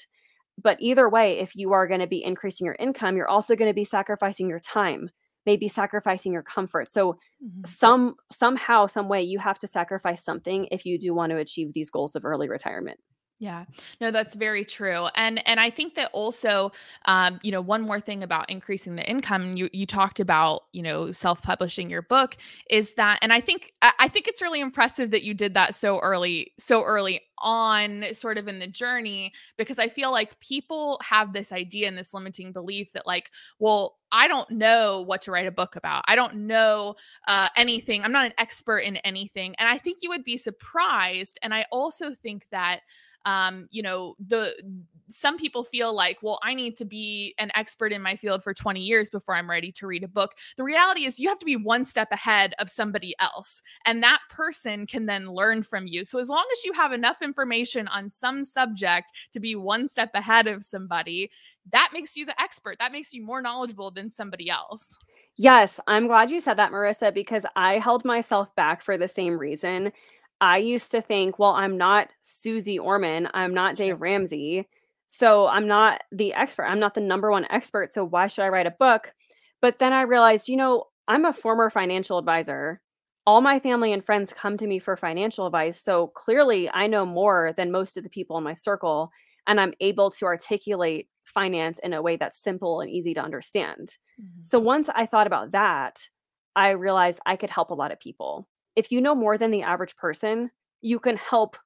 But 0.62 0.78
either 0.80 1.08
way, 1.08 1.40
if 1.40 1.56
you 1.56 1.74
are 1.74 1.88
going 1.88 2.00
to 2.00 2.08
be 2.08 2.24
increasing 2.24 2.66
your 2.66 2.78
income, 2.80 3.16
you're 3.16 3.30
also 3.30 3.56
going 3.56 3.70
to 3.70 3.76
be 3.76 3.84
sacrificing 3.84 4.50
your 4.50 4.60
time 4.60 5.10
maybe 5.48 5.70
sacrificing 5.70 6.34
your 6.34 6.44
comfort 6.44 6.90
so 6.90 7.14
mm-hmm. 7.14 7.62
some 7.66 8.16
somehow 8.32 8.86
some 8.86 9.08
way 9.08 9.24
you 9.24 9.40
have 9.40 9.58
to 9.58 9.66
sacrifice 9.66 10.24
something 10.24 10.68
if 10.72 10.86
you 10.86 11.00
do 11.00 11.14
want 11.16 11.32
to 11.32 11.38
achieve 11.38 11.74
these 11.74 11.90
goals 11.90 12.16
of 12.16 12.26
early 12.26 12.50
retirement 12.50 13.00
yeah, 13.40 13.66
no, 14.02 14.10
that's 14.10 14.34
very 14.34 14.66
true, 14.66 15.08
and 15.14 15.46
and 15.48 15.60
I 15.60 15.70
think 15.70 15.94
that 15.94 16.10
also, 16.12 16.72
um, 17.06 17.40
you 17.44 17.52
know, 17.52 17.62
one 17.62 17.84
more 17.84 18.00
thing 18.00 18.24
about 18.24 18.50
increasing 18.50 18.96
the 18.96 19.08
income. 19.08 19.56
You 19.56 19.70
you 19.72 19.86
talked 19.86 20.20
about 20.20 20.64
you 20.72 20.82
know 20.82 21.12
self 21.12 21.44
publishing 21.44 21.88
your 21.88 22.02
book 22.02 22.36
is 22.72 22.96
that, 22.96 23.20
and 23.22 23.32
I 23.32 23.40
think 23.42 23.74
I 23.84 24.08
think 24.08 24.28
it's 24.28 24.42
really 24.42 24.60
impressive 24.60 25.12
that 25.12 25.22
you 25.22 25.36
did 25.36 25.54
that 25.54 25.76
so 25.76 26.00
early, 26.00 26.54
so 26.58 26.84
early 26.84 27.22
on, 27.38 28.06
sort 28.12 28.40
of 28.40 28.48
in 28.48 28.58
the 28.58 28.66
journey, 28.66 29.32
because 29.56 29.78
I 29.78 29.88
feel 29.88 30.12
like 30.12 30.40
people 30.40 31.00
have 31.04 31.34
this 31.34 31.52
idea 31.52 31.88
and 31.88 31.96
this 31.96 32.16
limiting 32.16 32.52
belief 32.52 32.92
that 32.94 33.06
like, 33.06 33.30
well, 33.60 33.98
I 34.12 34.28
don't 34.28 34.50
know 34.50 35.04
what 35.06 35.22
to 35.24 35.32
write 35.32 35.46
a 35.46 35.52
book 35.52 35.76
about. 35.76 36.06
I 36.08 36.16
don't 36.16 36.34
know 36.48 36.96
uh, 37.28 37.50
anything. 37.56 38.04
I'm 38.04 38.12
not 38.12 38.26
an 38.26 38.34
expert 38.40 38.80
in 38.80 38.98
anything, 38.98 39.54
and 39.60 39.70
I 39.70 39.78
think 39.78 40.00
you 40.02 40.10
would 40.10 40.24
be 40.24 40.38
surprised. 40.38 41.38
And 41.44 41.54
I 41.54 41.66
also 41.72 42.16
think 42.16 42.48
that 42.50 42.80
um, 43.28 43.68
you 43.72 43.84
know, 43.84 44.16
the 44.26 44.54
some 45.10 45.38
people 45.38 45.64
feel 45.64 45.94
like, 45.94 46.20
well, 46.22 46.40
I 46.44 46.54
need 46.54 46.76
to 46.78 46.86
be 46.86 47.34
an 47.38 47.52
expert 47.56 47.94
in 47.94 48.02
my 48.02 48.16
field 48.16 48.44
for 48.44 48.54
20 48.54 48.82
years 48.82 49.10
before 49.10 49.36
I'm 49.36 49.50
ready 49.50 49.72
to 49.74 49.88
read 49.88 50.04
a 50.04 50.08
book. 50.08 50.36
The 50.58 50.64
reality 50.64 51.06
is, 51.06 51.20
you 51.20 51.30
have 51.30 51.40
to 51.40 51.46
be 51.46 51.56
one 51.56 51.86
step 51.86 52.10
ahead 52.12 52.54
of 52.60 52.70
somebody 52.70 53.16
else, 53.20 53.62
and 53.86 54.02
that 54.02 54.20
person 54.30 54.88
can 54.88 55.06
then 55.06 55.28
learn 55.28 55.62
from 55.62 55.88
you. 55.88 56.06
So, 56.06 56.20
as 56.20 56.30
long 56.30 56.46
as 56.54 56.64
you 56.64 56.72
have 56.74 56.94
enough 56.94 57.22
information 57.22 57.90
on 57.90 58.10
some 58.10 58.46
subject 58.46 59.12
to 59.34 59.42
be 59.42 59.56
one 59.56 59.90
step 59.90 60.12
ahead 60.14 60.48
of 60.48 60.64
somebody, 60.64 61.30
that 61.74 61.90
makes 61.94 62.16
you 62.16 62.26
the 62.26 62.42
expert. 62.42 62.78
That 62.80 62.94
makes 62.94 63.14
you 63.14 63.26
more 63.26 63.42
knowledgeable 63.42 63.92
than 63.92 64.10
somebody 64.10 64.50
else. 64.50 64.98
Yes, 65.40 65.80
I'm 65.86 66.08
glad 66.08 66.32
you 66.32 66.40
said 66.40 66.56
that, 66.56 66.72
Marissa, 66.72 67.14
because 67.14 67.46
I 67.56 67.78
held 67.78 68.04
myself 68.04 68.56
back 68.56 68.82
for 68.82 68.98
the 68.98 69.08
same 69.08 69.38
reason. 69.38 69.92
I 70.40 70.58
used 70.58 70.92
to 70.92 71.02
think, 71.02 71.40
well, 71.40 71.52
I'm 71.52 71.78
not 71.78 72.10
Suze 72.22 72.78
Orman, 72.80 73.30
I'm 73.34 73.54
not 73.54 73.76
Dave 73.76 74.02
Ramsey. 74.02 74.68
So 75.08 75.48
I'm 75.48 75.68
not 75.68 76.04
the 76.12 76.34
expert. 76.34 76.66
I'm 76.66 76.80
not 76.80 76.94
the 76.94 77.02
number 77.02 77.32
one 77.32 77.48
expert. 77.50 77.92
So 77.92 78.04
why 78.04 78.28
should 78.28 78.44
I 78.44 78.50
write 78.50 78.68
a 78.68 78.72
book? 78.72 79.14
But 79.62 79.80
then 79.80 79.94
I 79.94 80.02
realized, 80.02 80.50
you 80.50 80.58
know, 80.58 80.86
I'm 81.08 81.26
a 81.26 81.34
former 81.34 81.70
financial 81.70 82.18
advisor. 82.18 82.82
All 83.26 83.42
my 83.42 83.60
family 83.60 83.94
and 83.94 84.06
friends 84.06 84.34
come 84.34 84.58
to 84.58 84.68
me 84.68 84.80
for 84.80 84.96
financial 84.98 85.46
advice. 85.46 85.82
So 85.82 86.08
clearly 86.08 86.70
I 86.74 86.88
know 86.88 87.06
more 87.06 87.54
than 87.56 87.72
most 87.72 87.98
of 87.98 88.04
the 88.04 88.10
people 88.10 88.38
in 88.38 88.44
my 88.44 88.54
circle. 88.54 89.10
And 89.48 89.62
I'm 89.62 89.74
able 89.80 90.12
to 90.12 90.26
articulate 90.26 91.08
finance 91.24 91.80
in 91.80 91.94
a 91.94 92.02
way 92.02 92.18
that's 92.18 92.44
simple 92.44 92.82
and 92.82 92.90
easy 92.90 93.14
to 93.14 93.22
understand. 93.22 93.98
Mm-hmm. 94.22 94.44
So 94.44 94.60
once 94.60 94.90
I 94.94 95.06
thought 95.06 95.28
about 95.28 95.52
that, 95.52 96.06
I 96.56 96.72
realized 96.72 97.22
I 97.26 97.38
could 97.38 97.50
help 97.50 97.72
a 97.72 97.76
lot 97.76 97.94
of 97.94 98.00
people 98.00 98.46
if 98.78 98.92
you 98.92 99.02
know 99.02 99.16
more 99.16 99.38
than 99.38 99.52
the 99.52 99.64
average 99.64 99.98
person, 99.98 100.52
you 100.82 101.00
can 101.00 101.18
help 101.18 101.58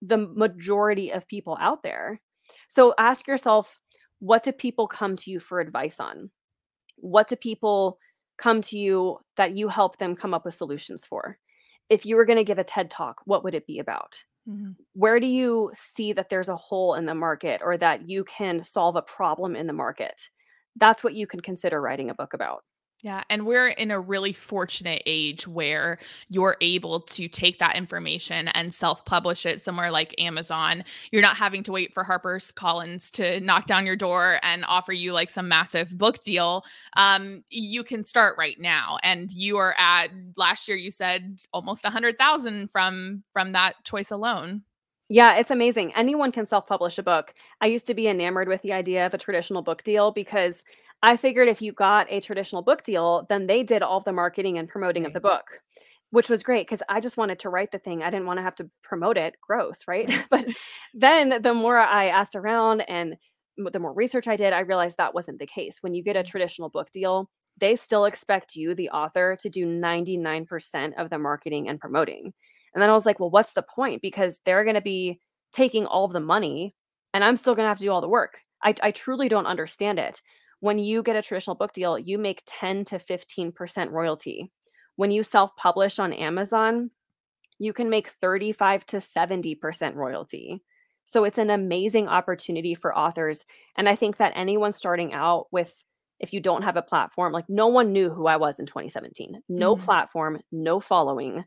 the 0.00 0.16
majority 0.16 1.10
of 1.10 1.26
people 1.26 1.58
out 1.60 1.82
there. 1.82 2.20
So 2.68 2.94
ask 2.96 3.26
yourself, 3.26 3.80
what 4.20 4.44
do 4.44 4.52
people 4.52 4.86
come 4.86 5.16
to 5.16 5.30
you 5.30 5.40
for 5.40 5.58
advice 5.58 5.98
on? 5.98 6.30
What 6.96 7.28
do 7.28 7.34
people 7.34 7.98
come 8.38 8.62
to 8.62 8.78
you 8.78 9.18
that 9.36 9.56
you 9.56 9.66
help 9.66 9.98
them 9.98 10.14
come 10.14 10.32
up 10.32 10.44
with 10.44 10.54
solutions 10.54 11.04
for? 11.04 11.38
If 11.88 12.06
you 12.06 12.14
were 12.14 12.24
going 12.24 12.38
to 12.38 12.44
give 12.44 12.58
a 12.58 12.64
TED 12.64 12.88
talk, 12.88 13.20
what 13.24 13.42
would 13.42 13.54
it 13.54 13.66
be 13.66 13.80
about? 13.80 14.22
Mm-hmm. 14.48 14.70
Where 14.92 15.18
do 15.18 15.26
you 15.26 15.72
see 15.74 16.12
that 16.12 16.28
there's 16.28 16.48
a 16.48 16.56
hole 16.56 16.94
in 16.94 17.04
the 17.04 17.14
market 17.16 17.60
or 17.64 17.76
that 17.78 18.08
you 18.08 18.22
can 18.24 18.62
solve 18.62 18.94
a 18.94 19.02
problem 19.02 19.56
in 19.56 19.66
the 19.66 19.72
market? 19.72 20.28
That's 20.76 21.02
what 21.02 21.14
you 21.14 21.26
can 21.26 21.40
consider 21.40 21.80
writing 21.80 22.10
a 22.10 22.14
book 22.14 22.32
about. 22.32 22.62
Yeah. 23.02 23.22
And 23.30 23.46
we're 23.46 23.68
in 23.68 23.90
a 23.90 23.98
really 23.98 24.32
fortunate 24.32 25.02
age 25.06 25.46
where 25.46 25.98
you're 26.28 26.56
able 26.60 27.00
to 27.00 27.28
take 27.28 27.58
that 27.58 27.76
information 27.76 28.48
and 28.48 28.74
self 28.74 29.04
publish 29.06 29.46
it 29.46 29.62
somewhere 29.62 29.90
like 29.90 30.14
Amazon. 30.18 30.84
You're 31.10 31.22
not 31.22 31.36
having 31.36 31.62
to 31.64 31.72
wait 31.72 31.94
for 31.94 32.04
Harper's 32.04 32.52
Collins 32.52 33.10
to 33.12 33.40
knock 33.40 33.66
down 33.66 33.86
your 33.86 33.96
door 33.96 34.38
and 34.42 34.64
offer 34.66 34.92
you 34.92 35.12
like 35.12 35.30
some 35.30 35.48
massive 35.48 35.96
book 35.96 36.22
deal. 36.22 36.62
Um, 36.96 37.42
you 37.48 37.84
can 37.84 38.04
start 38.04 38.36
right 38.36 38.60
now. 38.60 38.98
And 39.02 39.32
you 39.32 39.56
are 39.56 39.74
at 39.78 40.08
last 40.36 40.68
year, 40.68 40.76
you 40.76 40.90
said 40.90 41.40
almost 41.52 41.86
a 41.86 41.90
hundred 41.90 42.18
thousand 42.18 42.70
from 42.70 43.22
from 43.32 43.52
that 43.52 43.82
choice 43.84 44.10
alone. 44.10 44.62
Yeah, 45.12 45.38
it's 45.38 45.50
amazing. 45.50 45.92
Anyone 45.96 46.30
can 46.32 46.46
self 46.46 46.66
publish 46.68 46.96
a 46.98 47.02
book. 47.02 47.34
I 47.60 47.66
used 47.66 47.86
to 47.86 47.94
be 47.94 48.06
enamored 48.06 48.46
with 48.46 48.62
the 48.62 48.72
idea 48.72 49.06
of 49.06 49.14
a 49.14 49.18
traditional 49.18 49.62
book 49.62 49.82
deal 49.82 50.12
because 50.12 50.62
I 51.02 51.16
figured 51.16 51.48
if 51.48 51.62
you 51.62 51.72
got 51.72 52.06
a 52.10 52.20
traditional 52.20 52.62
book 52.62 52.82
deal, 52.82 53.26
then 53.28 53.46
they 53.46 53.62
did 53.62 53.82
all 53.82 54.00
the 54.00 54.12
marketing 54.12 54.58
and 54.58 54.68
promoting 54.68 55.06
of 55.06 55.12
the 55.12 55.18
mm-hmm. 55.18 55.28
book, 55.28 55.60
which 56.10 56.28
was 56.28 56.42
great 56.42 56.66
because 56.66 56.82
I 56.88 57.00
just 57.00 57.16
wanted 57.16 57.38
to 57.40 57.50
write 57.50 57.72
the 57.72 57.78
thing. 57.78 58.02
I 58.02 58.10
didn't 58.10 58.26
want 58.26 58.38
to 58.38 58.42
have 58.42 58.56
to 58.56 58.70
promote 58.82 59.16
it. 59.16 59.36
Gross, 59.40 59.84
right? 59.88 60.08
Mm-hmm. 60.08 60.22
but 60.30 60.46
then 60.92 61.42
the 61.42 61.54
more 61.54 61.78
I 61.78 62.08
asked 62.08 62.36
around 62.36 62.82
and 62.82 63.16
the 63.56 63.78
more 63.78 63.94
research 63.94 64.28
I 64.28 64.36
did, 64.36 64.52
I 64.52 64.60
realized 64.60 64.96
that 64.98 65.14
wasn't 65.14 65.38
the 65.38 65.46
case. 65.46 65.78
When 65.80 65.94
you 65.94 66.02
get 66.02 66.16
a 66.16 66.20
mm-hmm. 66.20 66.30
traditional 66.30 66.68
book 66.68 66.90
deal, 66.92 67.30
they 67.56 67.76
still 67.76 68.04
expect 68.04 68.54
you, 68.54 68.74
the 68.74 68.90
author, 68.90 69.36
to 69.40 69.48
do 69.48 69.66
99% 69.66 70.92
of 70.98 71.10
the 71.10 71.18
marketing 71.18 71.68
and 71.68 71.80
promoting. 71.80 72.32
And 72.74 72.82
then 72.82 72.90
I 72.90 72.94
was 72.94 73.06
like, 73.06 73.18
well, 73.18 73.30
what's 73.30 73.52
the 73.52 73.62
point? 73.62 74.02
Because 74.02 74.38
they're 74.44 74.64
going 74.64 74.76
to 74.76 74.80
be 74.80 75.18
taking 75.52 75.86
all 75.86 76.04
of 76.04 76.12
the 76.12 76.20
money 76.20 76.74
and 77.12 77.24
I'm 77.24 77.36
still 77.36 77.54
going 77.54 77.64
to 77.64 77.68
have 77.68 77.78
to 77.78 77.84
do 77.84 77.90
all 77.90 78.00
the 78.00 78.08
work. 78.08 78.40
I, 78.62 78.74
I 78.82 78.90
truly 78.92 79.28
don't 79.28 79.46
understand 79.46 79.98
it 79.98 80.20
when 80.60 80.78
you 80.78 81.02
get 81.02 81.16
a 81.16 81.22
traditional 81.22 81.56
book 81.56 81.72
deal, 81.72 81.98
you 81.98 82.18
make 82.18 82.42
10 82.46 82.84
to 82.86 82.98
15% 82.98 83.90
royalty. 83.90 84.50
When 84.96 85.10
you 85.10 85.22
self 85.22 85.56
publish 85.56 85.98
on 85.98 86.12
Amazon, 86.12 86.90
you 87.58 87.72
can 87.72 87.90
make 87.90 88.08
35 88.08 88.86
to 88.86 88.96
70% 88.98 89.94
royalty. 89.94 90.62
So 91.04 91.24
it's 91.24 91.38
an 91.38 91.50
amazing 91.50 92.08
opportunity 92.08 92.74
for 92.74 92.96
authors. 92.96 93.44
And 93.76 93.88
I 93.88 93.96
think 93.96 94.18
that 94.18 94.32
anyone 94.36 94.72
starting 94.72 95.12
out 95.12 95.46
with, 95.50 95.82
if 96.20 96.32
you 96.32 96.40
don't 96.40 96.62
have 96.62 96.76
a 96.76 96.82
platform, 96.82 97.32
like 97.32 97.46
no 97.48 97.66
one 97.66 97.92
knew 97.92 98.10
who 98.10 98.26
I 98.26 98.36
was 98.36 98.60
in 98.60 98.66
2017, 98.66 99.42
no 99.48 99.74
mm-hmm. 99.74 99.84
platform, 99.84 100.40
no 100.52 100.78
following. 100.78 101.44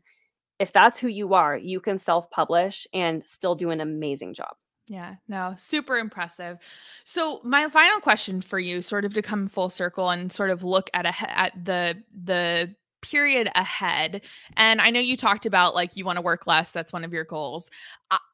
If 0.58 0.72
that's 0.72 0.98
who 0.98 1.08
you 1.08 1.34
are, 1.34 1.56
you 1.56 1.80
can 1.80 1.98
self 1.98 2.30
publish 2.30 2.86
and 2.92 3.22
still 3.26 3.54
do 3.54 3.70
an 3.70 3.80
amazing 3.80 4.34
job. 4.34 4.54
Yeah, 4.86 5.14
no, 5.28 5.54
super 5.56 5.96
impressive. 5.96 6.58
So 7.04 7.40
my 7.42 7.68
final 7.70 8.00
question 8.00 8.42
for 8.42 8.58
you, 8.58 8.82
sort 8.82 9.06
of 9.06 9.14
to 9.14 9.22
come 9.22 9.48
full 9.48 9.70
circle 9.70 10.10
and 10.10 10.30
sort 10.30 10.50
of 10.50 10.62
look 10.62 10.90
at 10.92 11.06
a 11.06 11.38
at 11.38 11.64
the 11.64 12.02
the 12.12 12.74
period 13.00 13.50
ahead. 13.54 14.22
And 14.56 14.80
I 14.80 14.90
know 14.90 15.00
you 15.00 15.16
talked 15.16 15.46
about 15.46 15.74
like 15.74 15.96
you 15.96 16.04
want 16.04 16.16
to 16.16 16.22
work 16.22 16.46
less, 16.46 16.70
that's 16.72 16.92
one 16.92 17.04
of 17.04 17.12
your 17.12 17.24
goals. 17.24 17.70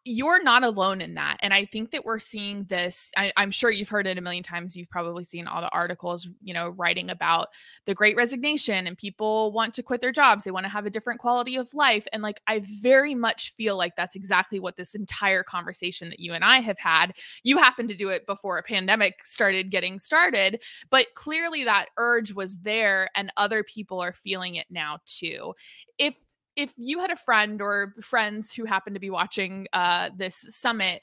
You're 0.04 0.42
not 0.42 0.64
alone 0.64 1.02
in 1.02 1.14
that. 1.14 1.36
And 1.40 1.52
I 1.52 1.66
think 1.66 1.90
that 1.90 2.06
we're 2.06 2.18
seeing 2.18 2.64
this. 2.64 3.10
I, 3.18 3.32
am 3.36 3.50
sure 3.50 3.70
you've 3.70 3.90
heard 3.90 4.06
it 4.06 4.16
a 4.16 4.20
million 4.22 4.42
times. 4.42 4.74
You've 4.74 4.88
probably 4.88 5.24
seen 5.24 5.46
all 5.46 5.60
the 5.60 5.68
articles, 5.70 6.26
you 6.42 6.54
know, 6.54 6.70
writing 6.70 7.10
about 7.10 7.48
the 7.84 7.94
great 7.94 8.16
resignation 8.16 8.86
and 8.86 8.96
people 8.96 9.52
want 9.52 9.74
to 9.74 9.82
quit 9.82 10.00
their 10.00 10.10
jobs. 10.10 10.44
They 10.44 10.50
want 10.50 10.64
to 10.64 10.70
have 10.70 10.86
a 10.86 10.90
different 10.90 11.20
quality 11.20 11.56
of 11.56 11.74
life. 11.74 12.08
And 12.14 12.22
like, 12.22 12.40
I 12.46 12.62
very 12.80 13.14
much 13.14 13.54
feel 13.56 13.76
like 13.76 13.94
that's 13.94 14.16
exactly 14.16 14.58
what 14.58 14.76
this 14.78 14.94
entire 14.94 15.42
conversation 15.42 16.08
that 16.08 16.20
you 16.20 16.32
and 16.32 16.44
I 16.44 16.60
have 16.60 16.78
had. 16.78 17.12
You 17.42 17.58
happened 17.58 17.90
to 17.90 17.96
do 17.96 18.08
it 18.08 18.26
before 18.26 18.56
a 18.56 18.62
pandemic 18.62 19.24
started 19.26 19.70
getting 19.70 19.98
started, 19.98 20.62
but 20.88 21.08
clearly 21.14 21.64
that 21.64 21.86
urge 21.98 22.32
was 22.32 22.56
there 22.58 23.10
and 23.14 23.30
other 23.36 23.62
people 23.62 24.00
are 24.00 24.14
feeling 24.14 24.54
it 24.54 24.66
now 24.70 24.98
too. 25.04 25.54
If 25.98 26.14
if 26.56 26.72
you 26.76 27.00
had 27.00 27.10
a 27.10 27.16
friend 27.16 27.60
or 27.60 27.94
friends 28.00 28.52
who 28.52 28.64
happened 28.64 28.94
to 28.94 29.00
be 29.00 29.10
watching 29.10 29.66
uh, 29.72 30.10
this 30.16 30.36
summit, 30.36 31.02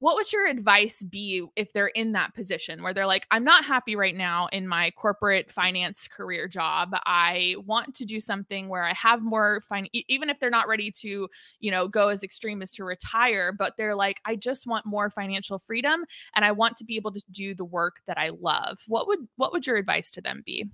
what 0.00 0.14
would 0.14 0.32
your 0.32 0.46
advice 0.46 1.02
be 1.02 1.44
if 1.56 1.72
they're 1.72 1.88
in 1.88 2.12
that 2.12 2.34
position 2.34 2.82
where 2.82 2.94
they're 2.94 3.06
like, 3.06 3.26
I'm 3.32 3.42
not 3.42 3.64
happy 3.64 3.96
right 3.96 4.14
now 4.14 4.46
in 4.52 4.68
my 4.68 4.92
corporate 4.92 5.50
finance 5.50 6.06
career 6.06 6.46
job. 6.46 6.90
I 7.04 7.56
want 7.66 7.94
to 7.96 8.04
do 8.04 8.20
something 8.20 8.68
where 8.68 8.84
I 8.84 8.94
have 8.94 9.22
more 9.22 9.60
fine, 9.68 9.88
even 9.92 10.30
if 10.30 10.38
they're 10.38 10.50
not 10.50 10.68
ready 10.68 10.92
to, 10.92 11.28
you 11.58 11.70
know, 11.70 11.88
go 11.88 12.08
as 12.08 12.22
extreme 12.22 12.62
as 12.62 12.72
to 12.74 12.84
retire, 12.84 13.52
but 13.52 13.76
they're 13.76 13.96
like, 13.96 14.20
I 14.24 14.36
just 14.36 14.68
want 14.68 14.86
more 14.86 15.10
financial 15.10 15.58
freedom 15.58 16.04
and 16.36 16.44
I 16.44 16.52
want 16.52 16.76
to 16.76 16.84
be 16.84 16.96
able 16.96 17.12
to 17.12 17.22
do 17.32 17.54
the 17.54 17.64
work 17.64 18.00
that 18.06 18.18
I 18.18 18.30
love. 18.40 18.78
What 18.86 19.08
would 19.08 19.26
what 19.36 19.52
would 19.52 19.66
your 19.66 19.76
advice 19.76 20.12
to 20.12 20.20
them 20.20 20.42
be? 20.46 20.70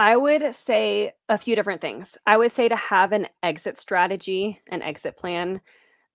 I 0.00 0.16
would 0.16 0.54
say 0.54 1.12
a 1.28 1.36
few 1.36 1.54
different 1.54 1.82
things. 1.82 2.16
I 2.26 2.38
would 2.38 2.52
say 2.52 2.70
to 2.70 2.76
have 2.76 3.12
an 3.12 3.26
exit 3.42 3.78
strategy, 3.78 4.58
an 4.70 4.80
exit 4.80 5.18
plan. 5.18 5.60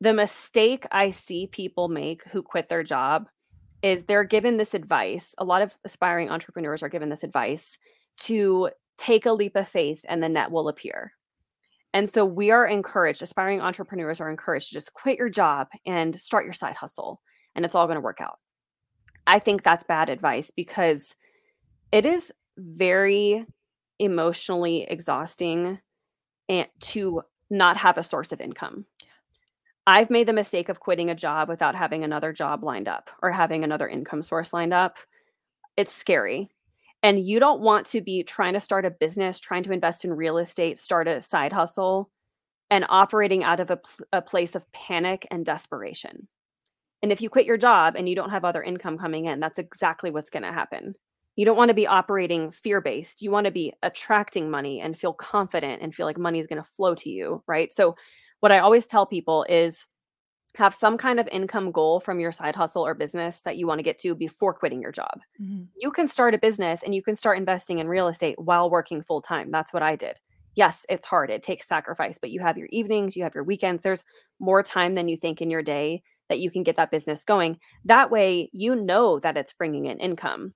The 0.01 0.11
mistake 0.11 0.87
I 0.91 1.11
see 1.11 1.45
people 1.45 1.87
make 1.87 2.23
who 2.23 2.41
quit 2.41 2.67
their 2.67 2.81
job 2.81 3.27
is 3.83 4.05
they're 4.05 4.23
given 4.23 4.57
this 4.57 4.73
advice. 4.73 5.35
A 5.37 5.43
lot 5.45 5.61
of 5.61 5.77
aspiring 5.85 6.31
entrepreneurs 6.31 6.81
are 6.81 6.89
given 6.89 7.09
this 7.09 7.21
advice 7.21 7.77
to 8.21 8.71
take 8.97 9.27
a 9.27 9.31
leap 9.31 9.55
of 9.55 9.67
faith 9.67 10.03
and 10.09 10.23
the 10.23 10.29
net 10.29 10.49
will 10.49 10.67
appear. 10.67 11.11
And 11.93 12.09
so 12.09 12.25
we 12.25 12.49
are 12.49 12.65
encouraged, 12.65 13.21
aspiring 13.21 13.61
entrepreneurs 13.61 14.19
are 14.19 14.31
encouraged 14.31 14.69
to 14.69 14.73
just 14.73 14.93
quit 14.93 15.19
your 15.19 15.29
job 15.29 15.67
and 15.85 16.19
start 16.19 16.45
your 16.45 16.53
side 16.53 16.73
hustle, 16.75 17.21
and 17.53 17.63
it's 17.63 17.75
all 17.75 17.85
going 17.85 17.97
to 17.97 18.01
work 18.01 18.19
out. 18.19 18.39
I 19.27 19.37
think 19.37 19.61
that's 19.61 19.83
bad 19.83 20.09
advice 20.09 20.49
because 20.49 21.15
it 21.91 22.07
is 22.07 22.31
very 22.57 23.45
emotionally 23.99 24.83
exhausting 24.83 25.79
and 26.49 26.67
to 26.79 27.21
not 27.49 27.77
have 27.77 27.97
a 27.97 28.03
source 28.03 28.31
of 28.31 28.41
income. 28.41 28.85
I've 29.87 30.09
made 30.09 30.27
the 30.27 30.33
mistake 30.33 30.69
of 30.69 30.79
quitting 30.79 31.09
a 31.09 31.15
job 31.15 31.47
without 31.47 31.75
having 31.75 32.03
another 32.03 32.33
job 32.33 32.63
lined 32.63 32.87
up 32.87 33.09
or 33.21 33.31
having 33.31 33.63
another 33.63 33.87
income 33.87 34.23
source 34.23 34.51
lined 34.51 34.73
up. 34.73 34.97
It's 35.77 35.93
scary. 35.93 36.49
And 37.03 37.19
you 37.19 37.39
don't 37.39 37.61
want 37.61 37.85
to 37.87 38.01
be 38.01 38.23
trying 38.23 38.53
to 38.53 38.59
start 38.59 38.85
a 38.85 38.89
business, 38.89 39.39
trying 39.39 39.61
to 39.63 39.71
invest 39.71 40.05
in 40.05 40.13
real 40.13 40.39
estate, 40.39 40.79
start 40.79 41.07
a 41.07 41.21
side 41.21 41.53
hustle, 41.53 42.09
and 42.71 42.85
operating 42.89 43.43
out 43.43 43.59
of 43.59 43.69
a, 43.69 43.79
a 44.11 44.21
place 44.23 44.55
of 44.55 44.71
panic 44.71 45.27
and 45.29 45.45
desperation. 45.45 46.27
And 47.03 47.11
if 47.11 47.21
you 47.21 47.29
quit 47.29 47.45
your 47.45 47.57
job 47.57 47.95
and 47.95 48.09
you 48.09 48.15
don't 48.15 48.31
have 48.31 48.43
other 48.43 48.63
income 48.63 48.97
coming 48.97 49.25
in, 49.25 49.39
that's 49.39 49.59
exactly 49.59 50.09
what's 50.09 50.31
going 50.31 50.41
to 50.43 50.51
happen. 50.51 50.95
You 51.35 51.45
don't 51.45 51.57
want 51.57 51.69
to 51.69 51.75
be 51.75 51.87
operating 51.87 52.51
fear 52.51 52.81
based. 52.81 53.21
You 53.21 53.31
want 53.31 53.45
to 53.45 53.51
be 53.51 53.73
attracting 53.83 54.49
money 54.49 54.79
and 54.79 54.97
feel 54.97 55.13
confident 55.13 55.81
and 55.81 55.93
feel 55.93 56.05
like 56.05 56.17
money 56.17 56.39
is 56.39 56.47
going 56.47 56.61
to 56.61 56.69
flow 56.69 56.95
to 56.95 57.09
you, 57.09 57.43
right? 57.47 57.73
So, 57.73 57.93
what 58.39 58.51
I 58.51 58.59
always 58.59 58.85
tell 58.85 59.05
people 59.05 59.45
is 59.49 59.85
have 60.57 60.73
some 60.73 60.97
kind 60.97 61.19
of 61.19 61.27
income 61.29 61.71
goal 61.71 61.99
from 61.99 62.19
your 62.19 62.31
side 62.31 62.55
hustle 62.55 62.85
or 62.85 62.93
business 62.93 63.41
that 63.41 63.57
you 63.57 63.67
want 63.67 63.79
to 63.79 63.83
get 63.83 63.97
to 63.99 64.15
before 64.15 64.53
quitting 64.53 64.81
your 64.81 64.91
job. 64.91 65.21
Mm-hmm. 65.41 65.63
You 65.77 65.91
can 65.91 66.07
start 66.07 66.33
a 66.33 66.37
business 66.37 66.81
and 66.83 66.95
you 66.95 67.03
can 67.03 67.15
start 67.15 67.37
investing 67.37 67.79
in 67.79 67.87
real 67.87 68.07
estate 68.07 68.39
while 68.39 68.69
working 68.69 69.01
full 69.01 69.21
time. 69.21 69.51
That's 69.51 69.73
what 69.73 69.83
I 69.83 69.95
did. 69.95 70.17
Yes, 70.55 70.85
it's 70.87 71.05
hard, 71.05 71.29
it 71.29 71.43
takes 71.43 71.67
sacrifice, 71.67 72.17
but 72.17 72.31
you 72.31 72.39
have 72.39 72.57
your 72.57 72.69
evenings, 72.71 73.17
you 73.17 73.23
have 73.23 73.35
your 73.35 73.43
weekends. 73.43 73.83
There's 73.83 74.05
more 74.39 74.63
time 74.63 74.93
than 74.93 75.09
you 75.09 75.17
think 75.17 75.41
in 75.41 75.49
your 75.49 75.61
day 75.61 76.01
that 76.29 76.39
you 76.39 76.49
can 76.49 76.63
get 76.63 76.77
that 76.77 76.91
business 76.91 77.25
going. 77.25 77.59
That 77.83 78.09
way, 78.09 78.49
you 78.53 78.75
know 78.75 79.19
that 79.19 79.37
it's 79.37 79.53
bringing 79.53 79.85
in 79.85 79.99
income 79.99 80.53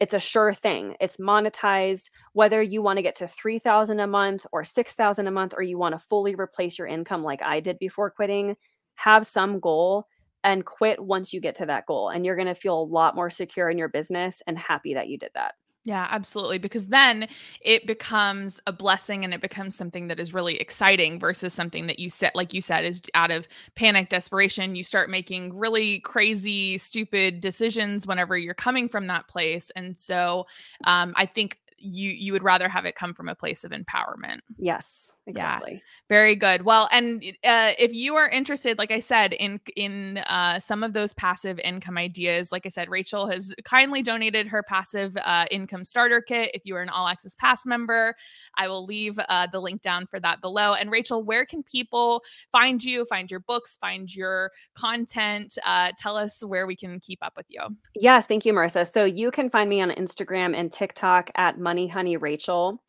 it's 0.00 0.14
a 0.14 0.18
sure 0.18 0.54
thing. 0.54 0.96
It's 0.98 1.18
monetized 1.18 2.08
whether 2.32 2.62
you 2.62 2.80
want 2.80 2.96
to 2.96 3.02
get 3.02 3.16
to 3.16 3.28
3000 3.28 4.00
a 4.00 4.06
month 4.06 4.46
or 4.50 4.64
6000 4.64 5.26
a 5.26 5.30
month 5.30 5.54
or 5.56 5.62
you 5.62 5.78
want 5.78 5.92
to 5.92 6.04
fully 6.06 6.34
replace 6.34 6.78
your 6.78 6.88
income 6.88 7.22
like 7.22 7.42
I 7.42 7.60
did 7.60 7.78
before 7.78 8.10
quitting. 8.10 8.56
Have 8.94 9.26
some 9.26 9.60
goal 9.60 10.06
and 10.42 10.64
quit 10.64 10.98
once 11.04 11.34
you 11.34 11.40
get 11.40 11.54
to 11.56 11.66
that 11.66 11.84
goal 11.84 12.08
and 12.08 12.24
you're 12.24 12.36
going 12.36 12.48
to 12.48 12.54
feel 12.54 12.80
a 12.80 12.82
lot 12.82 13.14
more 13.14 13.28
secure 13.28 13.68
in 13.68 13.76
your 13.76 13.90
business 13.90 14.40
and 14.46 14.58
happy 14.58 14.94
that 14.94 15.08
you 15.08 15.18
did 15.18 15.30
that. 15.34 15.54
Yeah, 15.84 16.06
absolutely. 16.10 16.58
Because 16.58 16.88
then 16.88 17.26
it 17.62 17.86
becomes 17.86 18.60
a 18.66 18.72
blessing 18.72 19.24
and 19.24 19.32
it 19.32 19.40
becomes 19.40 19.74
something 19.74 20.08
that 20.08 20.20
is 20.20 20.34
really 20.34 20.56
exciting 20.56 21.18
versus 21.18 21.54
something 21.54 21.86
that 21.86 21.98
you 21.98 22.10
set, 22.10 22.36
like 22.36 22.52
you 22.52 22.60
said, 22.60 22.84
is 22.84 23.00
out 23.14 23.30
of 23.30 23.48
panic, 23.74 24.10
desperation. 24.10 24.76
You 24.76 24.84
start 24.84 25.08
making 25.08 25.56
really 25.56 26.00
crazy, 26.00 26.76
stupid 26.76 27.40
decisions 27.40 28.06
whenever 28.06 28.36
you're 28.36 28.52
coming 28.54 28.88
from 28.88 29.06
that 29.06 29.26
place. 29.26 29.70
And 29.74 29.98
so 29.98 30.46
um, 30.84 31.14
I 31.16 31.24
think 31.26 31.56
you 31.82 32.10
you 32.10 32.34
would 32.34 32.42
rather 32.42 32.68
have 32.68 32.84
it 32.84 32.94
come 32.94 33.14
from 33.14 33.28
a 33.28 33.34
place 33.34 33.64
of 33.64 33.70
empowerment. 33.70 34.40
Yes 34.58 35.10
exactly. 35.26 35.74
Yeah, 35.74 35.78
very 36.08 36.34
good. 36.34 36.64
Well, 36.64 36.88
and 36.92 37.22
uh, 37.44 37.72
if 37.78 37.92
you 37.92 38.14
are 38.16 38.28
interested, 38.28 38.78
like 38.78 38.90
I 38.90 39.00
said, 39.00 39.32
in 39.32 39.60
in 39.76 40.18
uh, 40.18 40.58
some 40.58 40.82
of 40.82 40.92
those 40.92 41.12
passive 41.14 41.58
income 41.60 41.98
ideas, 41.98 42.52
like 42.52 42.66
I 42.66 42.68
said, 42.68 42.88
Rachel 42.88 43.28
has 43.28 43.54
kindly 43.64 44.02
donated 44.02 44.48
her 44.48 44.62
passive 44.62 45.16
uh, 45.24 45.46
income 45.50 45.84
starter 45.84 46.20
kit. 46.20 46.50
If 46.54 46.62
you 46.64 46.76
are 46.76 46.82
an 46.82 46.88
All 46.88 47.08
Access 47.08 47.34
Pass 47.34 47.64
member, 47.66 48.14
I 48.56 48.68
will 48.68 48.84
leave 48.84 49.18
uh, 49.28 49.46
the 49.52 49.60
link 49.60 49.82
down 49.82 50.06
for 50.06 50.20
that 50.20 50.40
below. 50.40 50.74
And 50.74 50.90
Rachel, 50.90 51.22
where 51.22 51.44
can 51.44 51.62
people 51.62 52.22
find 52.52 52.82
you, 52.82 53.04
find 53.04 53.30
your 53.30 53.40
books, 53.40 53.76
find 53.80 54.14
your 54.14 54.50
content? 54.74 55.58
Uh, 55.64 55.92
tell 55.98 56.16
us 56.16 56.42
where 56.44 56.66
we 56.66 56.76
can 56.76 57.00
keep 57.00 57.18
up 57.22 57.34
with 57.36 57.46
you. 57.48 57.60
Yes, 57.94 58.26
thank 58.26 58.44
you, 58.44 58.52
Marissa. 58.52 58.90
So 58.90 59.04
you 59.04 59.30
can 59.30 59.50
find 59.50 59.68
me 59.68 59.80
on 59.80 59.90
Instagram 59.90 60.56
and 60.56 60.72
TikTok 60.72 61.30
at 61.36 61.58
Money 61.58 61.88
Honey 61.88 62.16
Rachel. 62.16 62.82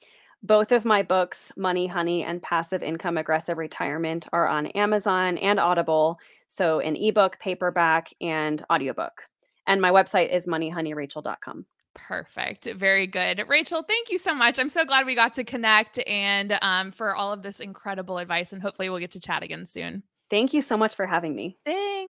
Both 0.43 0.71
of 0.71 0.85
my 0.85 1.03
books, 1.03 1.51
Money 1.55 1.85
Honey 1.85 2.23
and 2.23 2.41
Passive 2.41 2.81
Income 2.81 3.17
Aggressive 3.17 3.57
Retirement, 3.57 4.27
are 4.33 4.47
on 4.47 4.67
Amazon 4.67 5.37
and 5.37 5.59
Audible. 5.59 6.19
So, 6.47 6.79
an 6.79 6.95
ebook, 6.95 7.37
paperback, 7.39 8.11
and 8.19 8.63
audiobook. 8.71 9.23
And 9.67 9.79
my 9.81 9.91
website 9.91 10.33
is 10.33 10.47
moneyhoneyrachel.com. 10.47 11.65
Perfect. 11.93 12.65
Very 12.65 13.05
good. 13.05 13.43
Rachel, 13.47 13.83
thank 13.83 14.09
you 14.09 14.17
so 14.17 14.33
much. 14.33 14.57
I'm 14.57 14.69
so 14.69 14.83
glad 14.85 15.05
we 15.05 15.13
got 15.13 15.35
to 15.35 15.43
connect 15.43 15.99
and 16.07 16.57
um, 16.61 16.91
for 16.91 17.15
all 17.15 17.33
of 17.33 17.43
this 17.43 17.59
incredible 17.59 18.17
advice. 18.17 18.53
And 18.53 18.61
hopefully, 18.61 18.89
we'll 18.89 18.99
get 18.99 19.11
to 19.11 19.19
chat 19.19 19.43
again 19.43 19.65
soon. 19.65 20.03
Thank 20.29 20.53
you 20.53 20.61
so 20.61 20.77
much 20.77 20.95
for 20.95 21.05
having 21.05 21.35
me. 21.35 21.57
Thanks. 21.65 22.09